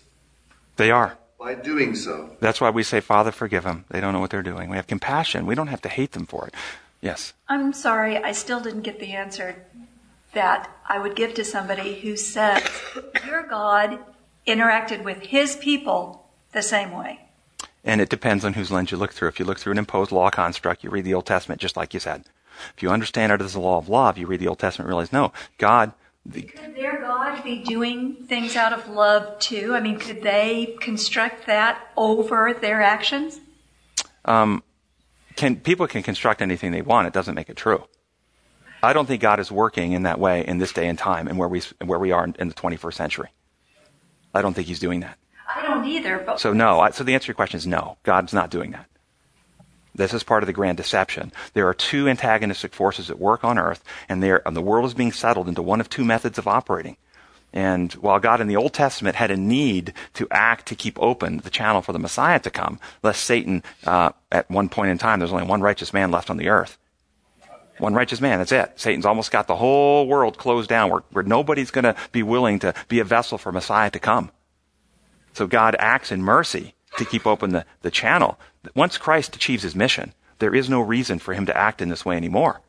They 0.76 0.90
are. 0.90 1.16
by 1.38 1.54
doing 1.54 1.94
so. 1.94 2.36
That's 2.40 2.60
why 2.60 2.70
we 2.70 2.82
say, 2.82 3.00
Father, 3.00 3.32
forgive 3.32 3.64
them. 3.64 3.84
They 3.90 4.00
don't 4.00 4.12
know 4.12 4.20
what 4.20 4.30
they're 4.30 4.42
doing. 4.42 4.68
We 4.70 4.76
have 4.76 4.86
compassion. 4.86 5.46
We 5.46 5.54
don't 5.54 5.68
have 5.68 5.82
to 5.82 5.88
hate 5.88 6.12
them 6.12 6.26
for 6.26 6.46
it. 6.46 6.54
Yes. 7.00 7.32
I'm 7.48 7.72
sorry, 7.72 8.16
I 8.16 8.32
still 8.32 8.60
didn't 8.60 8.82
get 8.82 9.00
the 9.00 9.12
answer 9.12 9.56
that 10.34 10.70
I 10.86 10.98
would 10.98 11.16
give 11.16 11.34
to 11.34 11.44
somebody 11.44 12.00
who 12.00 12.16
says 12.16 12.62
your 13.26 13.42
God 13.46 13.98
interacted 14.46 15.04
with 15.04 15.20
his 15.22 15.56
people 15.56 16.26
the 16.52 16.62
same 16.62 16.90
way. 16.92 17.20
And 17.84 18.00
it 18.00 18.08
depends 18.08 18.44
on 18.44 18.54
whose 18.54 18.70
lens 18.70 18.90
you 18.90 18.96
look 18.96 19.12
through. 19.12 19.28
If 19.28 19.38
you 19.38 19.44
look 19.44 19.58
through 19.58 19.72
an 19.72 19.78
imposed 19.78 20.12
law 20.12 20.30
construct, 20.30 20.84
you 20.84 20.90
read 20.90 21.04
the 21.04 21.14
Old 21.14 21.26
Testament 21.26 21.60
just 21.60 21.76
like 21.76 21.94
you 21.94 22.00
said. 22.00 22.24
If 22.76 22.82
you 22.82 22.90
understand 22.90 23.32
it 23.32 23.40
as 23.40 23.54
the 23.54 23.60
law 23.60 23.78
of 23.78 23.88
love, 23.88 24.18
you 24.18 24.26
read 24.26 24.40
the 24.40 24.48
Old 24.48 24.58
Testament 24.58 24.86
and 24.86 24.90
realize, 24.90 25.12
no, 25.12 25.32
God, 25.58 25.92
the, 26.24 26.42
Could 26.42 26.76
their 26.76 27.00
God 27.00 27.42
be 27.42 27.64
doing 27.64 28.14
things 28.26 28.54
out 28.54 28.72
of 28.72 28.88
love 28.88 29.38
too? 29.40 29.74
I 29.74 29.80
mean, 29.80 29.98
could 29.98 30.22
they 30.22 30.76
construct 30.80 31.46
that 31.46 31.80
over 31.96 32.54
their 32.54 32.80
actions? 32.80 33.40
um, 34.24 34.62
can, 35.36 35.56
people 35.56 35.86
can 35.86 36.02
construct 36.02 36.42
anything 36.42 36.72
they 36.72 36.82
want. 36.82 37.06
It 37.06 37.12
doesn't 37.12 37.34
make 37.34 37.48
it 37.48 37.56
true. 37.56 37.84
I 38.82 38.92
don't 38.92 39.06
think 39.06 39.22
God 39.22 39.38
is 39.38 39.50
working 39.52 39.92
in 39.92 40.02
that 40.02 40.18
way 40.18 40.44
in 40.46 40.58
this 40.58 40.72
day 40.72 40.88
and 40.88 40.98
time 40.98 41.28
and 41.28 41.38
where 41.38 41.48
we, 41.48 41.62
where 41.84 41.98
we 41.98 42.10
are 42.10 42.24
in, 42.24 42.34
in 42.38 42.48
the 42.48 42.54
21st 42.54 42.94
century. 42.94 43.28
I 44.34 44.42
don't 44.42 44.54
think 44.54 44.66
he's 44.66 44.80
doing 44.80 45.00
that. 45.00 45.18
I 45.54 45.62
don't 45.62 45.84
either, 45.86 46.22
but 46.24 46.40
So 46.40 46.52
no. 46.52 46.80
I, 46.80 46.90
so 46.90 47.04
the 47.04 47.14
answer 47.14 47.26
to 47.26 47.28
your 47.28 47.34
question 47.34 47.58
is 47.58 47.66
no. 47.66 47.98
God's 48.02 48.32
not 48.32 48.50
doing 48.50 48.72
that. 48.72 48.86
This 49.94 50.14
is 50.14 50.22
part 50.22 50.42
of 50.42 50.46
the 50.46 50.54
grand 50.54 50.78
deception. 50.78 51.32
There 51.52 51.68
are 51.68 51.74
two 51.74 52.08
antagonistic 52.08 52.72
forces 52.72 53.10
at 53.10 53.18
work 53.18 53.44
on 53.44 53.58
earth, 53.58 53.84
and, 54.08 54.22
they're- 54.22 54.42
and 54.46 54.56
the 54.56 54.62
world 54.62 54.86
is 54.86 54.94
being 54.94 55.12
settled 55.12 55.48
into 55.48 55.62
one 55.62 55.80
of 55.80 55.90
two 55.90 56.04
methods 56.04 56.38
of 56.38 56.48
operating. 56.48 56.96
And 57.52 57.92
while 57.94 58.18
God 58.18 58.40
in 58.40 58.48
the 58.48 58.56
Old 58.56 58.72
Testament 58.72 59.16
had 59.16 59.30
a 59.30 59.36
need 59.36 59.92
to 60.14 60.26
act 60.30 60.66
to 60.68 60.74
keep 60.74 60.98
open 60.98 61.38
the 61.38 61.50
channel 61.50 61.82
for 61.82 61.92
the 61.92 61.98
Messiah 61.98 62.40
to 62.40 62.50
come, 62.50 62.80
lest 63.02 63.22
Satan, 63.22 63.62
uh, 63.84 64.12
at 64.30 64.50
one 64.50 64.70
point 64.70 64.90
in 64.90 64.96
time, 64.96 65.18
there's 65.18 65.32
only 65.32 65.44
one 65.46 65.60
righteous 65.60 65.92
man 65.92 66.10
left 66.10 66.30
on 66.30 66.38
the 66.38 66.48
earth. 66.48 66.78
One 67.78 67.94
righteous 67.94 68.20
man, 68.20 68.38
that's 68.38 68.52
it. 68.52 68.72
Satan's 68.76 69.06
almost 69.06 69.30
got 69.30 69.46
the 69.46 69.56
whole 69.56 70.06
world 70.06 70.38
closed 70.38 70.68
down 70.68 70.90
where, 70.90 71.02
where 71.10 71.24
nobody's 71.24 71.70
going 71.70 71.84
to 71.84 71.96
be 72.12 72.22
willing 72.22 72.58
to 72.60 72.74
be 72.88 73.00
a 73.00 73.04
vessel 73.04 73.38
for 73.38 73.50
Messiah 73.50 73.90
to 73.90 73.98
come. 73.98 74.30
So 75.32 75.46
God 75.46 75.74
acts 75.78 76.12
in 76.12 76.22
mercy 76.22 76.74
to 76.98 77.04
keep 77.04 77.26
open 77.26 77.50
the, 77.50 77.64
the 77.80 77.90
channel. 77.90 78.38
Once 78.74 78.98
Christ 78.98 79.34
achieves 79.34 79.62
his 79.62 79.74
mission, 79.74 80.12
there 80.38 80.54
is 80.54 80.68
no 80.68 80.80
reason 80.80 81.18
for 81.18 81.34
him 81.34 81.46
to 81.46 81.56
act 81.56 81.80
in 81.80 81.88
this 81.88 82.04
way 82.04 82.16
anymore. 82.16 82.60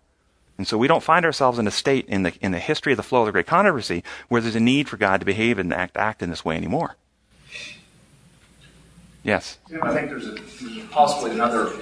And 0.57 0.67
so 0.67 0.77
we 0.77 0.87
don't 0.87 1.03
find 1.03 1.25
ourselves 1.25 1.59
in 1.59 1.67
a 1.67 1.71
state 1.71 2.05
in 2.07 2.23
the, 2.23 2.33
in 2.39 2.51
the 2.51 2.59
history 2.59 2.93
of 2.93 2.97
the 2.97 3.03
flow 3.03 3.21
of 3.21 3.25
the 3.25 3.31
great 3.31 3.47
controversy 3.47 4.03
where 4.29 4.39
there's 4.39 4.55
a 4.55 4.59
need 4.59 4.87
for 4.87 4.97
God 4.97 5.19
to 5.19 5.25
behave 5.25 5.57
and 5.57 5.73
act, 5.73 5.97
act 5.97 6.21
in 6.21 6.29
this 6.29 6.45
way 6.45 6.55
anymore. 6.55 6.95
Yes. 9.23 9.57
I 9.81 9.93
think 9.93 10.09
there's, 10.09 10.27
a, 10.27 10.31
there's 10.31 10.87
possibly 10.91 11.31
another 11.31 11.73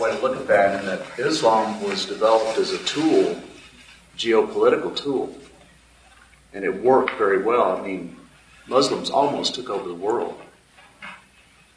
way 0.00 0.16
to 0.16 0.22
look 0.22 0.36
at 0.36 0.46
that, 0.46 0.80
in 0.80 0.86
that 0.86 1.02
Islam 1.18 1.82
was 1.82 2.06
developed 2.06 2.58
as 2.58 2.72
a 2.72 2.78
tool, 2.84 3.40
geopolitical 4.16 4.94
tool, 4.94 5.36
and 6.52 6.64
it 6.64 6.82
worked 6.82 7.12
very 7.18 7.42
well. 7.42 7.76
I 7.76 7.86
mean, 7.86 8.16
Muslims 8.66 9.10
almost 9.10 9.54
took 9.54 9.68
over 9.68 9.88
the 9.88 9.94
world. 9.94 10.40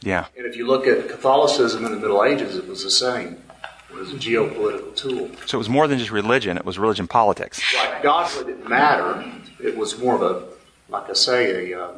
Yeah. 0.01 0.25
And 0.37 0.45
if 0.45 0.55
you 0.55 0.67
look 0.67 0.87
at 0.87 1.09
Catholicism 1.09 1.85
in 1.85 1.91
the 1.91 1.97
Middle 1.97 2.23
Ages, 2.23 2.55
it 2.55 2.67
was 2.67 2.83
the 2.83 2.91
same. 2.91 3.41
It 3.89 3.95
was 3.95 4.11
a 4.11 4.15
geopolitical 4.15 4.95
tool. 4.95 5.31
So 5.45 5.57
it 5.57 5.59
was 5.59 5.69
more 5.69 5.87
than 5.87 5.97
just 5.97 6.11
religion, 6.11 6.57
it 6.57 6.65
was 6.65 6.77
religion 6.77 7.07
politics. 7.07 7.61
Like 7.75 8.03
God 8.03 8.29
didn't 8.45 8.69
matter. 8.69 9.25
It 9.59 9.75
was 9.75 9.97
more 9.97 10.15
of 10.15 10.21
a, 10.21 10.43
like 10.89 11.09
I 11.09 11.13
say, 11.13 11.71
a, 11.71 11.81
uh, 11.83 11.93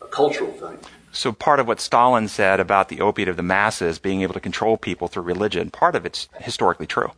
a 0.00 0.06
cultural 0.06 0.52
thing. 0.52 0.78
So 1.12 1.30
part 1.30 1.60
of 1.60 1.68
what 1.68 1.78
Stalin 1.78 2.26
said 2.26 2.58
about 2.58 2.88
the 2.88 3.02
opiate 3.02 3.28
of 3.28 3.36
the 3.36 3.42
masses 3.42 3.98
being 3.98 4.22
able 4.22 4.32
to 4.32 4.40
control 4.40 4.78
people 4.78 5.08
through 5.08 5.24
religion, 5.24 5.70
part 5.70 5.94
of 5.94 6.06
it's 6.06 6.28
historically 6.40 6.86
true. 6.86 7.12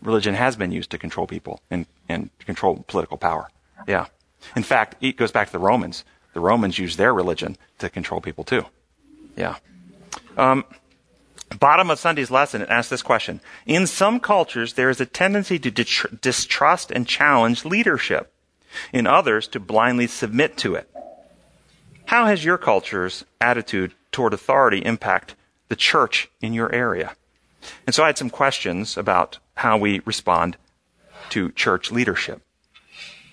Religion 0.00 0.34
has 0.34 0.54
been 0.54 0.70
used 0.70 0.90
to 0.90 0.98
control 0.98 1.26
people 1.26 1.60
and, 1.70 1.86
and 2.08 2.30
control 2.38 2.84
political 2.86 3.16
power. 3.16 3.50
Yeah. 3.88 4.06
In 4.54 4.62
fact, 4.62 4.96
it 5.02 5.16
goes 5.16 5.32
back 5.32 5.48
to 5.48 5.52
the 5.52 5.58
Romans. 5.58 6.04
The 6.34 6.40
Romans 6.40 6.78
used 6.78 6.96
their 6.96 7.12
religion 7.12 7.56
to 7.78 7.90
control 7.90 8.20
people 8.20 8.44
too. 8.44 8.66
Yeah. 9.36 9.56
Um, 10.36 10.64
bottom 11.58 11.90
of 11.90 11.98
Sunday's 11.98 12.30
lesson, 12.30 12.62
it 12.62 12.68
asks 12.68 12.90
this 12.90 13.02
question. 13.02 13.40
In 13.66 13.86
some 13.86 14.20
cultures, 14.20 14.74
there 14.74 14.90
is 14.90 15.00
a 15.00 15.06
tendency 15.06 15.58
to 15.58 15.70
distrust 15.70 16.92
and 16.92 17.08
challenge 17.08 17.64
leadership. 17.64 18.32
In 18.92 19.06
others, 19.06 19.48
to 19.48 19.60
blindly 19.60 20.06
submit 20.06 20.56
to 20.58 20.74
it. 20.74 20.90
How 22.06 22.26
has 22.26 22.44
your 22.44 22.58
culture's 22.58 23.24
attitude 23.40 23.92
toward 24.12 24.34
authority 24.34 24.84
impact 24.84 25.34
the 25.68 25.76
church 25.76 26.28
in 26.40 26.52
your 26.52 26.72
area? 26.72 27.16
And 27.86 27.94
so 27.94 28.02
I 28.02 28.06
had 28.06 28.18
some 28.18 28.30
questions 28.30 28.96
about 28.96 29.38
how 29.56 29.78
we 29.78 30.00
respond 30.04 30.56
to 31.30 31.50
church 31.52 31.90
leadership. 31.90 32.42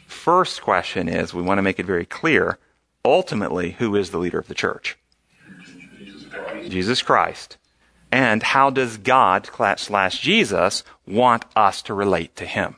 First 0.08 0.62
question 0.62 1.08
is 1.08 1.34
we 1.34 1.42
want 1.42 1.58
to 1.58 1.64
make 1.64 1.80
it 1.80 1.86
very 1.86 2.06
clear 2.06 2.58
ultimately 3.04 3.72
who 3.72 3.96
is 3.96 4.12
the 4.12 4.18
leader 4.18 4.40
of 4.40 4.48
the 4.48 4.56
church? 4.56 4.98
Jesus 6.70 7.02
Christ. 7.02 7.58
And 8.12 8.44
how 8.44 8.70
does 8.70 8.98
God 8.98 9.50
slash 9.78 10.20
Jesus 10.20 10.84
want 11.08 11.46
us 11.56 11.82
to 11.84 11.94
relate 11.94 12.36
to 12.36 12.46
Him? 12.46 12.76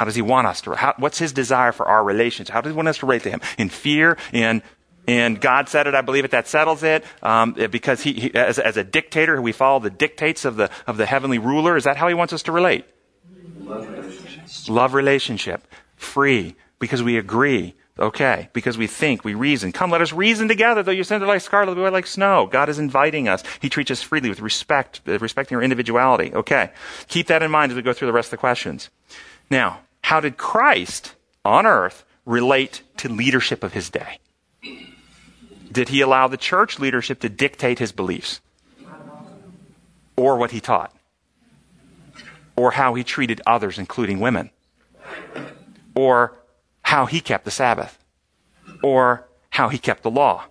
How 0.00 0.06
does 0.06 0.14
He 0.14 0.22
want 0.22 0.46
us 0.46 0.62
to? 0.62 0.74
How, 0.74 0.94
what's 0.96 1.18
His 1.18 1.30
desire 1.30 1.72
for 1.72 1.84
our 1.84 2.02
relations? 2.02 2.48
How 2.48 2.62
does 2.62 2.72
He 2.72 2.74
want 2.74 2.88
us 2.88 2.96
to 3.00 3.06
relate 3.06 3.22
to 3.24 3.30
Him? 3.30 3.42
In 3.58 3.68
fear, 3.68 4.16
in 4.32 4.62
and 5.06 5.38
God 5.38 5.68
said 5.68 5.86
it, 5.86 5.94
I 5.94 6.00
believe 6.00 6.24
it, 6.24 6.30
that 6.30 6.48
settles 6.48 6.82
it. 6.82 7.04
Um, 7.22 7.52
because 7.70 8.00
he, 8.00 8.14
he 8.14 8.34
as, 8.34 8.58
as, 8.58 8.78
a 8.78 8.84
dictator, 8.84 9.42
we 9.42 9.52
follow 9.52 9.78
the 9.78 9.90
dictates 9.90 10.46
of 10.46 10.56
the, 10.56 10.70
of 10.86 10.96
the 10.96 11.04
heavenly 11.04 11.38
ruler. 11.38 11.76
Is 11.76 11.84
that 11.84 11.98
how 11.98 12.08
he 12.08 12.14
wants 12.14 12.32
us 12.32 12.44
to 12.44 12.52
relate? 12.52 12.86
Love 13.58 13.90
relationship. 13.90 14.68
Love 14.70 14.94
relationship. 14.94 15.66
Free. 15.96 16.56
Because 16.78 17.02
we 17.02 17.18
agree. 17.18 17.74
Okay. 17.98 18.48
Because 18.54 18.78
we 18.78 18.86
think, 18.86 19.22
we 19.22 19.34
reason. 19.34 19.70
Come, 19.70 19.90
let 19.90 20.00
us 20.00 20.14
reason 20.14 20.48
together. 20.48 20.82
Though 20.82 20.92
your 20.92 21.04
sins 21.04 21.22
are 21.22 21.26
like 21.26 21.42
scarlet, 21.42 21.74
be 21.74 21.82
white 21.82 21.92
like 21.92 22.06
snow. 22.06 22.46
God 22.50 22.70
is 22.70 22.78
inviting 22.78 23.28
us. 23.28 23.44
He 23.60 23.68
treats 23.68 23.90
us 23.90 24.00
freely 24.00 24.30
with 24.30 24.40
respect, 24.40 25.02
respecting 25.04 25.56
our 25.56 25.62
individuality. 25.62 26.32
Okay. 26.32 26.70
Keep 27.08 27.26
that 27.26 27.42
in 27.42 27.50
mind 27.50 27.70
as 27.70 27.76
we 27.76 27.82
go 27.82 27.92
through 27.92 28.06
the 28.06 28.14
rest 28.14 28.28
of 28.28 28.32
the 28.32 28.38
questions. 28.38 28.88
Now, 29.50 29.80
how 30.02 30.20
did 30.20 30.36
Christ 30.36 31.14
on 31.44 31.66
earth 31.66 32.04
relate 32.24 32.82
to 32.98 33.08
leadership 33.08 33.62
of 33.62 33.72
his 33.72 33.90
day? 33.90 34.18
Did 35.72 35.88
he 35.88 36.00
allow 36.00 36.26
the 36.28 36.36
church 36.36 36.78
leadership 36.78 37.20
to 37.20 37.28
dictate 37.28 37.78
his 37.78 37.92
beliefs? 37.92 38.40
Or 40.16 40.36
what 40.36 40.50
he 40.50 40.60
taught? 40.60 40.94
Or 42.56 42.72
how 42.72 42.94
he 42.94 43.04
treated 43.04 43.40
others, 43.46 43.78
including 43.78 44.20
women? 44.20 44.50
Or 45.94 46.36
how 46.82 47.06
he 47.06 47.20
kept 47.20 47.44
the 47.44 47.50
Sabbath? 47.50 47.98
Or 48.82 49.28
how 49.50 49.68
he 49.68 49.78
kept 49.78 50.02
the 50.02 50.10
law? 50.10 50.44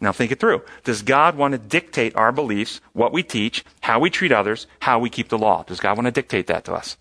Now 0.00 0.12
think 0.12 0.30
it 0.30 0.38
through. 0.38 0.62
Does 0.84 1.02
God 1.02 1.36
want 1.36 1.52
to 1.52 1.58
dictate 1.58 2.14
our 2.14 2.30
beliefs, 2.30 2.80
what 2.92 3.12
we 3.12 3.22
teach, 3.22 3.64
how 3.80 3.98
we 3.98 4.10
treat 4.10 4.30
others, 4.30 4.66
how 4.80 5.00
we 5.00 5.10
keep 5.10 5.28
the 5.28 5.38
law? 5.38 5.64
Does 5.64 5.80
God 5.80 5.96
want 5.96 6.06
to 6.06 6.12
dictate 6.12 6.46
that 6.46 6.64
to 6.66 6.74
us? 6.74 6.96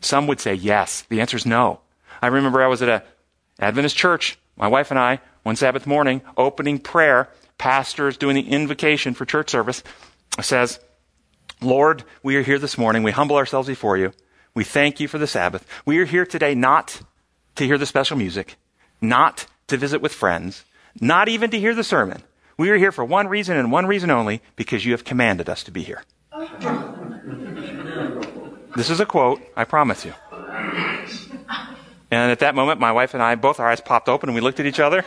Some 0.00 0.26
would 0.26 0.40
say 0.40 0.54
yes. 0.54 1.02
The 1.08 1.20
answer 1.20 1.36
is 1.36 1.46
no. 1.46 1.80
I 2.22 2.28
remember 2.28 2.62
I 2.62 2.68
was 2.68 2.82
at 2.82 2.88
a 2.88 3.02
Adventist 3.58 3.96
church, 3.96 4.38
my 4.56 4.68
wife 4.68 4.90
and 4.90 4.98
I, 4.98 5.20
one 5.42 5.56
Sabbath 5.56 5.86
morning, 5.86 6.22
opening 6.36 6.78
prayer, 6.78 7.28
pastors 7.58 8.16
doing 8.16 8.34
the 8.34 8.48
invocation 8.48 9.14
for 9.14 9.24
church 9.24 9.50
service, 9.50 9.82
says, 10.40 10.80
Lord, 11.60 12.04
we 12.22 12.36
are 12.36 12.42
here 12.42 12.58
this 12.58 12.76
morning. 12.76 13.02
We 13.02 13.12
humble 13.12 13.36
ourselves 13.36 13.68
before 13.68 13.96
you. 13.96 14.12
We 14.54 14.64
thank 14.64 15.00
you 15.00 15.08
for 15.08 15.18
the 15.18 15.26
Sabbath. 15.26 15.66
We 15.84 15.98
are 15.98 16.04
here 16.04 16.26
today 16.26 16.54
not 16.54 17.00
to 17.56 17.64
hear 17.64 17.78
the 17.78 17.86
special 17.86 18.16
music, 18.16 18.56
not 19.00 19.46
to 19.68 19.76
visit 19.76 20.00
with 20.00 20.12
friends, 20.12 20.64
not 21.00 21.28
even 21.28 21.50
to 21.50 21.58
hear 21.58 21.74
the 21.74 21.84
sermon. 21.84 22.22
We 22.58 22.70
are 22.70 22.76
here 22.76 22.92
for 22.92 23.04
one 23.04 23.28
reason 23.28 23.56
and 23.56 23.70
one 23.70 23.86
reason 23.86 24.10
only 24.10 24.42
because 24.56 24.84
you 24.84 24.92
have 24.92 25.04
commanded 25.04 25.48
us 25.48 25.62
to 25.64 25.70
be 25.70 25.82
here. 25.82 26.02
Uh-huh. 26.32 26.95
This 28.76 28.90
is 28.90 29.00
a 29.00 29.06
quote, 29.06 29.40
I 29.56 29.64
promise 29.64 30.04
you. 30.04 30.12
And 32.10 32.30
at 32.30 32.40
that 32.40 32.54
moment, 32.54 32.78
my 32.78 32.92
wife 32.92 33.14
and 33.14 33.22
I, 33.22 33.34
both 33.34 33.58
our 33.58 33.68
eyes 33.68 33.80
popped 33.80 34.08
open 34.08 34.28
and 34.28 34.34
we 34.34 34.40
looked 34.40 34.60
at 34.60 34.66
each 34.66 34.78
other. 34.78 35.04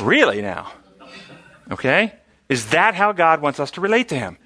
Really 0.00 0.40
now? 0.40 0.72
Okay? 1.70 2.14
Is 2.48 2.70
that 2.70 2.94
how 2.94 3.12
God 3.12 3.42
wants 3.42 3.60
us 3.60 3.70
to 3.72 3.80
relate 3.80 4.08
to 4.08 4.14
Him? 4.16 4.38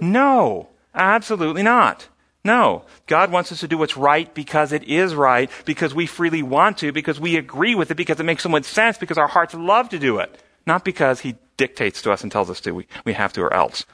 No, 0.00 0.68
absolutely 0.94 1.62
not. 1.62 2.08
No. 2.44 2.84
God 3.06 3.30
wants 3.30 3.52
us 3.52 3.60
to 3.60 3.68
do 3.68 3.78
what's 3.78 3.96
right 3.96 4.32
because 4.34 4.72
it 4.72 4.84
is 4.84 5.14
right, 5.14 5.50
because 5.64 5.94
we 5.94 6.06
freely 6.06 6.42
want 6.42 6.78
to, 6.78 6.92
because 6.92 7.20
we 7.20 7.36
agree 7.36 7.74
with 7.74 7.90
it, 7.90 7.96
because 7.96 8.18
it 8.20 8.24
makes 8.24 8.42
so 8.42 8.48
much 8.48 8.64
sense, 8.64 8.98
because 8.98 9.18
our 9.18 9.28
hearts 9.28 9.54
love 9.54 9.88
to 9.90 9.98
do 9.98 10.18
it. 10.18 10.42
Not 10.66 10.84
because 10.84 11.20
He 11.20 11.36
dictates 11.56 12.02
to 12.02 12.12
us 12.12 12.22
and 12.22 12.32
tells 12.32 12.50
us 12.50 12.60
to. 12.62 12.72
We, 12.72 12.86
we 13.04 13.12
have 13.12 13.32
to 13.34 13.42
or 13.42 13.52
else. 13.52 13.84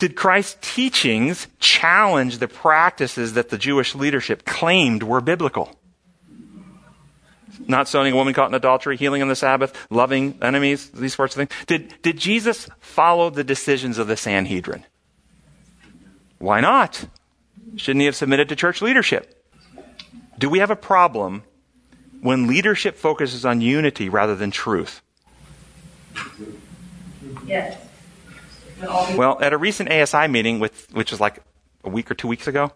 Did 0.00 0.16
Christ's 0.16 0.56
teachings 0.74 1.46
challenge 1.60 2.38
the 2.38 2.48
practices 2.48 3.34
that 3.34 3.50
the 3.50 3.58
Jewish 3.58 3.94
leadership 3.94 4.44
claimed 4.44 5.04
were 5.04 5.20
biblical? 5.20 5.76
not 7.68 7.88
stoning 7.88 8.12
a 8.12 8.16
woman 8.16 8.34
caught 8.34 8.48
in 8.48 8.54
adultery, 8.54 8.96
healing 8.96 9.22
on 9.22 9.28
the 9.28 9.36
Sabbath, 9.36 9.74
loving 9.90 10.38
enemies, 10.42 10.90
these 10.90 11.14
sorts 11.14 11.36
of 11.36 11.48
things. 11.48 11.66
Did, 11.66 11.94
did 12.02 12.18
Jesus 12.18 12.68
follow 12.80 13.30
the 13.30 13.44
decisions 13.44 13.98
of 13.98 14.08
the 14.08 14.16
Sanhedrin? 14.16 14.84
Why 16.38 16.60
not? 16.60 17.06
Shouldn't 17.76 18.00
he 18.00 18.06
have 18.06 18.16
submitted 18.16 18.48
to 18.48 18.56
church 18.56 18.82
leadership? 18.82 19.46
Do 20.38 20.48
we 20.48 20.58
have 20.58 20.70
a 20.70 20.76
problem 20.76 21.44
when 22.22 22.46
leadership 22.46 22.96
focuses 22.96 23.44
on 23.44 23.60
unity 23.60 24.08
rather 24.08 24.34
than 24.34 24.50
truth? 24.50 25.02
Yes. 27.46 27.78
Well, 28.82 29.38
at 29.40 29.52
a 29.52 29.58
recent 29.58 29.90
ASI 29.90 30.28
meeting, 30.28 30.60
with, 30.60 30.92
which 30.92 31.10
was 31.10 31.20
like 31.20 31.42
a 31.84 31.88
week 31.88 32.10
or 32.10 32.14
two 32.14 32.28
weeks 32.28 32.46
ago, 32.46 32.72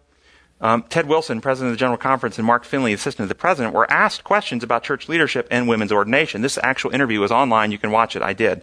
um, 0.61 0.85
Ted 0.89 1.07
Wilson, 1.07 1.41
president 1.41 1.73
of 1.73 1.77
the 1.77 1.81
General 1.81 1.99
Conference, 1.99 2.39
and 2.39 2.47
Mark 2.47 2.65
Finley, 2.65 2.93
assistant 2.93 3.27
to 3.27 3.29
the 3.29 3.35
president, 3.35 3.75
were 3.75 3.91
asked 3.91 4.25
questions 4.25 4.63
about 4.63 4.83
church 4.83 5.09
leadership 5.09 5.49
and 5.51 5.69
women's 5.69 5.93
ordination. 5.93 6.43
This 6.43 6.59
actual 6.63 6.93
interview 6.93 7.23
is 7.23 7.31
online. 7.31 7.73
You 7.73 7.79
can 7.79 7.91
watch 7.91 8.17
it. 8.17 8.23
I 8.23 8.33
did. 8.33 8.63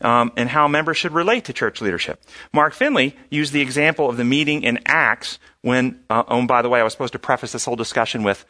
Um, 0.00 0.32
and 0.36 0.48
how 0.48 0.68
members 0.68 0.96
should 0.96 1.12
relate 1.12 1.44
to 1.46 1.52
church 1.52 1.80
leadership. 1.80 2.22
Mark 2.52 2.74
Finley 2.74 3.16
used 3.28 3.52
the 3.52 3.60
example 3.60 4.08
of 4.08 4.16
the 4.16 4.24
meeting 4.24 4.62
in 4.62 4.78
Acts 4.86 5.38
when, 5.62 6.00
uh, 6.08 6.22
oh, 6.28 6.46
by 6.46 6.62
the 6.62 6.68
way, 6.68 6.80
I 6.80 6.84
was 6.84 6.92
supposed 6.92 7.12
to 7.14 7.18
preface 7.18 7.52
this 7.52 7.64
whole 7.64 7.76
discussion 7.76 8.22
with 8.22 8.46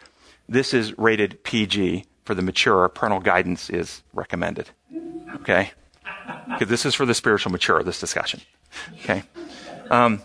this 0.48 0.74
is 0.74 0.96
rated 0.98 1.42
PG 1.44 2.04
for 2.24 2.34
the 2.34 2.42
mature. 2.42 2.88
Parental 2.88 3.20
guidance 3.20 3.70
is 3.70 4.02
recommended. 4.12 4.70
Okay? 5.36 5.72
Because 6.48 6.68
this 6.68 6.86
is 6.86 6.94
for 6.94 7.06
the 7.06 7.14
spiritual 7.14 7.52
mature, 7.52 7.82
this 7.82 8.00
discussion. 8.00 8.40
Okay? 9.02 9.22
Um, 9.90 10.22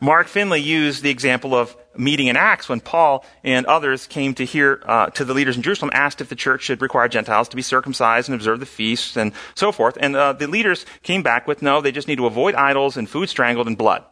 Mark 0.00 0.26
Finley 0.26 0.60
used 0.60 1.02
the 1.02 1.10
example 1.10 1.54
of 1.54 1.76
meeting 1.96 2.26
in 2.26 2.36
Acts 2.36 2.68
when 2.68 2.80
Paul 2.80 3.24
and 3.44 3.66
others 3.66 4.06
came 4.06 4.34
to 4.34 4.44
hear 4.44 4.82
uh, 4.86 5.06
to 5.10 5.24
the 5.24 5.34
leaders 5.34 5.56
in 5.56 5.62
Jerusalem, 5.62 5.90
asked 5.94 6.20
if 6.20 6.28
the 6.28 6.34
church 6.34 6.62
should 6.62 6.82
require 6.82 7.08
Gentiles 7.08 7.48
to 7.50 7.56
be 7.56 7.62
circumcised 7.62 8.28
and 8.28 8.34
observe 8.34 8.60
the 8.60 8.66
feasts 8.66 9.16
and 9.16 9.32
so 9.54 9.72
forth. 9.72 9.96
And 10.00 10.16
uh, 10.16 10.32
the 10.32 10.46
leaders 10.46 10.86
came 11.02 11.22
back 11.22 11.46
with 11.46 11.62
no, 11.62 11.80
they 11.80 11.92
just 11.92 12.08
need 12.08 12.16
to 12.16 12.26
avoid 12.26 12.54
idols 12.54 12.96
and 12.96 13.08
food 13.08 13.28
strangled 13.28 13.66
and 13.66 13.78
blood. 13.78 14.04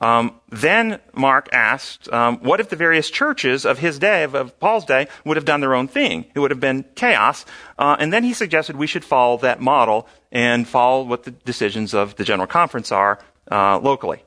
Um, 0.00 0.40
then 0.48 0.98
Mark 1.12 1.50
asked, 1.52 2.10
um, 2.10 2.38
what 2.38 2.58
if 2.58 2.70
the 2.70 2.76
various 2.76 3.10
churches 3.10 3.66
of 3.66 3.78
his 3.78 3.98
day, 3.98 4.22
of, 4.22 4.34
of, 4.34 4.58
Paul's 4.58 4.86
day, 4.86 5.08
would 5.26 5.36
have 5.36 5.44
done 5.44 5.60
their 5.60 5.74
own 5.74 5.88
thing? 5.88 6.24
It 6.34 6.38
would 6.38 6.50
have 6.50 6.60
been 6.60 6.84
chaos. 6.94 7.44
Uh, 7.78 7.96
and 7.98 8.12
then 8.12 8.24
he 8.24 8.32
suggested 8.32 8.76
we 8.76 8.86
should 8.86 9.04
follow 9.04 9.36
that 9.38 9.60
model 9.60 10.08
and 10.32 10.66
follow 10.66 11.02
what 11.02 11.24
the 11.24 11.30
decisions 11.30 11.92
of 11.92 12.16
the 12.16 12.24
General 12.24 12.46
Conference 12.46 12.90
are 12.90 13.18
uh, 13.50 13.78
locally. 13.78 14.22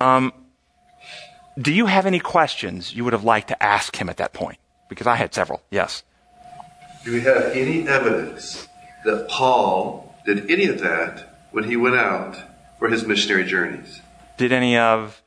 Um, 0.00 0.32
do 1.56 1.72
you 1.72 1.86
have 1.86 2.06
any 2.06 2.20
questions 2.20 2.94
you 2.94 3.04
would 3.04 3.12
have 3.12 3.24
liked 3.24 3.48
to 3.48 3.62
ask 3.62 3.96
him 3.96 4.08
at 4.08 4.16
that 4.16 4.32
point? 4.32 4.58
Because 4.88 5.06
I 5.06 5.14
had 5.16 5.32
several. 5.32 5.62
Yes. 5.70 6.02
Do 7.04 7.12
we 7.12 7.20
have 7.20 7.52
any 7.52 7.86
evidence 7.86 8.66
that 9.04 9.28
Paul 9.28 10.14
did 10.26 10.50
any 10.50 10.66
of 10.66 10.80
that 10.80 11.46
when 11.52 11.64
he 11.64 11.76
went 11.76 11.96
out 11.96 12.36
for 12.78 12.88
his 12.88 13.06
missionary 13.06 13.44
journeys? 13.44 14.00
Did 14.38 14.52
any 14.52 14.78
of. 14.78 15.20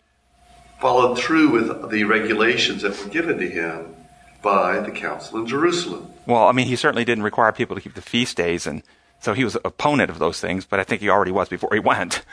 Followed 0.79 1.19
through 1.19 1.49
with 1.51 1.91
the 1.91 2.05
regulations 2.05 2.81
that 2.81 2.97
were 2.97 3.09
given 3.11 3.37
to 3.37 3.47
him 3.47 3.93
by 4.41 4.79
the 4.79 4.89
council 4.89 5.37
in 5.39 5.45
Jerusalem? 5.45 6.11
Well, 6.25 6.47
I 6.47 6.53
mean, 6.53 6.65
he 6.65 6.75
certainly 6.75 7.05
didn't 7.05 7.23
require 7.23 7.51
people 7.51 7.75
to 7.75 7.81
keep 7.81 7.93
the 7.93 8.01
feast 8.01 8.37
days, 8.37 8.65
and 8.65 8.81
so 9.19 9.33
he 9.33 9.43
was 9.43 9.55
an 9.55 9.61
opponent 9.65 10.09
of 10.09 10.17
those 10.17 10.39
things, 10.41 10.65
but 10.65 10.79
I 10.79 10.83
think 10.83 11.01
he 11.01 11.09
already 11.09 11.31
was 11.31 11.49
before 11.49 11.69
he 11.73 11.79
went. 11.91 12.23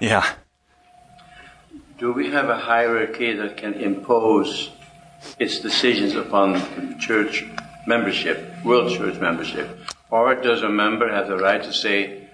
yeah. 0.00 0.26
Do 1.98 2.12
we 2.12 2.30
have 2.30 2.48
a 2.48 2.58
hierarchy 2.58 3.32
that 3.34 3.56
can 3.56 3.74
impose 3.74 4.70
its 5.38 5.60
decisions 5.60 6.14
upon 6.14 6.98
church 6.98 7.44
membership, 7.86 8.64
world 8.64 8.90
church 8.92 9.20
membership? 9.20 9.78
Or 10.10 10.34
does 10.34 10.62
a 10.62 10.68
member 10.68 11.08
have 11.12 11.28
the 11.28 11.36
right 11.36 11.62
to 11.62 11.72
say, 11.72 12.25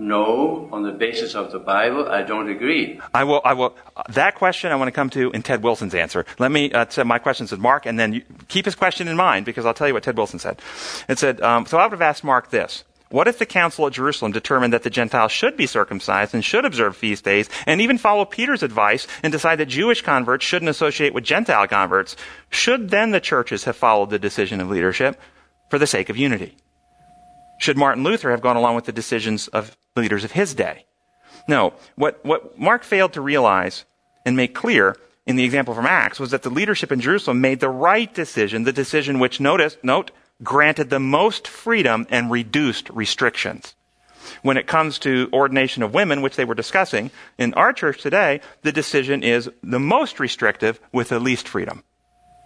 no, 0.00 0.66
on 0.72 0.82
the 0.82 0.92
basis 0.92 1.34
of 1.34 1.52
the 1.52 1.58
Bible, 1.58 2.08
I 2.08 2.22
don't 2.22 2.48
agree. 2.48 2.98
I 3.12 3.24
will. 3.24 3.42
I 3.44 3.52
will. 3.52 3.76
That 4.08 4.34
question 4.34 4.72
I 4.72 4.76
want 4.76 4.88
to 4.88 4.92
come 4.92 5.10
to 5.10 5.30
in 5.32 5.42
Ted 5.42 5.62
Wilson's 5.62 5.94
answer. 5.94 6.24
Let 6.38 6.50
me 6.50 6.72
uh, 6.72 7.04
my 7.04 7.18
questions 7.18 7.50
with 7.50 7.60
Mark, 7.60 7.84
and 7.84 8.00
then 8.00 8.14
you, 8.14 8.22
keep 8.48 8.64
his 8.64 8.74
question 8.74 9.08
in 9.08 9.16
mind 9.16 9.44
because 9.44 9.66
I'll 9.66 9.74
tell 9.74 9.86
you 9.86 9.92
what 9.92 10.02
Ted 10.02 10.16
Wilson 10.16 10.38
said. 10.38 10.58
It 11.06 11.18
said, 11.18 11.42
um, 11.42 11.66
so 11.66 11.76
I 11.76 11.84
would 11.84 11.92
have 11.92 12.00
asked 12.00 12.24
Mark 12.24 12.48
this: 12.48 12.82
what 13.10 13.28
if 13.28 13.38
the 13.38 13.44
council 13.44 13.86
at 13.86 13.92
Jerusalem 13.92 14.32
determined 14.32 14.72
that 14.72 14.84
the 14.84 14.88
Gentiles 14.90 15.32
should 15.32 15.56
be 15.56 15.66
circumcised 15.66 16.32
and 16.32 16.42
should 16.42 16.64
observe 16.64 16.96
feast 16.96 17.24
days 17.24 17.50
and 17.66 17.82
even 17.82 17.98
follow 17.98 18.24
Peter's 18.24 18.62
advice 18.62 19.06
and 19.22 19.30
decide 19.30 19.56
that 19.56 19.66
Jewish 19.66 20.00
converts 20.00 20.46
shouldn't 20.46 20.70
associate 20.70 21.12
with 21.12 21.24
Gentile 21.24 21.68
converts? 21.68 22.16
Should 22.48 22.88
then 22.88 23.10
the 23.10 23.20
churches 23.20 23.64
have 23.64 23.76
followed 23.76 24.08
the 24.08 24.18
decision 24.18 24.60
of 24.60 24.70
leadership 24.70 25.20
for 25.68 25.78
the 25.78 25.86
sake 25.86 26.08
of 26.08 26.16
unity? 26.16 26.56
Should 27.58 27.76
Martin 27.76 28.02
Luther 28.02 28.30
have 28.30 28.40
gone 28.40 28.56
along 28.56 28.76
with 28.76 28.86
the 28.86 28.92
decisions 28.92 29.48
of 29.48 29.76
leaders 29.96 30.24
of 30.24 30.32
his 30.32 30.54
day? 30.54 30.84
No. 31.48 31.74
What, 31.96 32.24
what 32.24 32.58
Mark 32.58 32.84
failed 32.84 33.12
to 33.14 33.20
realize 33.20 33.84
and 34.24 34.36
make 34.36 34.54
clear 34.54 34.96
in 35.26 35.36
the 35.36 35.44
example 35.44 35.74
from 35.74 35.86
Acts 35.86 36.20
was 36.20 36.30
that 36.30 36.42
the 36.42 36.50
leadership 36.50 36.92
in 36.92 37.00
Jerusalem 37.00 37.40
made 37.40 37.60
the 37.60 37.68
right 37.68 38.12
decision, 38.12 38.64
the 38.64 38.72
decision 38.72 39.18
which, 39.18 39.40
notice, 39.40 39.76
note, 39.82 40.10
granted 40.42 40.90
the 40.90 41.00
most 41.00 41.46
freedom 41.46 42.06
and 42.10 42.30
reduced 42.30 42.88
restrictions. 42.90 43.74
when 44.42 44.56
it 44.56 44.66
comes 44.66 44.98
to 45.00 45.28
ordination 45.32 45.82
of 45.82 45.94
women, 45.94 46.22
which 46.22 46.36
they 46.36 46.44
were 46.44 46.54
discussing, 46.54 47.10
in 47.38 47.54
our 47.54 47.72
church 47.72 48.02
today, 48.02 48.40
the 48.62 48.72
decision 48.72 49.22
is 49.22 49.50
the 49.62 49.80
most 49.80 50.20
restrictive 50.20 50.80
with 50.92 51.08
the 51.08 51.20
least 51.20 51.48
freedom. 51.48 51.82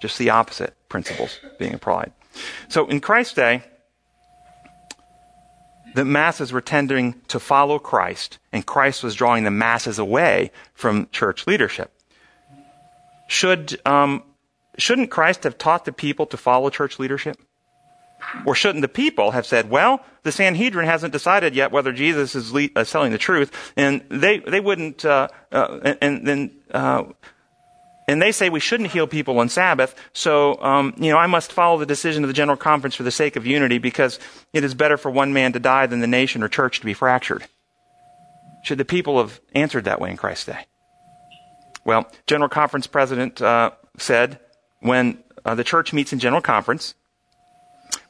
Just 0.00 0.18
the 0.18 0.30
opposite 0.30 0.74
principles 0.88 1.40
being 1.58 1.74
applied. 1.74 2.12
So 2.68 2.86
in 2.86 3.00
Christ's 3.00 3.34
day, 3.34 3.62
the 5.94 6.04
masses 6.04 6.52
were 6.52 6.60
tending 6.60 7.20
to 7.28 7.38
follow 7.38 7.78
Christ, 7.78 8.38
and 8.52 8.66
Christ 8.66 9.02
was 9.02 9.14
drawing 9.14 9.44
the 9.44 9.50
masses 9.50 9.98
away 9.98 10.50
from 10.74 11.08
church 11.10 11.46
leadership. 11.46 11.90
Should, 13.28 13.80
um, 13.86 14.22
shouldn't 14.76 15.10
Christ 15.10 15.44
have 15.44 15.56
taught 15.56 15.84
the 15.84 15.92
people 15.92 16.26
to 16.26 16.36
follow 16.36 16.68
church 16.68 16.98
leadership? 16.98 17.38
Or 18.46 18.54
shouldn't 18.54 18.82
the 18.82 18.88
people 18.88 19.32
have 19.32 19.46
said, 19.46 19.70
well, 19.70 20.04
the 20.22 20.32
Sanhedrin 20.32 20.86
hasn't 20.86 21.12
decided 21.12 21.54
yet 21.54 21.70
whether 21.70 21.92
Jesus 21.92 22.34
is 22.34 22.52
le- 22.52 22.68
uh, 22.74 22.84
telling 22.84 23.12
the 23.12 23.18
truth, 23.18 23.72
and 23.76 24.02
they, 24.08 24.38
they 24.38 24.60
wouldn't, 24.60 25.04
uh, 25.04 25.28
uh, 25.52 25.94
and 26.00 26.26
then, 26.26 26.50
uh, 26.70 27.04
and 28.06 28.20
they 28.20 28.32
say 28.32 28.50
we 28.50 28.60
shouldn't 28.60 28.90
heal 28.90 29.06
people 29.06 29.38
on 29.38 29.48
Sabbath, 29.48 29.94
so, 30.12 30.60
um, 30.62 30.94
you 30.98 31.10
know, 31.10 31.18
I 31.18 31.26
must 31.26 31.52
follow 31.52 31.78
the 31.78 31.86
decision 31.86 32.24
of 32.24 32.28
the 32.28 32.34
General 32.34 32.56
Conference 32.56 32.94
for 32.94 33.02
the 33.02 33.10
sake 33.10 33.36
of 33.36 33.46
unity 33.46 33.78
because 33.78 34.18
it 34.52 34.64
is 34.64 34.74
better 34.74 34.96
for 34.96 35.10
one 35.10 35.32
man 35.32 35.52
to 35.52 35.60
die 35.60 35.86
than 35.86 36.00
the 36.00 36.06
nation 36.06 36.42
or 36.42 36.48
church 36.48 36.80
to 36.80 36.86
be 36.86 36.94
fractured. 36.94 37.46
Should 38.62 38.78
the 38.78 38.84
people 38.84 39.18
have 39.18 39.40
answered 39.54 39.84
that 39.84 40.00
way 40.00 40.10
in 40.10 40.16
Christ's 40.16 40.46
day? 40.46 40.66
Well, 41.84 42.10
General 42.26 42.48
Conference 42.48 42.86
President 42.86 43.40
uh, 43.42 43.72
said 43.98 44.40
when 44.80 45.22
uh, 45.44 45.54
the 45.54 45.64
church 45.64 45.92
meets 45.92 46.12
in 46.12 46.18
General 46.18 46.42
Conference, 46.42 46.94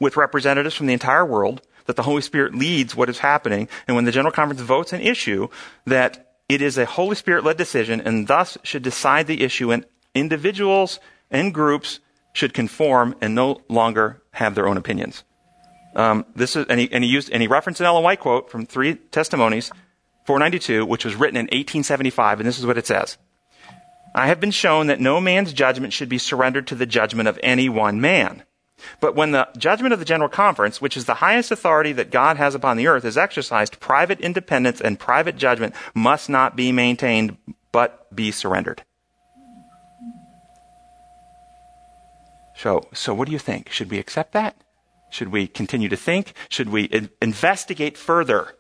with 0.01 0.17
representatives 0.17 0.75
from 0.75 0.87
the 0.87 0.93
entire 0.93 1.25
world, 1.25 1.63
that 1.87 1.97
the 1.97 2.03
Holy 2.03 2.23
Spirit 2.23 2.55
leads 2.55 2.97
what 2.97 3.09
is 3.09 3.19
happening, 3.19 3.69
and 3.87 3.95
when 3.95 4.05
the 4.05 4.13
General 4.13 4.33
Conference 4.33 4.61
votes 4.61 4.93
an 4.93 5.01
issue, 5.01 5.49
that 5.87 6.34
it 6.49 6.61
is 6.61 6.77
a 6.79 6.85
Holy 6.85 7.17
Spirit 7.17 7.45
led 7.45 7.57
decision 7.57 8.01
and 8.01 8.27
thus 8.27 8.59
should 8.63 8.83
decide 8.83 9.27
the 9.27 9.43
issue, 9.43 9.73
and 9.73 9.87
individuals 10.15 11.01
and 11.31 11.55
groups 11.55 12.01
should 12.33 12.53
conform 12.53 13.15
and 13.21 13.35
no 13.35 13.61
longer 13.69 14.23
have 14.33 14.55
their 14.55 14.69
own 14.69 14.77
opinions. 14.77 15.25
Um, 15.95 16.27
this 16.35 16.57
is, 16.57 16.67
and 16.69 16.81
he, 16.81 16.89
and 16.93 17.05
he 17.05 17.11
used, 17.11 17.31
and 17.31 17.41
he 17.41 17.49
referenced 17.49 17.81
an 17.81 17.87
Ellen 17.87 18.03
White 18.03 18.21
quote 18.21 18.51
from 18.51 18.67
Three 18.67 18.97
Testimonies, 18.97 19.71
492, 20.27 20.85
which 20.85 21.05
was 21.05 21.15
written 21.15 21.37
in 21.37 21.45
1875, 21.45 22.41
and 22.41 22.49
this 22.49 22.59
is 22.59 22.67
what 22.67 22.79
it 22.79 22.87
says. 22.87 23.17
I 24.15 24.27
have 24.27 24.41
been 24.41 24.51
shown 24.51 24.89
that 24.89 25.01
no 25.01 25.21
man's 25.21 25.53
judgment 25.53 25.93
should 25.93 26.09
be 26.09 26.19
surrendered 26.19 26.67
to 26.69 26.75
the 26.75 26.87
judgment 26.87 27.29
of 27.29 27.39
any 27.43 27.69
one 27.69 28.01
man. 28.01 28.45
But 29.01 29.15
when 29.15 29.33
the 29.33 29.49
judgment 29.57 29.93
of 29.93 29.99
the 29.99 30.05
General 30.05 30.29
Conference, 30.29 30.81
which 30.81 30.97
is 30.97 31.05
the 31.05 31.15
highest 31.15 31.51
authority 31.51 31.93
that 31.93 32.11
God 32.11 32.37
has 32.37 32.55
upon 32.55 32.77
the 32.77 32.87
earth, 32.87 33.05
is 33.05 33.17
exercised, 33.17 33.81
private 33.81 34.21
independence 34.21 34.81
and 34.81 34.99
private 34.99 35.37
judgment 35.37 35.75
must 35.95 36.29
not 36.29 36.57
be 36.57 36.73
maintained, 36.73 37.37
but 37.73 38.15
be 38.15 38.31
surrendered. 38.31 38.83
So, 42.57 42.89
so 42.93 43.15
what 43.15 43.27
do 43.27 43.33
you 43.33 43.39
think? 43.39 43.71
Should 43.71 43.91
we 43.91 43.99
accept 43.99 44.33
that? 44.33 44.57
Should 45.11 45.29
we 45.29 45.47
continue 45.47 45.89
to 45.89 45.97
think? 45.97 46.33
Should 46.49 46.69
we 46.69 46.85
in- 46.85 47.11
investigate 47.21 47.99
further? 47.99 48.55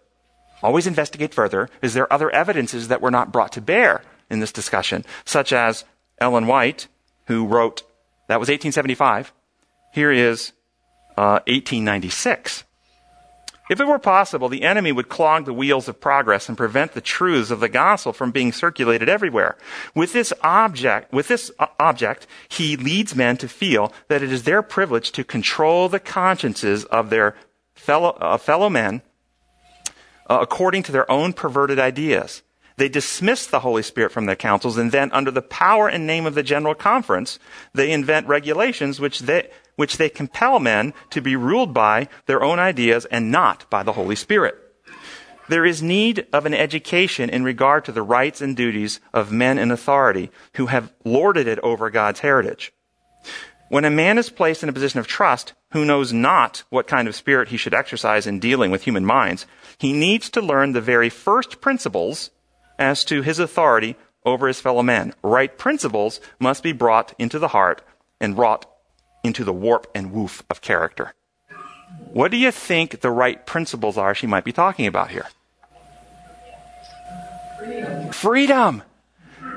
Always 0.62 0.86
investigate 0.86 1.34
further. 1.34 1.68
Is 1.82 1.94
there 1.94 2.12
other 2.12 2.30
evidences 2.30 2.88
that 2.88 3.00
were 3.00 3.10
not 3.10 3.32
brought 3.32 3.52
to 3.52 3.60
bear 3.60 4.02
in 4.30 4.40
this 4.40 4.52
discussion, 4.52 5.04
such 5.24 5.52
as 5.52 5.84
Ellen 6.18 6.46
White, 6.46 6.88
who 7.26 7.46
wrote, 7.46 7.82
that 8.28 8.40
was 8.40 8.48
1875, 8.48 9.32
here 9.94 10.10
is 10.10 10.52
uh, 11.16 11.38
1896. 11.46 12.64
If 13.70 13.80
it 13.80 13.86
were 13.86 14.00
possible, 14.00 14.48
the 14.48 14.64
enemy 14.64 14.90
would 14.90 15.08
clog 15.08 15.44
the 15.44 15.54
wheels 15.54 15.88
of 15.88 16.00
progress 16.00 16.48
and 16.48 16.58
prevent 16.58 16.92
the 16.92 17.00
truths 17.00 17.52
of 17.52 17.60
the 17.60 17.68
gospel 17.68 18.12
from 18.12 18.32
being 18.32 18.52
circulated 18.52 19.08
everywhere. 19.08 19.56
With 19.94 20.12
this 20.12 20.32
object, 20.42 21.12
with 21.12 21.28
this 21.28 21.52
uh, 21.60 21.68
object, 21.78 22.26
he 22.48 22.76
leads 22.76 23.14
men 23.14 23.36
to 23.38 23.48
feel 23.48 23.92
that 24.08 24.20
it 24.20 24.32
is 24.32 24.42
their 24.42 24.62
privilege 24.62 25.12
to 25.12 25.22
control 25.22 25.88
the 25.88 26.00
consciences 26.00 26.84
of 26.86 27.08
their 27.08 27.36
fellow, 27.74 28.10
uh, 28.20 28.36
fellow 28.36 28.68
men 28.68 29.00
uh, 30.28 30.38
according 30.42 30.82
to 30.82 30.92
their 30.92 31.10
own 31.10 31.32
perverted 31.32 31.78
ideas. 31.78 32.42
They 32.76 32.88
dismiss 32.88 33.46
the 33.46 33.60
Holy 33.60 33.84
Spirit 33.84 34.10
from 34.10 34.26
their 34.26 34.34
councils, 34.34 34.76
and 34.76 34.90
then, 34.90 35.12
under 35.12 35.30
the 35.30 35.42
power 35.42 35.88
and 35.88 36.06
name 36.06 36.26
of 36.26 36.34
the 36.34 36.42
General 36.42 36.74
Conference, 36.74 37.38
they 37.72 37.92
invent 37.92 38.26
regulations 38.26 38.98
which 38.98 39.20
they, 39.20 39.48
which 39.76 39.96
they 39.96 40.08
compel 40.08 40.60
men 40.60 40.94
to 41.10 41.20
be 41.20 41.36
ruled 41.36 41.74
by 41.74 42.08
their 42.26 42.42
own 42.42 42.58
ideas 42.58 43.04
and 43.06 43.30
not 43.30 43.68
by 43.70 43.82
the 43.82 43.92
Holy 43.92 44.16
Spirit. 44.16 44.56
There 45.48 45.66
is 45.66 45.82
need 45.82 46.26
of 46.32 46.46
an 46.46 46.54
education 46.54 47.28
in 47.28 47.44
regard 47.44 47.84
to 47.84 47.92
the 47.92 48.02
rights 48.02 48.40
and 48.40 48.56
duties 48.56 49.00
of 49.12 49.30
men 49.30 49.58
in 49.58 49.70
authority 49.70 50.30
who 50.54 50.66
have 50.66 50.92
lorded 51.04 51.46
it 51.46 51.58
over 51.58 51.90
God's 51.90 52.20
heritage. 52.20 52.72
When 53.68 53.84
a 53.84 53.90
man 53.90 54.18
is 54.18 54.30
placed 54.30 54.62
in 54.62 54.68
a 54.68 54.72
position 54.72 55.00
of 55.00 55.06
trust 55.06 55.52
who 55.72 55.84
knows 55.84 56.12
not 56.12 56.62
what 56.70 56.86
kind 56.86 57.08
of 57.08 57.14
spirit 57.14 57.48
he 57.48 57.56
should 57.56 57.74
exercise 57.74 58.26
in 58.26 58.38
dealing 58.38 58.70
with 58.70 58.84
human 58.84 59.04
minds, 59.04 59.46
he 59.78 59.92
needs 59.92 60.30
to 60.30 60.40
learn 60.40 60.72
the 60.72 60.80
very 60.80 61.10
first 61.10 61.60
principles 61.60 62.30
as 62.78 63.04
to 63.04 63.22
his 63.22 63.38
authority 63.38 63.96
over 64.24 64.48
his 64.48 64.60
fellow 64.60 64.82
men. 64.82 65.12
Right 65.22 65.56
principles 65.56 66.20
must 66.38 66.62
be 66.62 66.72
brought 66.72 67.14
into 67.18 67.38
the 67.38 67.48
heart 67.48 67.82
and 68.20 68.38
wrought 68.38 68.66
into 69.24 69.42
the 69.42 69.52
warp 69.52 69.90
and 69.94 70.12
woof 70.12 70.44
of 70.48 70.60
character. 70.60 71.14
What 72.12 72.30
do 72.30 72.36
you 72.36 72.52
think 72.52 73.00
the 73.00 73.10
right 73.10 73.44
principles 73.44 73.98
are 73.98 74.14
she 74.14 74.26
might 74.26 74.44
be 74.44 74.52
talking 74.52 74.86
about 74.86 75.10
here? 75.10 75.26
Freedom. 77.58 78.12
freedom. 78.12 78.82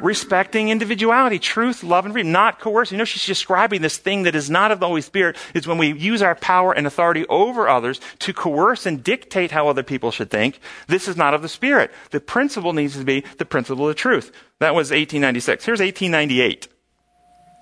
Respecting 0.02 0.70
individuality, 0.70 1.40
truth, 1.40 1.84
love, 1.84 2.06
and 2.06 2.14
freedom, 2.14 2.32
not 2.32 2.60
coercion. 2.60 2.96
You 2.96 2.98
know, 3.00 3.06
she's 3.06 3.26
describing 3.26 3.82
this 3.82 3.98
thing 3.98 4.24
that 4.24 4.36
is 4.36 4.48
not 4.48 4.72
of 4.72 4.80
the 4.80 4.86
Holy 4.86 5.02
Spirit, 5.02 5.38
is 5.56 5.68
when 5.68 5.80
we 5.80 5.92
use 5.92 6.22
our 6.22 6.36
power 6.36 6.72
and 6.72 6.86
authority 6.86 7.26
over 7.28 7.68
others 7.68 8.00
to 8.20 8.32
coerce 8.32 8.86
and 8.86 9.04
dictate 9.04 9.50
how 9.50 9.68
other 9.68 9.82
people 9.82 10.12
should 10.12 10.30
think. 10.30 10.60
This 10.88 11.08
is 11.08 11.18
not 11.18 11.34
of 11.34 11.42
the 11.42 11.50
Spirit. 11.50 11.92
The 12.12 12.20
principle 12.20 12.74
needs 12.74 12.96
to 12.96 13.04
be 13.04 13.24
the 13.40 13.46
principle 13.46 13.90
of 13.90 13.96
truth. 13.96 14.32
That 14.60 14.76
was 14.76 14.92
1896. 14.92 15.66
Here's 15.66 15.80
1898. 15.80 16.68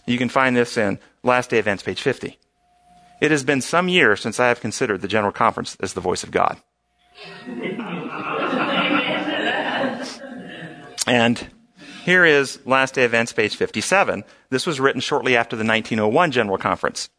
You 0.06 0.18
can 0.18 0.30
find 0.30 0.58
this 0.58 0.78
in 0.78 0.99
Last 1.26 1.50
Day 1.50 1.58
Events, 1.58 1.82
page 1.82 2.02
50. 2.02 2.38
It 3.20 3.32
has 3.32 3.44
been 3.44 3.62
some 3.62 3.90
years 3.90 4.22
since 4.22 4.40
I 4.40 4.50
have 4.50 4.62
considered 4.62 5.02
the 5.02 5.08
General 5.08 5.32
Conference 5.32 5.76
as 5.80 5.94
the 5.94 6.02
voice 6.02 6.24
of 6.24 6.30
God. 6.30 6.58
and 11.08 11.50
here 12.04 12.26
is 12.26 12.60
Last 12.68 12.94
Day 12.94 13.06
Events, 13.06 13.34
page 13.34 13.56
57. 13.56 14.24
This 14.52 14.68
was 14.68 14.80
written 14.80 15.02
shortly 15.02 15.36
after 15.36 15.56
the 15.56 15.66
1901 15.66 16.32
General 16.32 16.60
Conference. 16.60 17.10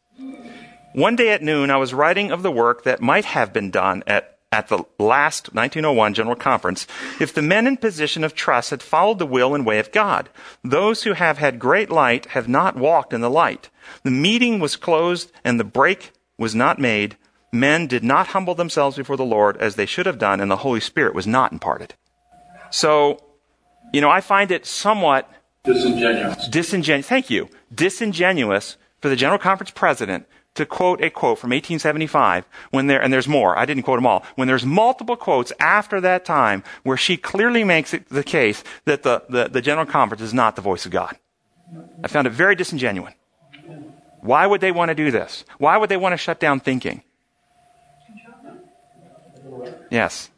One 0.93 1.17
day 1.17 1.31
at 1.31 1.43
noon, 1.43 1.69
I 1.69 1.75
was 1.75 1.93
writing 1.93 2.31
of 2.31 2.43
the 2.43 2.51
work 2.51 2.83
that 2.83 3.01
might 3.01 3.25
have 3.25 3.51
been 3.51 3.71
done 3.71 4.03
at 4.07 4.36
at 4.51 4.69
the 4.69 4.83
last 4.97 5.53
1901 5.53 6.13
General 6.13 6.35
Conference 6.35 6.87
if 7.19 7.33
the 7.33 7.41
men 7.41 7.67
in 7.67 7.77
position 7.77 8.23
of 8.23 8.33
trust 8.33 8.69
had 8.69 8.81
followed 8.81 9.19
the 9.19 9.25
will 9.25 9.53
and 9.53 9.65
way 9.65 9.79
of 9.79 9.91
God. 9.91 10.29
Those 10.63 11.03
who 11.03 11.13
have 11.13 11.37
had 11.37 11.59
great 11.59 11.89
light 11.89 12.27
have 12.27 12.47
not 12.47 12.77
walked 12.77 13.13
in 13.13 13.21
the 13.21 13.29
light. 13.29 13.69
The 14.03 14.11
meeting 14.11 14.59
was 14.59 14.75
closed 14.75 15.31
and 15.43 15.59
the 15.59 15.65
break 15.65 16.11
was 16.37 16.55
not 16.55 16.79
made. 16.79 17.17
Men 17.51 17.87
did 17.87 18.03
not 18.03 18.27
humble 18.27 18.55
themselves 18.55 18.97
before 18.97 19.17
the 19.17 19.25
Lord 19.25 19.57
as 19.57 19.75
they 19.75 19.85
should 19.85 20.05
have 20.05 20.19
done, 20.19 20.41
and 20.41 20.51
the 20.51 20.57
Holy 20.57 20.81
Spirit 20.81 21.15
was 21.15 21.25
not 21.25 21.53
imparted. 21.53 21.93
So, 22.71 23.19
you 23.93 24.01
know, 24.01 24.09
I 24.09 24.19
find 24.19 24.51
it 24.51 24.65
somewhat 24.65 25.31
disingenuous. 25.63 26.47
Disingenuous. 26.49 27.07
Thank 27.07 27.29
you. 27.29 27.49
Disingenuous 27.73 28.77
for 28.99 29.07
the 29.07 29.15
General 29.15 29.39
Conference 29.39 29.71
president 29.71 30.27
to 30.57 30.65
quote 30.65 31.01
a 31.01 31.09
quote 31.09 31.39
from 31.39 31.51
1875 31.51 32.45
when 32.71 32.87
there, 32.87 33.01
and 33.01 33.11
there's 33.13 33.27
more, 33.27 33.57
I 33.57 33.65
didn't 33.65 33.83
quote 33.83 33.97
them 33.97 34.05
all, 34.05 34.23
when 34.35 34.47
there's 34.47 34.65
multiple 34.65 35.15
quotes 35.15 35.53
after 35.59 36.01
that 36.01 36.25
time 36.25 36.63
where 36.83 36.97
she 36.97 37.17
clearly 37.17 37.63
makes 37.63 37.93
it 37.93 38.09
the 38.09 38.23
case 38.23 38.63
that 38.85 39.03
the, 39.03 39.23
the, 39.29 39.47
the 39.49 39.61
General 39.61 39.85
Conference 39.85 40.21
is 40.21 40.33
not 40.33 40.55
the 40.55 40.61
voice 40.61 40.85
of 40.85 40.91
God. 40.91 41.17
I 42.03 42.07
found 42.07 42.27
it 42.27 42.31
very 42.31 42.55
disingenuous. 42.55 43.13
Why 44.21 44.47
would 44.47 44.61
they 44.61 44.71
want 44.71 44.89
to 44.89 44.95
do 44.95 45.11
this? 45.11 45.45
Why 45.57 45.77
would 45.77 45.89
they 45.89 45.97
want 45.97 46.13
to 46.13 46.17
shut 46.17 46.39
down 46.39 46.59
thinking? 46.59 47.03
Yes. 49.89 50.29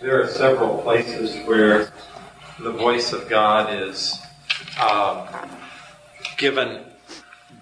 There 0.00 0.22
are 0.22 0.28
several 0.28 0.78
places 0.78 1.46
where 1.46 1.92
the 2.58 2.72
voice 2.72 3.12
of 3.12 3.28
God 3.28 3.72
is 3.72 4.18
um, 4.80 5.28
given 6.38 6.84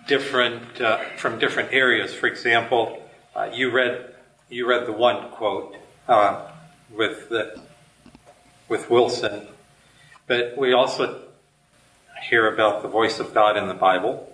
different 0.08 0.80
uh, 0.80 0.98
from 1.16 1.38
different 1.38 1.72
areas. 1.72 2.12
For 2.12 2.26
example, 2.26 3.00
uh, 3.36 3.50
you 3.54 3.70
read 3.70 4.14
you 4.50 4.66
read 4.66 4.86
the 4.86 4.92
one 4.92 5.30
quote 5.30 5.76
uh, 6.08 6.50
with 6.90 7.28
the, 7.28 7.60
with 8.68 8.90
Wilson, 8.90 9.46
but 10.26 10.56
we 10.56 10.72
also 10.72 11.22
hear 12.28 12.52
about 12.52 12.82
the 12.82 12.88
voice 12.88 13.20
of 13.20 13.32
God 13.32 13.56
in 13.56 13.68
the 13.68 13.74
Bible, 13.74 14.32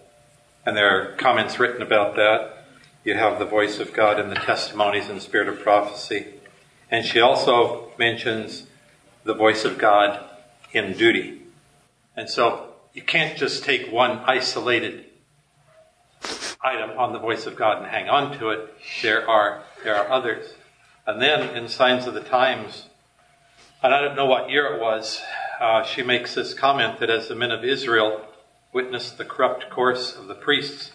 and 0.64 0.77
there 0.77 0.89
are 0.97 1.16
comments 1.16 1.59
written 1.59 1.83
about 1.83 2.14
that. 2.16 2.64
You 3.05 3.14
have 3.14 3.39
the 3.39 3.45
voice 3.45 3.81
of 3.81 3.93
God 3.93 4.18
in 4.18 4.31
the 4.31 4.37
testimonies 4.37 5.11
and 5.11 5.20
spirit 5.20 5.49
of 5.49 5.61
prophecy, 5.61 6.27
And 6.91 7.05
she 7.05 7.20
also 7.20 7.91
mentions 7.99 8.66
the 9.25 9.35
voice 9.35 9.64
of 9.66 9.77
God 9.77 10.25
in 10.72 10.97
duty. 10.97 11.43
And 12.16 12.31
so 12.31 12.68
you 12.95 13.03
can't 13.03 13.37
just 13.37 13.64
take 13.64 13.93
one 13.93 14.20
isolated 14.20 15.05
item 16.62 16.99
on 16.99 17.12
the 17.12 17.18
voice 17.18 17.47
of 17.47 17.57
God 17.57 17.79
and 17.79 17.87
hang 17.87 18.09
on 18.09 18.39
to 18.39 18.51
it. 18.51 18.75
There 19.03 19.29
are, 19.29 19.62
there 19.83 19.97
are 19.97 20.09
others. 20.11 20.55
And 21.07 21.20
then 21.20 21.55
in 21.57 21.68
Signs 21.68 22.07
of 22.07 22.14
the 22.14 22.20
Times, 22.20 22.87
and 23.83 23.95
I 23.95 24.01
don't 24.01 24.16
know 24.16 24.27
what 24.27 24.51
year 24.51 24.75
it 24.75 24.81
was, 24.81 25.20
uh, 25.61 25.85
she 25.85 26.03
makes 26.03 26.35
this 26.35 26.55
comment 26.55 26.99
that 27.01 27.11
as 27.11 27.29
the 27.29 27.35
men 27.35 27.51
of 27.51 27.64
Israel 27.64 28.25
witnessed 28.72 29.18
the 29.18 29.25
corrupt 29.25 29.68
course 29.70 30.16
of 30.16 30.27
the 30.27 30.35
priests, 30.35 30.93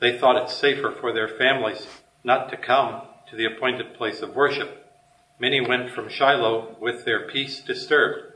they 0.00 0.18
thought 0.18 0.42
it 0.42 0.50
safer 0.50 0.90
for 0.90 1.12
their 1.12 1.28
families 1.28 1.86
not 2.24 2.50
to 2.50 2.56
come 2.56 3.02
to 3.30 3.36
the 3.36 3.44
appointed 3.44 3.94
place 3.94 4.20
of 4.20 4.34
worship. 4.34 4.90
Many 5.38 5.60
went 5.60 5.90
from 5.90 6.08
Shiloh 6.08 6.76
with 6.80 7.04
their 7.04 7.28
peace 7.28 7.60
disturbed, 7.60 8.34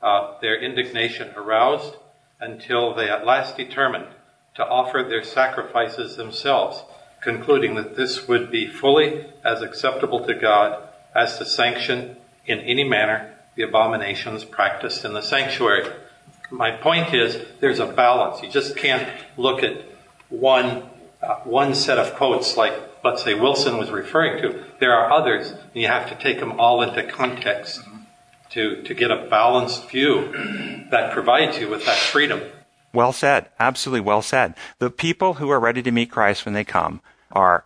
uh, 0.00 0.38
their 0.40 0.60
indignation 0.60 1.30
aroused, 1.36 1.96
until 2.40 2.94
they 2.94 3.10
at 3.10 3.26
last 3.26 3.56
determined 3.56 4.06
to 4.54 4.66
offer 4.66 5.02
their 5.02 5.22
sacrifices 5.22 6.16
themselves, 6.16 6.82
concluding 7.20 7.74
that 7.74 7.96
this 7.96 8.26
would 8.26 8.50
be 8.50 8.66
fully 8.66 9.26
as 9.44 9.62
acceptable 9.62 10.24
to 10.26 10.34
God 10.34 10.88
as 11.14 11.38
to 11.38 11.44
sanction 11.44 12.16
in 12.46 12.60
any 12.60 12.84
manner 12.84 13.34
the 13.56 13.62
abominations 13.62 14.44
practiced 14.44 15.04
in 15.04 15.12
the 15.12 15.22
sanctuary. 15.22 15.90
My 16.50 16.70
point 16.70 17.14
is, 17.14 17.44
there's 17.60 17.78
a 17.78 17.86
balance. 17.86 18.42
You 18.42 18.50
just 18.50 18.76
can't 18.76 19.08
look 19.36 19.62
at 19.62 19.84
one 20.28 20.88
uh, 21.22 21.36
one 21.40 21.74
set 21.74 21.98
of 21.98 22.14
quotes 22.14 22.56
like, 22.56 22.72
let's 23.04 23.22
say, 23.22 23.34
Wilson 23.34 23.76
was 23.76 23.90
referring 23.90 24.40
to. 24.40 24.64
There 24.78 24.94
are 24.94 25.12
others, 25.12 25.50
and 25.50 25.74
you 25.74 25.86
have 25.86 26.08
to 26.08 26.14
take 26.14 26.40
them 26.40 26.58
all 26.58 26.80
into 26.80 27.02
context 27.02 27.82
to, 28.50 28.82
to 28.82 28.94
get 28.94 29.10
a 29.10 29.26
balanced 29.28 29.90
view 29.90 30.86
that 30.90 31.12
provides 31.12 31.58
you 31.58 31.68
with 31.68 31.84
that 31.84 31.98
freedom. 31.98 32.40
Well 32.92 33.12
said. 33.12 33.50
Absolutely 33.58 34.00
well 34.00 34.22
said. 34.22 34.54
The 34.78 34.90
people 34.90 35.34
who 35.34 35.50
are 35.50 35.60
ready 35.60 35.82
to 35.82 35.90
meet 35.90 36.10
Christ 36.10 36.44
when 36.44 36.54
they 36.54 36.64
come 36.64 37.00
are 37.30 37.64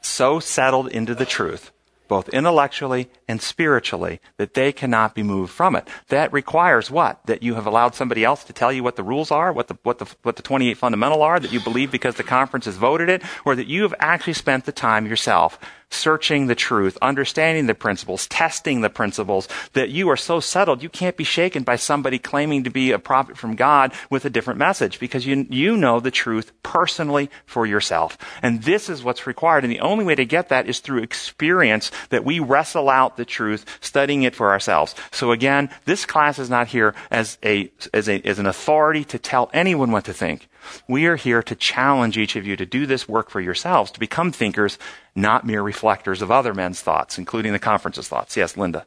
so 0.00 0.40
settled 0.40 0.88
into 0.88 1.14
the 1.14 1.24
truth 1.24 1.70
both 2.12 2.28
intellectually 2.28 3.08
and 3.26 3.40
spiritually, 3.40 4.20
that 4.36 4.52
they 4.52 4.70
cannot 4.70 5.14
be 5.14 5.22
moved 5.22 5.50
from 5.50 5.74
it. 5.74 5.88
That 6.08 6.30
requires 6.30 6.90
what? 6.90 7.24
That 7.24 7.42
you 7.42 7.54
have 7.54 7.66
allowed 7.66 7.94
somebody 7.94 8.22
else 8.22 8.44
to 8.44 8.52
tell 8.52 8.70
you 8.70 8.82
what 8.82 8.96
the 8.96 9.02
rules 9.02 9.30
are, 9.30 9.50
what 9.50 9.68
the, 9.68 9.78
what 9.82 9.98
the, 9.98 10.04
what 10.22 10.36
the 10.36 10.42
28 10.42 10.76
fundamental 10.76 11.22
are, 11.22 11.40
that 11.40 11.54
you 11.54 11.60
believe 11.60 11.90
because 11.90 12.16
the 12.16 12.22
conference 12.22 12.66
has 12.66 12.76
voted 12.76 13.08
it, 13.08 13.22
or 13.46 13.56
that 13.56 13.66
you 13.66 13.80
have 13.84 13.94
actually 13.98 14.34
spent 14.34 14.66
the 14.66 14.72
time 14.72 15.06
yourself 15.06 15.58
searching 15.92 16.46
the 16.46 16.54
truth, 16.54 16.98
understanding 17.02 17.66
the 17.66 17.74
principles, 17.74 18.26
testing 18.26 18.80
the 18.80 18.90
principles, 18.90 19.48
that 19.74 19.90
you 19.90 20.08
are 20.08 20.16
so 20.16 20.40
settled 20.40 20.82
you 20.82 20.88
can't 20.88 21.16
be 21.16 21.24
shaken 21.24 21.62
by 21.62 21.76
somebody 21.76 22.18
claiming 22.18 22.64
to 22.64 22.70
be 22.70 22.92
a 22.92 22.98
prophet 22.98 23.36
from 23.36 23.56
God 23.56 23.92
with 24.10 24.24
a 24.24 24.30
different 24.30 24.58
message 24.58 24.98
because 24.98 25.26
you, 25.26 25.46
you 25.50 25.76
know 25.76 26.00
the 26.00 26.10
truth 26.10 26.52
personally 26.62 27.30
for 27.46 27.66
yourself. 27.66 28.16
And 28.42 28.62
this 28.62 28.88
is 28.88 29.04
what's 29.04 29.26
required. 29.26 29.64
And 29.64 29.72
the 29.72 29.80
only 29.80 30.04
way 30.04 30.14
to 30.14 30.24
get 30.24 30.48
that 30.48 30.68
is 30.68 30.80
through 30.80 31.02
experience 31.02 31.90
that 32.10 32.24
we 32.24 32.40
wrestle 32.40 32.88
out 32.88 33.16
the 33.16 33.24
truth, 33.24 33.64
studying 33.80 34.22
it 34.22 34.34
for 34.34 34.50
ourselves. 34.50 34.94
So 35.10 35.32
again, 35.32 35.70
this 35.84 36.06
class 36.06 36.38
is 36.38 36.50
not 36.50 36.68
here 36.68 36.94
as 37.10 37.38
a, 37.44 37.70
as 37.92 38.08
a, 38.08 38.20
as 38.26 38.38
an 38.38 38.46
authority 38.46 39.04
to 39.04 39.18
tell 39.18 39.50
anyone 39.52 39.92
what 39.92 40.04
to 40.04 40.12
think. 40.12 40.48
We 40.88 41.06
are 41.06 41.16
here 41.16 41.42
to 41.42 41.54
challenge 41.54 42.18
each 42.18 42.36
of 42.36 42.46
you 42.46 42.56
to 42.56 42.66
do 42.66 42.86
this 42.86 43.08
work 43.08 43.30
for 43.30 43.40
yourselves, 43.40 43.90
to 43.92 44.00
become 44.00 44.32
thinkers, 44.32 44.78
not 45.14 45.46
mere 45.46 45.62
reflectors 45.62 46.22
of 46.22 46.30
other 46.30 46.54
men's 46.54 46.80
thoughts, 46.80 47.18
including 47.18 47.52
the 47.52 47.58
conference's 47.58 48.08
thoughts. 48.08 48.36
Yes, 48.36 48.56
Linda. 48.56 48.86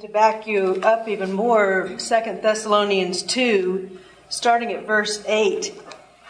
To 0.00 0.08
back 0.08 0.46
you 0.46 0.80
up 0.82 1.06
even 1.08 1.32
more, 1.32 1.98
Second 1.98 2.42
Thessalonians 2.42 3.22
2, 3.22 3.98
starting 4.28 4.72
at 4.72 4.86
verse 4.86 5.22
8. 5.26 5.74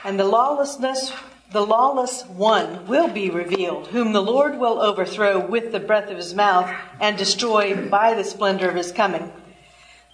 And 0.05 0.19
the 0.19 0.25
lawlessness, 0.25 1.13
the 1.53 1.65
lawless 1.65 2.25
one 2.25 2.87
will 2.87 3.09
be 3.09 3.31
revealed, 3.31 3.89
whom 3.89 4.13
the 4.13 4.23
Lord 4.23 4.59
will 4.59 4.81
overthrow 4.81 5.39
with 5.39 5.73
the 5.73 5.81
breath 5.81 6.11
of 6.11 6.17
his 6.17 6.35
mouth 6.35 6.73
and 7.01 7.17
destroy 7.17 7.89
by 7.89 8.15
the 8.15 8.25
splendor 8.25 8.69
of 8.69 8.77
his 8.77 8.93
coming. 8.93 9.33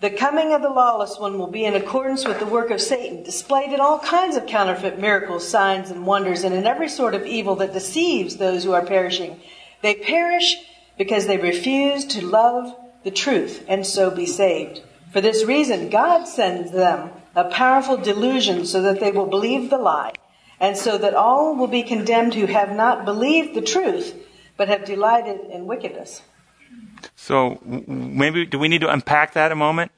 The 0.02 0.10
coming 0.10 0.52
of 0.52 0.62
the 0.62 0.68
lawless 0.68 1.16
one 1.16 1.38
will 1.38 1.46
be 1.46 1.64
in 1.64 1.76
accordance 1.76 2.26
with 2.26 2.40
the 2.40 2.44
work 2.44 2.72
of 2.72 2.80
Satan, 2.80 3.22
displayed 3.22 3.72
in 3.72 3.78
all 3.78 4.00
kinds 4.00 4.34
of 4.34 4.46
counterfeit 4.46 4.98
miracles, 4.98 5.48
signs, 5.48 5.92
and 5.92 6.04
wonders, 6.04 6.42
and 6.42 6.52
in 6.52 6.66
every 6.66 6.88
sort 6.88 7.14
of 7.14 7.24
evil 7.24 7.54
that 7.54 7.72
deceives 7.72 8.36
those 8.36 8.64
who 8.64 8.72
are 8.72 8.84
perishing. 8.84 9.40
They 9.80 9.94
perish 9.94 10.56
because 10.98 11.28
they 11.28 11.36
refuse 11.36 12.04
to 12.06 12.26
love 12.26 12.74
the 13.04 13.12
truth 13.12 13.64
and 13.68 13.86
so 13.86 14.10
be 14.10 14.26
saved. 14.26 14.80
For 15.12 15.20
this 15.20 15.44
reason, 15.44 15.88
God 15.88 16.24
sends 16.24 16.72
them 16.72 17.10
a 17.36 17.44
powerful 17.44 17.96
delusion 17.96 18.66
so 18.66 18.82
that 18.82 18.98
they 18.98 19.12
will 19.12 19.26
believe 19.26 19.70
the 19.70 19.78
lie, 19.78 20.14
and 20.58 20.76
so 20.76 20.98
that 20.98 21.14
all 21.14 21.54
will 21.54 21.68
be 21.68 21.84
condemned 21.84 22.34
who 22.34 22.46
have 22.46 22.74
not 22.74 23.04
believed 23.04 23.54
the 23.54 23.62
truth, 23.62 24.16
but 24.56 24.66
have 24.66 24.84
delighted 24.84 25.42
in 25.48 25.66
wickedness. 25.66 26.22
So 27.16 27.60
maybe 27.64 28.46
do 28.46 28.58
we 28.58 28.68
need 28.68 28.80
to 28.80 28.92
unpack 28.92 29.34
that 29.34 29.52
a 29.52 29.56
moment? 29.56 29.92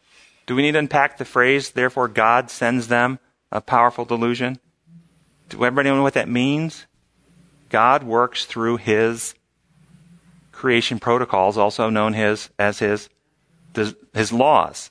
Do 0.47 0.55
we 0.55 0.63
need 0.63 0.73
to 0.73 0.79
unpack 0.79 1.19
the 1.19 1.25
phrase, 1.25 1.71
therefore 1.71 2.09
God 2.09 2.51
sends 2.51 2.89
them 2.89 3.19
a 3.51 3.61
powerful 3.61 4.05
delusion? 4.05 4.59
Do 5.49 5.65
everybody 5.65 5.91
know 5.91 6.03
what 6.03 6.15
that 6.15 6.29
means? 6.29 6.87
God 7.71 8.03
works 8.03 8.45
through 8.45 8.77
his 8.79 9.35
creation 10.53 10.99
protocols, 10.99 11.59
also 11.59 11.91
known 11.91 12.13
his, 12.13 12.51
as 12.59 12.79
his, 12.79 13.09
his 14.13 14.33
laws. 14.33 14.91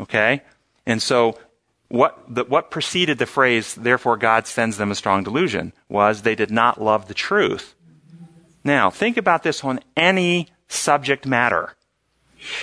Okay? 0.00 0.42
And 0.86 1.00
so 1.00 1.38
what, 1.88 2.18
the, 2.28 2.44
what 2.44 2.70
preceded 2.70 3.18
the 3.18 3.26
phrase, 3.26 3.74
therefore 3.74 4.16
God 4.16 4.46
sends 4.46 4.76
them 4.76 4.90
a 4.90 4.94
strong 4.94 5.22
delusion, 5.22 5.72
was 5.88 6.22
they 6.22 6.34
did 6.34 6.50
not 6.50 6.80
love 6.80 7.08
the 7.08 7.14
truth. 7.14 7.74
Now, 8.64 8.90
think 8.90 9.16
about 9.16 9.42
this 9.42 9.62
on 9.62 9.80
any 9.96 10.48
subject 10.74 11.26
matter. 11.26 11.74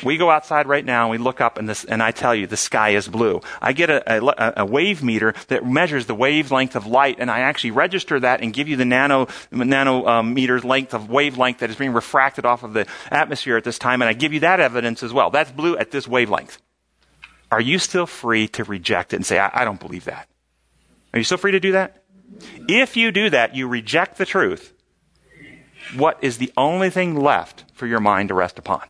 We 0.04 0.18
go 0.18 0.30
outside 0.30 0.68
right 0.68 0.86
now 0.86 1.04
and 1.04 1.12
we 1.12 1.18
look 1.18 1.42
up 1.42 1.58
and, 1.58 1.68
this, 1.68 1.84
and 1.86 2.04
I 2.04 2.12
tell 2.12 2.36
you 2.36 2.46
the 2.46 2.58
sky 2.58 2.90
is 2.90 3.08
blue. 3.08 3.42
I 3.62 3.74
get 3.74 3.90
a, 3.90 4.24
a, 4.24 4.54
a, 4.58 4.66
wave 4.66 5.04
meter 5.04 5.34
that 5.48 5.66
measures 5.66 6.06
the 6.06 6.14
wavelength 6.14 6.76
of 6.76 6.86
light 6.86 7.18
and 7.20 7.32
I 7.32 7.40
actually 7.40 7.72
register 7.72 8.20
that 8.20 8.42
and 8.42 8.54
give 8.54 8.68
you 8.68 8.76
the 8.76 8.86
nano, 8.86 9.26
nanometers 9.52 10.64
um, 10.64 10.70
length 10.70 10.94
of 10.94 11.10
wavelength 11.10 11.60
that 11.60 11.70
is 11.70 11.76
being 11.76 11.94
refracted 11.94 12.46
off 12.46 12.64
of 12.64 12.74
the 12.74 12.86
atmosphere 13.10 13.58
at 13.58 13.64
this 13.64 13.80
time 13.80 14.02
and 14.04 14.10
I 14.10 14.14
give 14.14 14.34
you 14.34 14.42
that 14.42 14.60
evidence 14.60 15.02
as 15.02 15.14
well. 15.14 15.32
That's 15.32 15.52
blue 15.52 15.78
at 15.78 15.90
this 15.90 16.08
wavelength. 16.08 16.60
Are 17.52 17.62
you 17.62 17.80
still 17.80 18.06
free 18.06 18.48
to 18.50 18.64
reject 18.64 19.14
it 19.14 19.18
and 19.18 19.26
say, 19.26 19.40
I, 19.40 19.50
I 19.62 19.66
don't 19.66 19.80
believe 19.80 20.06
that? 20.06 20.30
Are 21.14 21.18
you 21.18 21.26
still 21.26 21.38
free 21.38 21.52
to 21.52 21.60
do 21.60 21.72
that? 21.74 22.04
If 22.68 22.96
you 22.96 23.12
do 23.12 23.30
that, 23.32 23.56
you 23.56 23.68
reject 23.68 24.18
the 24.18 24.26
truth 24.26 24.74
what 25.96 26.18
is 26.22 26.38
the 26.38 26.52
only 26.56 26.90
thing 26.90 27.20
left 27.20 27.66
for 27.82 27.88
your 27.88 28.00
mind 28.00 28.30
to 28.30 28.36
rest 28.36 28.60
upon. 28.60 28.84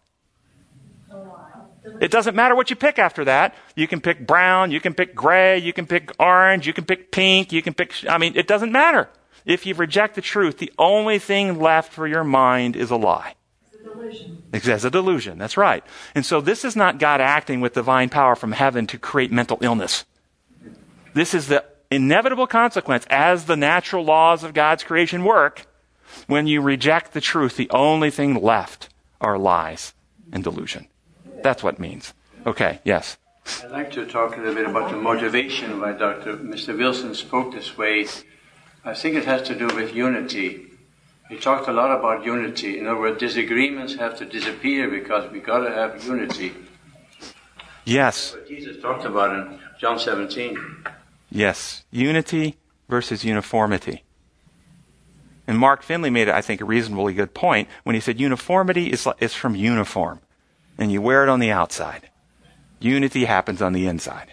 It 2.02 2.12
doesn't 2.12 2.36
matter 2.36 2.56
what 2.56 2.70
you 2.70 2.76
pick 2.76 3.00
after 3.00 3.24
that. 3.24 3.56
You 3.74 3.88
can 3.88 4.02
pick 4.02 4.28
brown, 4.28 4.70
you 4.72 4.82
can 4.82 4.94
pick 4.94 5.16
gray, 5.16 5.60
you 5.60 5.72
can 5.72 5.88
pick 5.88 6.12
orange, 6.20 6.68
you 6.68 6.74
can 6.74 6.84
pick 6.84 7.10
pink, 7.10 7.54
you 7.54 7.62
can 7.62 7.74
pick, 7.74 7.94
I 8.10 8.18
mean, 8.18 8.34
it 8.36 8.48
doesn't 8.48 8.74
matter. 8.74 9.08
If 9.46 9.66
you 9.66 9.76
reject 9.76 10.16
the 10.16 10.22
truth, 10.22 10.58
the 10.58 10.74
only 10.78 11.20
thing 11.20 11.58
left 11.58 11.94
for 11.94 12.06
your 12.06 12.26
mind 12.26 12.76
is 12.76 12.92
a 12.92 12.98
lie. 12.98 13.36
It's 13.64 13.76
a 13.76 13.84
delusion. 13.88 14.44
It's 14.52 14.84
a 14.84 14.90
delusion. 14.90 15.38
That's 15.38 15.56
right. 15.56 15.86
And 16.14 16.26
so 16.26 16.42
this 16.42 16.66
is 16.66 16.76
not 16.76 17.00
God 17.00 17.22
acting 17.22 17.62
with 17.62 17.72
divine 17.72 18.10
power 18.10 18.36
from 18.36 18.52
heaven 18.52 18.88
to 18.88 18.98
create 18.98 19.32
mental 19.32 19.58
illness. 19.62 20.04
This 21.14 21.34
is 21.34 21.48
the 21.48 21.64
inevitable 21.90 22.46
consequence 22.46 23.06
as 23.10 23.46
the 23.46 23.56
natural 23.56 24.04
laws 24.04 24.44
of 24.44 24.54
God's 24.54 24.84
creation 24.84 25.24
work 25.24 25.66
when 26.28 26.48
you 26.48 26.62
reject 26.62 27.14
the 27.14 27.22
truth, 27.22 27.58
the 27.58 27.70
only 27.70 28.10
thing 28.10 28.42
left 28.42 28.90
are 29.20 29.38
lies 29.38 29.94
and 30.32 30.44
delusion. 30.44 30.88
That's 31.44 31.64
what 31.64 31.76
it 31.76 31.80
means. 31.80 32.14
Okay, 32.46 32.80
yes. 32.84 33.18
I'd 33.64 33.72
like 33.72 33.92
to 33.92 34.06
talk 34.06 34.38
a 34.38 34.40
little 34.40 34.56
bit 34.56 34.68
about 34.68 34.92
the 34.92 34.98
motivation 34.98 35.80
why 35.80 35.94
Dr. 35.94 36.38
Mr. 36.38 36.78
Wilson 36.78 37.16
spoke 37.16 37.54
this 37.54 37.78
way. 37.78 38.08
I 38.86 38.94
think 38.94 39.16
it 39.16 39.26
has 39.26 39.42
to 39.44 39.56
do 39.56 39.68
with 39.68 39.94
unity. 39.94 40.68
He 41.30 41.38
talked 41.38 41.68
a 41.68 41.74
lot 41.74 41.98
about 41.98 42.26
unity. 42.26 42.78
In 42.78 42.88
other 42.88 43.00
words, 43.00 43.20
disagreements 43.20 43.96
have 43.96 44.18
to 44.18 44.26
disappear 44.26 44.90
because 44.90 45.32
we 45.32 45.40
got 45.40 45.60
to 45.60 45.72
have 45.72 46.04
unity. 46.04 46.54
Yes. 47.86 48.34
What 48.34 48.48
Jesus 48.48 48.82
talked 48.82 49.06
about 49.06 49.36
in 49.36 49.60
John 49.80 49.98
17. 49.98 50.58
Yes. 51.30 51.84
Unity 51.90 52.58
versus 52.90 53.24
uniformity. 53.24 54.04
And 55.52 55.60
Mark 55.60 55.84
Finley 55.84 56.10
made, 56.10 56.30
I 56.30 56.40
think, 56.40 56.62
a 56.62 56.66
reasonably 56.66 57.14
good 57.14 57.34
point 57.34 57.68
when 57.84 57.94
he 57.94 58.00
said 58.00 58.22
uniformity 58.22 58.90
is, 58.90 59.06
is 59.20 59.34
from 59.34 59.54
uniform, 59.54 60.22
and 60.78 60.94
you 60.94 61.02
wear 61.02 61.24
it 61.24 61.30
on 61.30 61.42
the 61.42 61.52
outside. 61.52 62.10
Unity 62.80 63.26
happens 63.26 63.62
on 63.62 63.74
the 63.74 63.86
inside. 63.86 64.32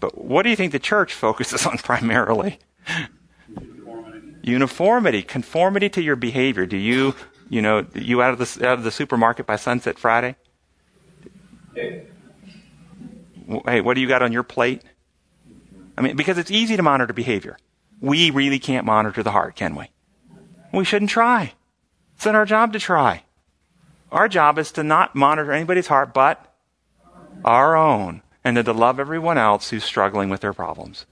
But 0.00 0.18
what 0.18 0.42
do 0.42 0.50
you 0.50 0.56
think 0.56 0.72
the 0.72 0.80
church 0.80 1.14
focuses 1.14 1.64
on 1.64 1.78
primarily? 1.84 2.58
Uniformity. 3.48 4.34
Uniformity, 4.42 5.22
conformity 5.22 5.88
to 5.90 6.02
your 6.02 6.16
behavior. 6.16 6.66
Do 6.66 6.76
you 6.76 7.14
You 7.48 7.62
know, 7.62 7.86
you 7.94 8.20
out 8.20 8.32
of 8.32 8.40
the 8.40 8.66
out 8.68 8.78
of 8.78 8.82
the 8.82 8.90
supermarket 8.90 9.46
by 9.46 9.54
sunset 9.54 9.96
Friday. 9.96 10.34
Hey, 13.64 13.80
what 13.80 13.94
do 13.94 14.00
you 14.00 14.08
got 14.08 14.22
on 14.22 14.32
your 14.32 14.42
plate? 14.42 14.82
I 15.96 16.00
mean, 16.00 16.16
because 16.16 16.36
it's 16.36 16.50
easy 16.50 16.76
to 16.76 16.82
monitor 16.82 17.12
behavior. 17.12 17.56
We 18.00 18.30
really 18.30 18.58
can't 18.58 18.86
monitor 18.86 19.22
the 19.22 19.32
heart, 19.32 19.56
can 19.56 19.74
we? 19.74 19.90
We 20.72 20.84
shouldn't 20.84 21.10
try. 21.10 21.54
It's 22.16 22.26
not 22.26 22.34
our 22.34 22.44
job 22.44 22.72
to 22.72 22.78
try. 22.78 23.24
Our 24.10 24.28
job 24.28 24.58
is 24.58 24.72
to 24.72 24.82
not 24.82 25.14
monitor 25.14 25.52
anybody's 25.52 25.88
heart 25.88 26.14
but 26.14 26.44
our 27.44 27.76
own, 27.76 28.22
and 28.44 28.56
then 28.56 28.64
to 28.64 28.72
love 28.72 28.98
everyone 28.98 29.38
else 29.38 29.70
who's 29.70 29.84
struggling 29.84 30.28
with 30.28 30.40
their 30.40 30.52
problems. 30.52 31.06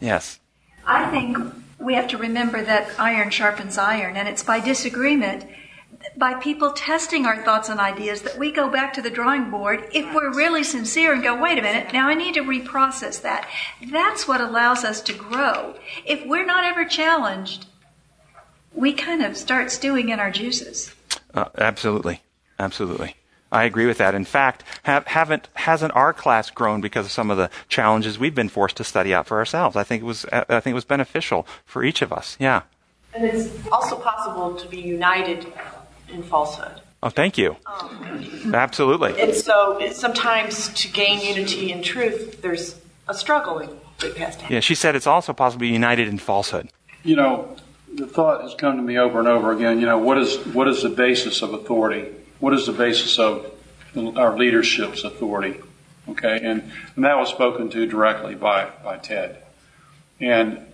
Yes. 0.00 0.38
I 0.86 1.10
think 1.10 1.38
we 1.78 1.94
have 1.94 2.08
to 2.08 2.18
remember 2.18 2.62
that 2.62 2.90
iron 2.98 3.30
sharpens 3.30 3.78
iron, 3.78 4.16
and 4.16 4.28
it's 4.28 4.42
by 4.42 4.60
disagreement, 4.60 5.44
by 6.18 6.34
people 6.34 6.72
testing 6.72 7.24
our 7.24 7.42
thoughts 7.44 7.68
and 7.68 7.78
ideas, 7.78 8.22
that 8.22 8.36
we 8.36 8.50
go 8.50 8.68
back 8.68 8.92
to 8.94 9.02
the 9.02 9.10
drawing 9.10 9.50
board 9.50 9.88
if 9.92 10.12
we're 10.12 10.34
really 10.34 10.64
sincere 10.64 11.12
and 11.12 11.22
go, 11.22 11.40
wait 11.40 11.58
a 11.58 11.62
minute, 11.62 11.92
now 11.92 12.08
I 12.08 12.14
need 12.14 12.34
to 12.34 12.42
reprocess 12.42 13.22
that. 13.22 13.48
That's 13.90 14.26
what 14.26 14.40
allows 14.40 14.84
us 14.84 15.00
to 15.02 15.12
grow. 15.12 15.76
If 16.04 16.26
we're 16.26 16.44
not 16.44 16.64
ever 16.64 16.84
challenged, 16.84 17.66
we 18.74 18.92
kind 18.92 19.22
of 19.22 19.36
start 19.36 19.70
stewing 19.70 20.08
in 20.08 20.18
our 20.18 20.30
juices. 20.30 20.92
Uh, 21.32 21.46
absolutely. 21.56 22.22
Absolutely. 22.58 23.14
I 23.50 23.64
agree 23.64 23.86
with 23.86 23.98
that. 23.98 24.14
In 24.14 24.24
fact, 24.24 24.62
have, 24.82 25.06
haven't 25.06 25.48
hasn't 25.54 25.94
our 25.94 26.12
class 26.12 26.50
grown 26.50 26.80
because 26.80 27.06
of 27.06 27.12
some 27.12 27.30
of 27.30 27.38
the 27.38 27.48
challenges 27.68 28.18
we've 28.18 28.34
been 28.34 28.50
forced 28.50 28.76
to 28.76 28.84
study 28.84 29.14
out 29.14 29.26
for 29.26 29.38
ourselves? 29.38 29.74
I 29.74 29.84
think 29.84 30.02
it 30.02 30.06
was 30.06 30.26
I 30.30 30.60
think 30.60 30.72
it 30.72 30.74
was 30.74 30.84
beneficial 30.84 31.46
for 31.64 31.82
each 31.82 32.02
of 32.02 32.12
us. 32.12 32.36
Yeah. 32.38 32.62
And 33.14 33.24
it's 33.24 33.48
also 33.72 33.96
possible 33.96 34.54
to 34.54 34.68
be 34.68 34.80
united 34.80 35.46
in 36.10 36.22
falsehood. 36.22 36.80
Oh, 37.02 37.10
thank 37.10 37.38
you. 37.38 37.56
Um, 37.66 38.54
Absolutely. 38.54 39.20
And 39.20 39.34
so 39.34 39.78
sometimes 39.92 40.68
to 40.70 40.88
gain 40.88 41.20
unity 41.20 41.70
in 41.70 41.82
truth, 41.82 42.42
there's 42.42 42.80
a 43.06 43.14
struggling 43.14 43.70
that 44.00 44.16
has 44.16 44.34
to 44.36 44.42
happen. 44.42 44.54
Yeah, 44.54 44.60
she 44.60 44.74
said 44.74 44.96
it's 44.96 45.06
also 45.06 45.32
possible 45.32 45.58
to 45.58 45.68
be 45.68 45.68
united 45.68 46.08
in 46.08 46.18
falsehood. 46.18 46.70
You 47.04 47.16
know, 47.16 47.56
the 47.94 48.06
thought 48.06 48.42
has 48.42 48.54
come 48.54 48.76
to 48.76 48.82
me 48.82 48.98
over 48.98 49.20
and 49.20 49.28
over 49.28 49.52
again. 49.52 49.78
You 49.78 49.86
know, 49.86 49.98
what 49.98 50.18
is 50.18 50.36
what 50.46 50.66
is 50.66 50.82
the 50.82 50.88
basis 50.88 51.40
of 51.40 51.54
authority? 51.54 52.12
what 52.40 52.54
is 52.54 52.66
the 52.66 52.72
basis 52.72 53.18
of 53.18 53.52
our 53.96 54.36
leadership's 54.36 55.04
authority? 55.04 55.60
Okay, 56.08 56.40
and, 56.42 56.72
and 56.96 57.04
that 57.04 57.18
was 57.18 57.28
spoken 57.28 57.68
to 57.70 57.86
directly 57.86 58.34
by, 58.34 58.70
by 58.82 58.96
Ted. 58.96 59.42
And 60.20 60.64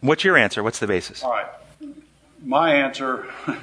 what's 0.00 0.22
your 0.22 0.36
answer? 0.36 0.62
What's 0.62 0.80
the 0.80 0.86
basis? 0.86 1.22
All 1.22 1.30
right. 1.30 1.46
My 2.44 2.74
answer, 2.74 3.26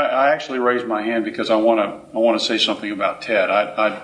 I, 0.00 0.32
actually 0.32 0.58
raised 0.58 0.86
my 0.86 1.02
hand 1.02 1.24
because 1.24 1.50
I 1.50 1.56
want 1.56 1.80
to 1.80 2.16
I 2.16 2.18
want 2.18 2.40
to 2.40 2.44
say 2.44 2.58
something 2.58 2.90
about 2.90 3.22
Ted. 3.22 3.50
I, 3.50 3.88
I 3.88 4.02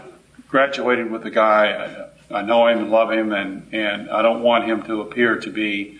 graduated 0.48 1.10
with 1.10 1.22
the 1.22 1.30
guy. 1.30 2.10
I, 2.30 2.38
I 2.38 2.42
know 2.42 2.66
him 2.68 2.78
and 2.78 2.90
love 2.90 3.10
him, 3.10 3.32
and, 3.32 3.74
and 3.74 4.08
I 4.08 4.22
don't 4.22 4.42
want 4.42 4.64
him 4.64 4.82
to 4.84 5.00
appear 5.00 5.36
to 5.36 5.50
be 5.50 5.98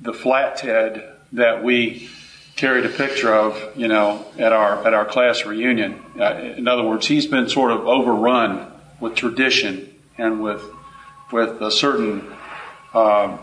the 0.00 0.12
flat 0.12 0.56
Ted 0.56 1.08
that 1.32 1.62
we 1.62 2.08
carried 2.56 2.84
a 2.84 2.88
picture 2.88 3.32
of, 3.32 3.72
you 3.76 3.86
know, 3.86 4.26
at 4.38 4.52
our 4.52 4.84
at 4.86 4.92
our 4.92 5.04
class 5.04 5.46
reunion. 5.46 6.02
Uh, 6.18 6.34
in 6.56 6.66
other 6.66 6.82
words, 6.82 7.06
he's 7.06 7.26
been 7.26 7.48
sort 7.48 7.70
of 7.70 7.86
overrun 7.86 8.72
with 8.98 9.14
tradition 9.14 9.94
and 10.18 10.42
with 10.42 10.64
with 11.30 11.62
a 11.62 11.70
certain 11.70 12.32
um, 12.92 13.38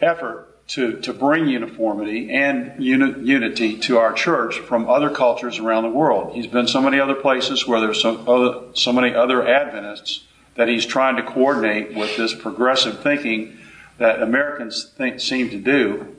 effort 0.00 0.45
to 0.68 1.00
to 1.00 1.12
bring 1.12 1.48
uniformity 1.48 2.30
and 2.30 2.82
uni- 2.82 3.20
unity 3.20 3.78
to 3.78 3.98
our 3.98 4.12
church 4.12 4.58
from 4.58 4.88
other 4.88 5.10
cultures 5.10 5.58
around 5.58 5.84
the 5.84 5.90
world. 5.90 6.34
He's 6.34 6.46
been 6.46 6.66
so 6.66 6.80
many 6.80 6.98
other 6.98 7.14
places 7.14 7.66
where 7.66 7.80
there's 7.80 8.02
so 8.02 8.18
other, 8.26 8.74
so 8.74 8.92
many 8.92 9.14
other 9.14 9.46
Adventists 9.46 10.24
that 10.56 10.68
he's 10.68 10.86
trying 10.86 11.16
to 11.16 11.22
coordinate 11.22 11.94
with 11.94 12.16
this 12.16 12.34
progressive 12.34 13.02
thinking 13.02 13.58
that 13.98 14.22
Americans 14.22 14.92
think, 14.96 15.20
seem 15.20 15.50
to 15.50 15.58
do 15.58 16.16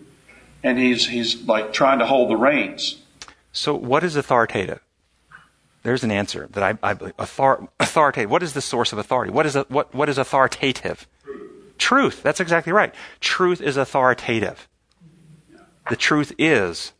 and 0.64 0.78
he's 0.78 1.08
he's 1.08 1.44
like 1.44 1.74
trying 1.74 2.00
to 2.00 2.06
hold 2.06 2.30
the 2.30 2.36
reins. 2.36 3.02
So, 3.52 3.74
what 3.74 4.04
is 4.04 4.16
authoritative? 4.16 4.82
There's 5.84 6.04
an 6.04 6.12
answer 6.12 6.48
that 6.52 6.64
I, 6.64 6.78
I 6.84 6.94
believe. 6.94 7.14
Author, 7.18 7.68
authoritative. 7.80 8.30
What 8.30 8.44
is 8.44 8.54
the 8.54 8.62
source 8.62 8.92
of 8.92 9.00
authority? 9.00 9.32
What 9.32 9.46
is 9.46 9.56
what 9.70 9.94
what 9.94 10.10
is 10.10 10.18
authoritative? 10.18 11.08
Truth. 11.78 12.24
That's 12.24 12.40
exactly 12.40 12.74
right. 12.74 12.94
Truth 13.20 13.62
is 13.62 13.78
authoritative. 13.78 14.68
The 15.90 15.96
truth 15.96 16.34
is 16.38 16.94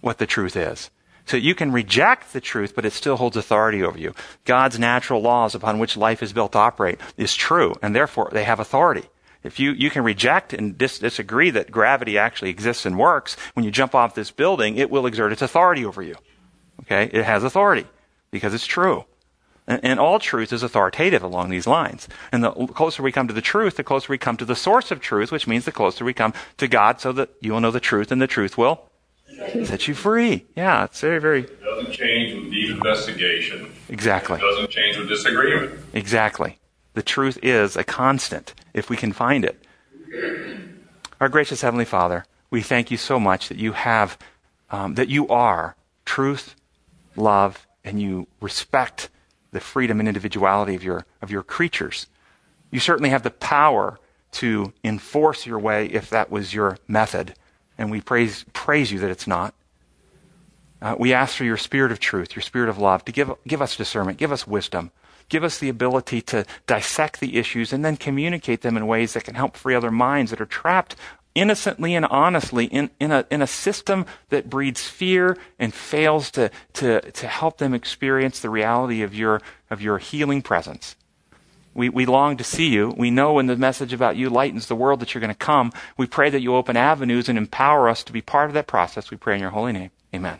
what 0.00 0.18
the 0.18 0.26
truth 0.26 0.56
is. 0.56 0.90
So 1.24 1.36
you 1.36 1.54
can 1.54 1.72
reject 1.72 2.32
the 2.32 2.40
truth, 2.40 2.74
but 2.74 2.86
it 2.86 2.92
still 2.92 3.16
holds 3.16 3.36
authority 3.36 3.82
over 3.82 3.98
you. 3.98 4.14
God's 4.44 4.78
natural 4.78 5.20
laws 5.20 5.54
upon 5.54 5.78
which 5.78 5.96
life 5.96 6.22
is 6.22 6.32
built 6.32 6.52
to 6.52 6.58
operate 6.58 7.00
is 7.18 7.34
true, 7.34 7.74
and 7.82 7.94
therefore 7.94 8.30
they 8.32 8.44
have 8.44 8.60
authority. 8.60 9.04
If 9.42 9.60
you, 9.60 9.72
you 9.72 9.90
can 9.90 10.04
reject 10.04 10.52
and 10.52 10.76
dis- 10.76 10.98
disagree 10.98 11.50
that 11.50 11.70
gravity 11.70 12.16
actually 12.16 12.50
exists 12.50 12.86
and 12.86 12.98
works, 12.98 13.36
when 13.52 13.64
you 13.64 13.70
jump 13.70 13.94
off 13.94 14.14
this 14.14 14.30
building, 14.30 14.76
it 14.76 14.90
will 14.90 15.06
exert 15.06 15.32
its 15.32 15.42
authority 15.42 15.84
over 15.84 16.02
you. 16.02 16.16
Okay? 16.80 17.10
It 17.12 17.24
has 17.24 17.44
authority 17.44 17.86
because 18.30 18.54
it's 18.54 18.66
true. 18.66 19.04
And, 19.68 20.00
all 20.00 20.18
truth 20.18 20.50
is 20.50 20.62
authoritative 20.62 21.22
along 21.22 21.50
these 21.50 21.66
lines. 21.66 22.08
And 22.32 22.42
the 22.42 22.50
closer 22.52 23.02
we 23.02 23.12
come 23.12 23.28
to 23.28 23.34
the 23.34 23.42
truth, 23.42 23.76
the 23.76 23.84
closer 23.84 24.10
we 24.10 24.16
come 24.16 24.38
to 24.38 24.46
the 24.46 24.56
source 24.56 24.90
of 24.90 24.98
truth, 24.98 25.30
which 25.30 25.46
means 25.46 25.66
the 25.66 25.72
closer 25.72 26.06
we 26.06 26.14
come 26.14 26.32
to 26.56 26.66
God 26.66 27.02
so 27.02 27.12
that 27.12 27.28
you 27.42 27.52
will 27.52 27.60
know 27.60 27.70
the 27.70 27.78
truth 27.78 28.10
and 28.10 28.20
the 28.20 28.26
truth 28.26 28.56
will 28.56 28.88
set 29.64 29.86
you 29.86 29.94
free. 29.94 30.46
Yeah, 30.56 30.84
it's 30.84 31.02
very, 31.02 31.20
very. 31.20 31.42
It 31.42 31.62
doesn't 31.62 31.92
change 31.92 32.34
with 32.34 32.50
deep 32.50 32.70
investigation. 32.70 33.70
Exactly. 33.90 34.38
It 34.38 34.40
doesn't 34.40 34.70
change 34.70 34.96
with 34.96 35.08
disagreement. 35.08 35.78
Exactly. 35.92 36.58
The 36.94 37.02
truth 37.02 37.38
is 37.42 37.76
a 37.76 37.84
constant 37.84 38.54
if 38.72 38.88
we 38.88 38.96
can 38.96 39.12
find 39.12 39.44
it. 39.44 39.62
Our 41.20 41.28
gracious 41.28 41.60
Heavenly 41.60 41.84
Father, 41.84 42.24
we 42.50 42.62
thank 42.62 42.90
you 42.90 42.96
so 42.96 43.20
much 43.20 43.48
that 43.48 43.58
you 43.58 43.72
have, 43.72 44.16
um, 44.70 44.94
that 44.94 45.08
you 45.08 45.28
are 45.28 45.76
truth, 46.06 46.54
love, 47.16 47.66
and 47.84 48.00
you 48.00 48.28
respect 48.40 49.10
the 49.52 49.60
freedom 49.60 50.00
and 50.00 50.08
individuality 50.08 50.74
of 50.74 50.84
your, 50.84 51.06
of 51.22 51.30
your 51.30 51.42
creatures. 51.42 52.06
You 52.70 52.80
certainly 52.80 53.10
have 53.10 53.22
the 53.22 53.30
power 53.30 53.98
to 54.32 54.72
enforce 54.84 55.46
your 55.46 55.58
way 55.58 55.86
if 55.86 56.10
that 56.10 56.30
was 56.30 56.52
your 56.52 56.78
method. 56.86 57.34
And 57.78 57.90
we 57.90 58.00
praise, 58.00 58.44
praise 58.52 58.92
you 58.92 58.98
that 58.98 59.10
it's 59.10 59.26
not. 59.26 59.54
Uh, 60.80 60.94
we 60.98 61.12
ask 61.12 61.36
for 61.36 61.44
your 61.44 61.56
spirit 61.56 61.90
of 61.90 61.98
truth, 61.98 62.36
your 62.36 62.42
spirit 62.42 62.68
of 62.68 62.78
love, 62.78 63.04
to 63.04 63.12
give, 63.12 63.32
give 63.46 63.62
us 63.62 63.76
discernment, 63.76 64.18
give 64.18 64.30
us 64.30 64.46
wisdom. 64.46 64.90
Give 65.28 65.44
us 65.44 65.58
the 65.58 65.68
ability 65.68 66.22
to 66.22 66.46
dissect 66.66 67.20
the 67.20 67.36
issues 67.36 67.72
and 67.72 67.84
then 67.84 67.96
communicate 67.96 68.62
them 68.62 68.76
in 68.76 68.86
ways 68.86 69.12
that 69.12 69.24
can 69.24 69.34
help 69.34 69.56
free 69.56 69.74
other 69.74 69.90
minds 69.90 70.30
that 70.30 70.40
are 70.40 70.46
trapped 70.46 70.96
innocently 71.38 71.94
and 71.94 72.04
honestly 72.06 72.66
in, 72.66 72.90
in, 72.98 73.12
a, 73.12 73.26
in 73.30 73.42
a 73.42 73.46
system 73.46 74.06
that 74.30 74.50
breeds 74.50 74.82
fear 74.82 75.36
and 75.58 75.72
fails 75.72 76.30
to, 76.32 76.50
to, 76.74 77.00
to 77.12 77.26
help 77.26 77.58
them 77.58 77.74
experience 77.74 78.40
the 78.40 78.50
reality 78.50 79.02
of 79.02 79.14
your, 79.14 79.40
of 79.70 79.80
your 79.80 79.98
healing 79.98 80.42
presence. 80.42 80.96
We, 81.74 81.88
we 81.88 82.06
long 82.06 82.36
to 82.38 82.44
see 82.44 82.68
you. 82.68 82.92
We 82.96 83.10
know 83.10 83.34
when 83.34 83.46
the 83.46 83.56
message 83.56 83.92
about 83.92 84.16
you 84.16 84.30
lightens 84.30 84.66
the 84.66 84.74
world 84.74 84.98
that 85.00 85.14
you're 85.14 85.20
going 85.20 85.28
to 85.32 85.34
come. 85.34 85.72
We 85.96 86.06
pray 86.06 86.28
that 86.30 86.40
you 86.40 86.56
open 86.56 86.76
avenues 86.76 87.28
and 87.28 87.38
empower 87.38 87.88
us 87.88 88.02
to 88.04 88.12
be 88.12 88.20
part 88.20 88.50
of 88.50 88.54
that 88.54 88.66
process. 88.66 89.10
We 89.10 89.16
pray 89.16 89.36
in 89.36 89.40
your 89.40 89.50
holy 89.50 89.72
name. 89.72 89.90
Amen. 90.12 90.38